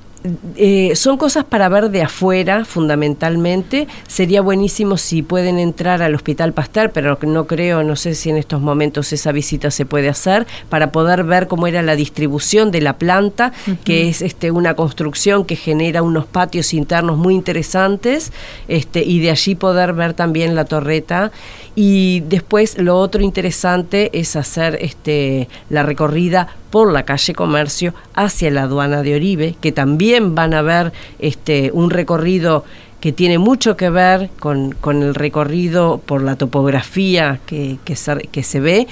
eh, 0.56 0.96
son 0.96 1.18
cosas 1.18 1.44
para 1.44 1.68
ver 1.68 1.90
de 1.90 2.02
afuera, 2.02 2.64
fundamentalmente. 2.64 3.86
Sería 4.08 4.40
buenísimo 4.40 4.96
si 4.96 5.22
pueden 5.22 5.58
entrar 5.58 6.02
al 6.02 6.14
Hospital 6.14 6.52
Pasteur, 6.52 6.90
pero 6.90 7.18
no 7.22 7.46
creo, 7.46 7.82
no 7.82 7.96
sé 7.96 8.14
si 8.14 8.30
en 8.30 8.36
estos 8.36 8.60
momentos 8.60 9.12
esa 9.12 9.32
visita 9.32 9.70
se 9.70 9.86
puede 9.86 10.08
hacer, 10.08 10.46
para 10.68 10.90
poder 10.90 11.24
ver 11.24 11.46
cómo 11.46 11.66
era 11.66 11.82
la 11.82 11.96
distribución 11.96 12.70
de 12.70 12.80
la 12.80 12.94
planta, 12.94 13.52
que 13.84 14.08
es 14.08 14.22
este, 14.22 14.50
una 14.50 14.74
construcción 14.74 15.44
que 15.44 15.56
genera 15.56 16.02
unos 16.02 16.26
patios 16.26 16.74
internos 16.74 17.18
muy 17.18 17.34
interesantes, 17.34 18.32
este, 18.68 19.04
y 19.04 19.20
de 19.20 19.30
allí 19.30 19.54
poder 19.54 19.92
ver 19.92 20.14
también 20.14 20.54
la 20.54 20.64
torreta. 20.64 21.30
Y 21.79 22.20
después 22.20 22.79
lo 22.79 22.99
otro 22.99 23.20
interesante 23.20 24.11
es 24.18 24.35
hacer 24.35 24.79
este, 24.81 25.47
la 25.68 25.83
recorrida 25.83 26.49
por 26.70 26.91
la 26.91 27.05
calle 27.05 27.35
Comercio 27.35 27.93
hacia 28.14 28.51
la 28.51 28.62
aduana 28.62 29.03
de 29.03 29.14
Oribe, 29.14 29.57
que 29.61 29.72
también 29.72 30.35
van 30.35 30.55
a 30.55 30.62
ver 30.62 30.95
este, 31.18 31.70
un 31.74 31.91
recorrido 31.91 32.64
que 33.07 33.12
tiene 33.12 33.38
mucho 33.38 33.76
que 33.76 33.88
ver 33.88 34.30
con, 34.40 34.74
el 34.84 35.14
recorrido 35.14 36.02
por 36.04 36.24
la 36.24 36.34
topografía 36.34 37.38
que, 37.46 37.78
que, 37.84 37.94
se, 37.94 38.59
ve. 38.59 38.88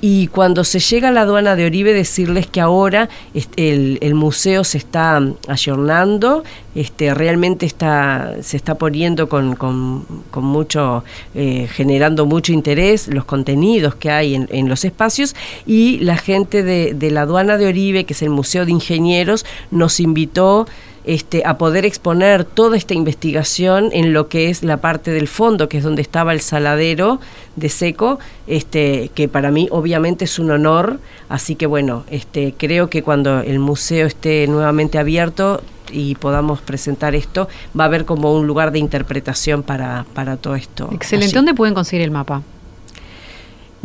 Y 0.00 0.28
cuando 0.28 0.62
se 0.62 0.78
llega 0.78 1.08
a 1.08 1.10
la 1.10 1.22
aduana 1.22 1.56
de 1.56 1.66
Oribe, 1.66 1.92
decirles 1.92 2.46
que 2.46 2.60
ahora 2.60 3.08
el, 3.56 3.98
el 4.00 4.14
museo 4.14 4.62
se 4.62 4.78
está 4.78 5.20
ayornando, 5.48 6.44
este, 6.76 7.12
realmente 7.12 7.66
está, 7.66 8.36
se 8.40 8.56
está 8.56 8.76
poniendo 8.76 9.28
con, 9.28 9.56
con, 9.56 10.06
mucho, 10.44 11.02
eh, 11.34 11.66
generando 11.68 12.24
mucho 12.24 12.52
interés, 12.52 13.08
los 13.08 13.24
contenidos 13.24 13.96
que 13.96 14.12
hay 14.12 14.36
en, 14.36 14.46
en 14.52 14.68
los 14.68 14.84
espacios, 14.84 15.34
y 15.66 15.98
la 15.98 16.16
gente 16.16 16.62
de, 16.62 16.94
de 16.94 17.10
la 17.10 17.22
aduana 17.22 17.58
de 17.58 17.66
Oribe, 17.66 18.04
que 18.04 18.12
es 18.12 18.22
el 18.22 18.30
Museo 18.30 18.64
de 18.64 18.70
Ingenieros, 18.70 19.44
nos 19.72 19.98
invitó 19.98 20.68
este, 21.06 21.42
a 21.46 21.56
poder 21.56 21.84
exponer 21.86 22.44
toda 22.44 22.76
esta 22.76 22.94
investigación 22.94 23.90
en 23.92 24.12
lo 24.12 24.28
que 24.28 24.50
es 24.50 24.62
la 24.62 24.78
parte 24.78 25.12
del 25.12 25.28
fondo, 25.28 25.68
que 25.68 25.78
es 25.78 25.84
donde 25.84 26.02
estaba 26.02 26.32
el 26.32 26.40
saladero 26.40 27.20
de 27.54 27.68
seco, 27.68 28.18
este, 28.46 29.10
que 29.14 29.28
para 29.28 29.50
mí 29.50 29.68
obviamente 29.70 30.24
es 30.24 30.38
un 30.38 30.50
honor, 30.50 30.98
así 31.28 31.54
que 31.54 31.66
bueno, 31.66 32.04
este, 32.10 32.54
creo 32.56 32.90
que 32.90 33.02
cuando 33.02 33.40
el 33.40 33.58
museo 33.58 34.06
esté 34.06 34.46
nuevamente 34.48 34.98
abierto 34.98 35.62
y 35.92 36.16
podamos 36.16 36.60
presentar 36.60 37.14
esto, 37.14 37.48
va 37.78 37.84
a 37.84 37.86
haber 37.86 38.04
como 38.04 38.34
un 38.34 38.46
lugar 38.46 38.72
de 38.72 38.80
interpretación 38.80 39.62
para, 39.62 40.04
para 40.12 40.36
todo 40.36 40.56
esto. 40.56 40.88
Excelente. 40.92 41.34
¿Dónde 41.34 41.54
pueden 41.54 41.74
conseguir 41.74 42.04
el 42.04 42.10
mapa? 42.10 42.42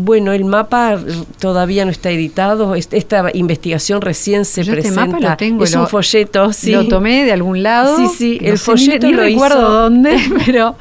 Bueno, 0.04 0.34
el 0.34 0.46
mapa 0.46 1.00
todavía 1.40 1.86
no 1.86 1.92
está 1.92 2.10
editado. 2.10 2.74
Esta 2.76 3.30
investigación 3.34 4.02
recién 4.02 4.46
se 4.46 4.66
presenta. 4.66 5.02
Este 5.02 5.12
mapa 5.12 5.20
lo 5.20 5.38
tengo, 5.38 5.64
es 5.64 5.76
un 5.76 5.88
folleto, 5.88 6.52
sí. 6.54 6.72
Lo 6.72 6.88
tomé 6.88 7.24
de 7.24 7.32
algún 7.32 7.62
lado. 7.62 7.96
Sí, 7.98 8.08
sí, 8.18 8.40
el 8.42 8.58
folleto 8.58 9.08
ni, 9.08 9.14
lo 9.14 9.24
recuerdo 9.24 9.70
dónde, 9.70 10.18
pero 10.46 10.76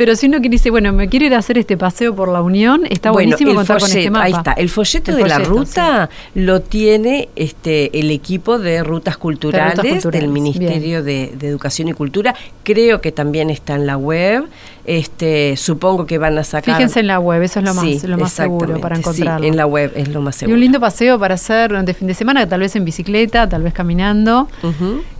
pero 0.00 0.16
si 0.16 0.28
uno 0.28 0.40
que 0.40 0.48
dice, 0.48 0.70
bueno, 0.70 0.94
me 0.94 1.10
quiere 1.10 1.26
ir 1.26 1.34
a 1.34 1.38
hacer 1.40 1.58
este 1.58 1.76
paseo 1.76 2.16
por 2.16 2.30
la 2.30 2.40
Unión, 2.40 2.84
está 2.88 3.10
buenísimo 3.10 3.54
contar 3.54 3.80
con 3.80 3.90
este 3.90 4.10
mapa. 4.10 4.24
Ahí 4.24 4.32
está. 4.32 4.52
El 4.52 4.70
folleto 4.70 5.14
de 5.14 5.28
la 5.28 5.40
ruta 5.40 6.08
lo 6.34 6.62
tiene 6.62 7.28
este 7.36 8.00
el 8.00 8.10
equipo 8.10 8.58
de 8.58 8.82
rutas 8.82 9.18
culturales, 9.18 10.02
del 10.10 10.28
Ministerio 10.28 11.02
de, 11.02 11.24
Educación 11.42 11.88
y 11.88 11.92
Cultura. 11.92 12.34
Creo 12.62 13.02
que 13.02 13.12
también 13.12 13.50
está 13.50 13.74
en 13.74 13.86
la 13.86 13.98
web. 13.98 14.46
Este, 14.84 15.56
supongo 15.56 16.06
que 16.06 16.18
van 16.18 16.38
a 16.38 16.44
sacar. 16.44 16.74
Fíjense 16.74 17.00
en 17.00 17.06
la 17.06 17.18
web, 17.20 17.42
eso 17.42 17.60
es 17.60 17.64
lo 17.64 17.74
más, 17.74 18.04
lo 18.04 18.18
más 18.18 18.32
seguro 18.32 18.80
para 18.80 18.96
encontrarlo. 18.96 19.42
Sí, 19.42 19.48
en 19.48 19.56
la 19.56 19.66
web 19.66 19.92
es 19.94 20.08
lo 20.08 20.20
más 20.22 20.36
seguro. 20.36 20.52
Y 20.52 20.54
un 20.54 20.60
lindo 20.60 20.80
paseo 20.80 21.18
para 21.18 21.34
hacer 21.34 21.70
durante 21.70 21.94
fin 21.94 22.08
de 22.08 22.14
semana, 22.14 22.48
tal 22.48 22.60
vez 22.60 22.74
en 22.76 22.84
bicicleta, 22.84 23.48
tal 23.48 23.62
vez 23.62 23.74
caminando, 23.74 24.48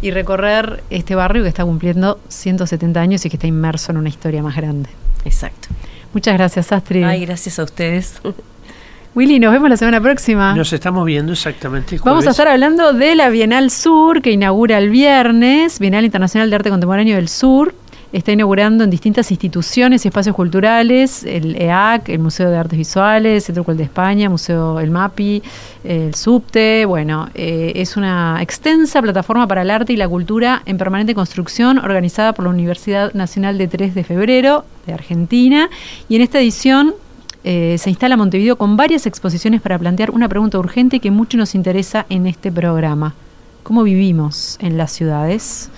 y 0.00 0.10
recorrer 0.10 0.82
este 0.90 1.14
barrio 1.14 1.42
que 1.42 1.48
está 1.48 1.64
cumpliendo 1.64 2.18
170 2.28 3.00
años 3.00 3.24
y 3.24 3.30
que 3.30 3.36
está 3.36 3.46
inmerso 3.46 3.92
en 3.92 3.98
una 3.98 4.08
historia 4.08 4.42
más 4.42 4.56
grande. 4.56 4.88
Exacto. 5.24 5.68
Muchas 6.12 6.34
gracias, 6.34 6.72
Astrid. 6.72 7.04
Ay, 7.04 7.24
gracias 7.24 7.58
a 7.58 7.64
ustedes. 7.64 8.20
Willy, 9.14 9.40
nos 9.40 9.52
vemos 9.52 9.68
la 9.68 9.76
semana 9.76 10.00
próxima. 10.00 10.54
Nos 10.54 10.72
estamos 10.72 11.04
viendo 11.04 11.32
exactamente. 11.32 11.98
Vamos 12.04 12.28
a 12.28 12.30
estar 12.30 12.46
hablando 12.46 12.92
de 12.92 13.16
la 13.16 13.28
Bienal 13.28 13.72
Sur 13.72 14.22
que 14.22 14.30
inaugura 14.30 14.78
el 14.78 14.88
viernes, 14.88 15.80
Bienal 15.80 16.04
Internacional 16.04 16.48
de 16.48 16.56
Arte 16.56 16.70
Contemporáneo 16.70 17.16
del 17.16 17.28
Sur 17.28 17.74
está 18.12 18.32
inaugurando 18.32 18.84
en 18.84 18.90
distintas 18.90 19.30
instituciones 19.30 20.04
y 20.04 20.08
espacios 20.08 20.34
culturales, 20.34 21.24
el 21.24 21.60
EAC, 21.60 22.08
el 22.08 22.18
Museo 22.18 22.50
de 22.50 22.56
Artes 22.56 22.78
Visuales, 22.78 23.44
Centro 23.44 23.64
Cultural 23.64 23.78
de 23.78 23.84
España, 23.84 24.28
Museo 24.28 24.80
El 24.80 24.90
MAPI, 24.90 25.42
el 25.84 26.14
SUBTE, 26.14 26.84
bueno, 26.86 27.28
eh, 27.34 27.72
es 27.76 27.96
una 27.96 28.38
extensa 28.42 29.00
plataforma 29.00 29.46
para 29.46 29.62
el 29.62 29.70
arte 29.70 29.92
y 29.92 29.96
la 29.96 30.08
cultura 30.08 30.62
en 30.66 30.76
permanente 30.78 31.14
construcción 31.14 31.78
organizada 31.78 32.32
por 32.32 32.44
la 32.44 32.50
Universidad 32.50 33.12
Nacional 33.14 33.58
de 33.58 33.68
3 33.68 33.94
de 33.94 34.04
Febrero 34.04 34.64
de 34.86 34.92
Argentina 34.92 35.70
y 36.08 36.16
en 36.16 36.22
esta 36.22 36.40
edición 36.40 36.94
eh, 37.42 37.76
se 37.78 37.88
instala 37.88 38.16
Montevideo 38.16 38.56
con 38.56 38.76
varias 38.76 39.06
exposiciones 39.06 39.62
para 39.62 39.78
plantear 39.78 40.10
una 40.10 40.28
pregunta 40.28 40.58
urgente 40.58 41.00
que 41.00 41.10
mucho 41.10 41.38
nos 41.38 41.54
interesa 41.54 42.04
en 42.10 42.26
este 42.26 42.52
programa. 42.52 43.14
cómo 43.62 43.82
vivimos 43.84 44.58
en 44.60 44.76
las 44.76 44.90
ciudades. 44.90 45.70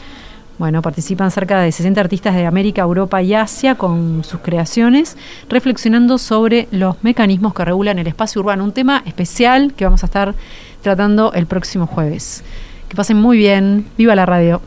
Bueno, 0.58 0.82
participan 0.82 1.30
cerca 1.30 1.60
de 1.60 1.72
60 1.72 2.00
artistas 2.00 2.34
de 2.34 2.46
América, 2.46 2.82
Europa 2.82 3.22
y 3.22 3.34
Asia 3.34 3.74
con 3.74 4.22
sus 4.22 4.40
creaciones, 4.40 5.16
reflexionando 5.48 6.18
sobre 6.18 6.68
los 6.70 7.02
mecanismos 7.02 7.54
que 7.54 7.64
regulan 7.64 7.98
el 7.98 8.06
espacio 8.06 8.40
urbano, 8.40 8.64
un 8.64 8.72
tema 8.72 9.02
especial 9.06 9.72
que 9.74 9.84
vamos 9.84 10.02
a 10.02 10.06
estar 10.06 10.34
tratando 10.82 11.32
el 11.32 11.46
próximo 11.46 11.86
jueves. 11.86 12.44
Que 12.88 12.96
pasen 12.96 13.16
muy 13.16 13.38
bien, 13.38 13.86
viva 13.96 14.14
la 14.14 14.26
radio. 14.26 14.60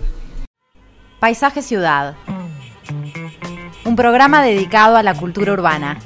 Paisaje 1.19 1.61
Ciudad. 1.61 2.15
Un 3.85 3.95
programa 3.95 4.41
dedicado 4.41 4.97
a 4.97 5.03
la 5.03 5.13
cultura 5.13 5.53
urbana. 5.53 5.99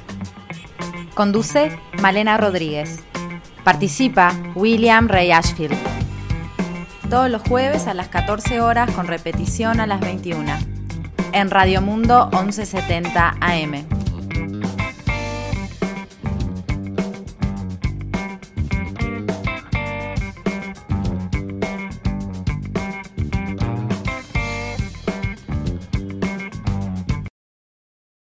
Conduce 1.14 1.76
Malena 2.00 2.36
Rodríguez. 2.36 3.00
Participa 3.64 4.32
William 4.54 5.08
Ray 5.08 5.32
Ashfield. 5.32 5.99
Todos 7.10 7.28
los 7.28 7.42
jueves 7.42 7.88
a 7.88 7.94
las 7.94 8.06
14 8.06 8.60
horas 8.60 8.88
con 8.92 9.08
repetición 9.08 9.80
a 9.80 9.86
las 9.88 9.98
21. 9.98 10.48
En 11.32 11.50
Radio 11.50 11.82
Mundo 11.82 12.30
1170 12.32 13.34
AM. 13.40 13.99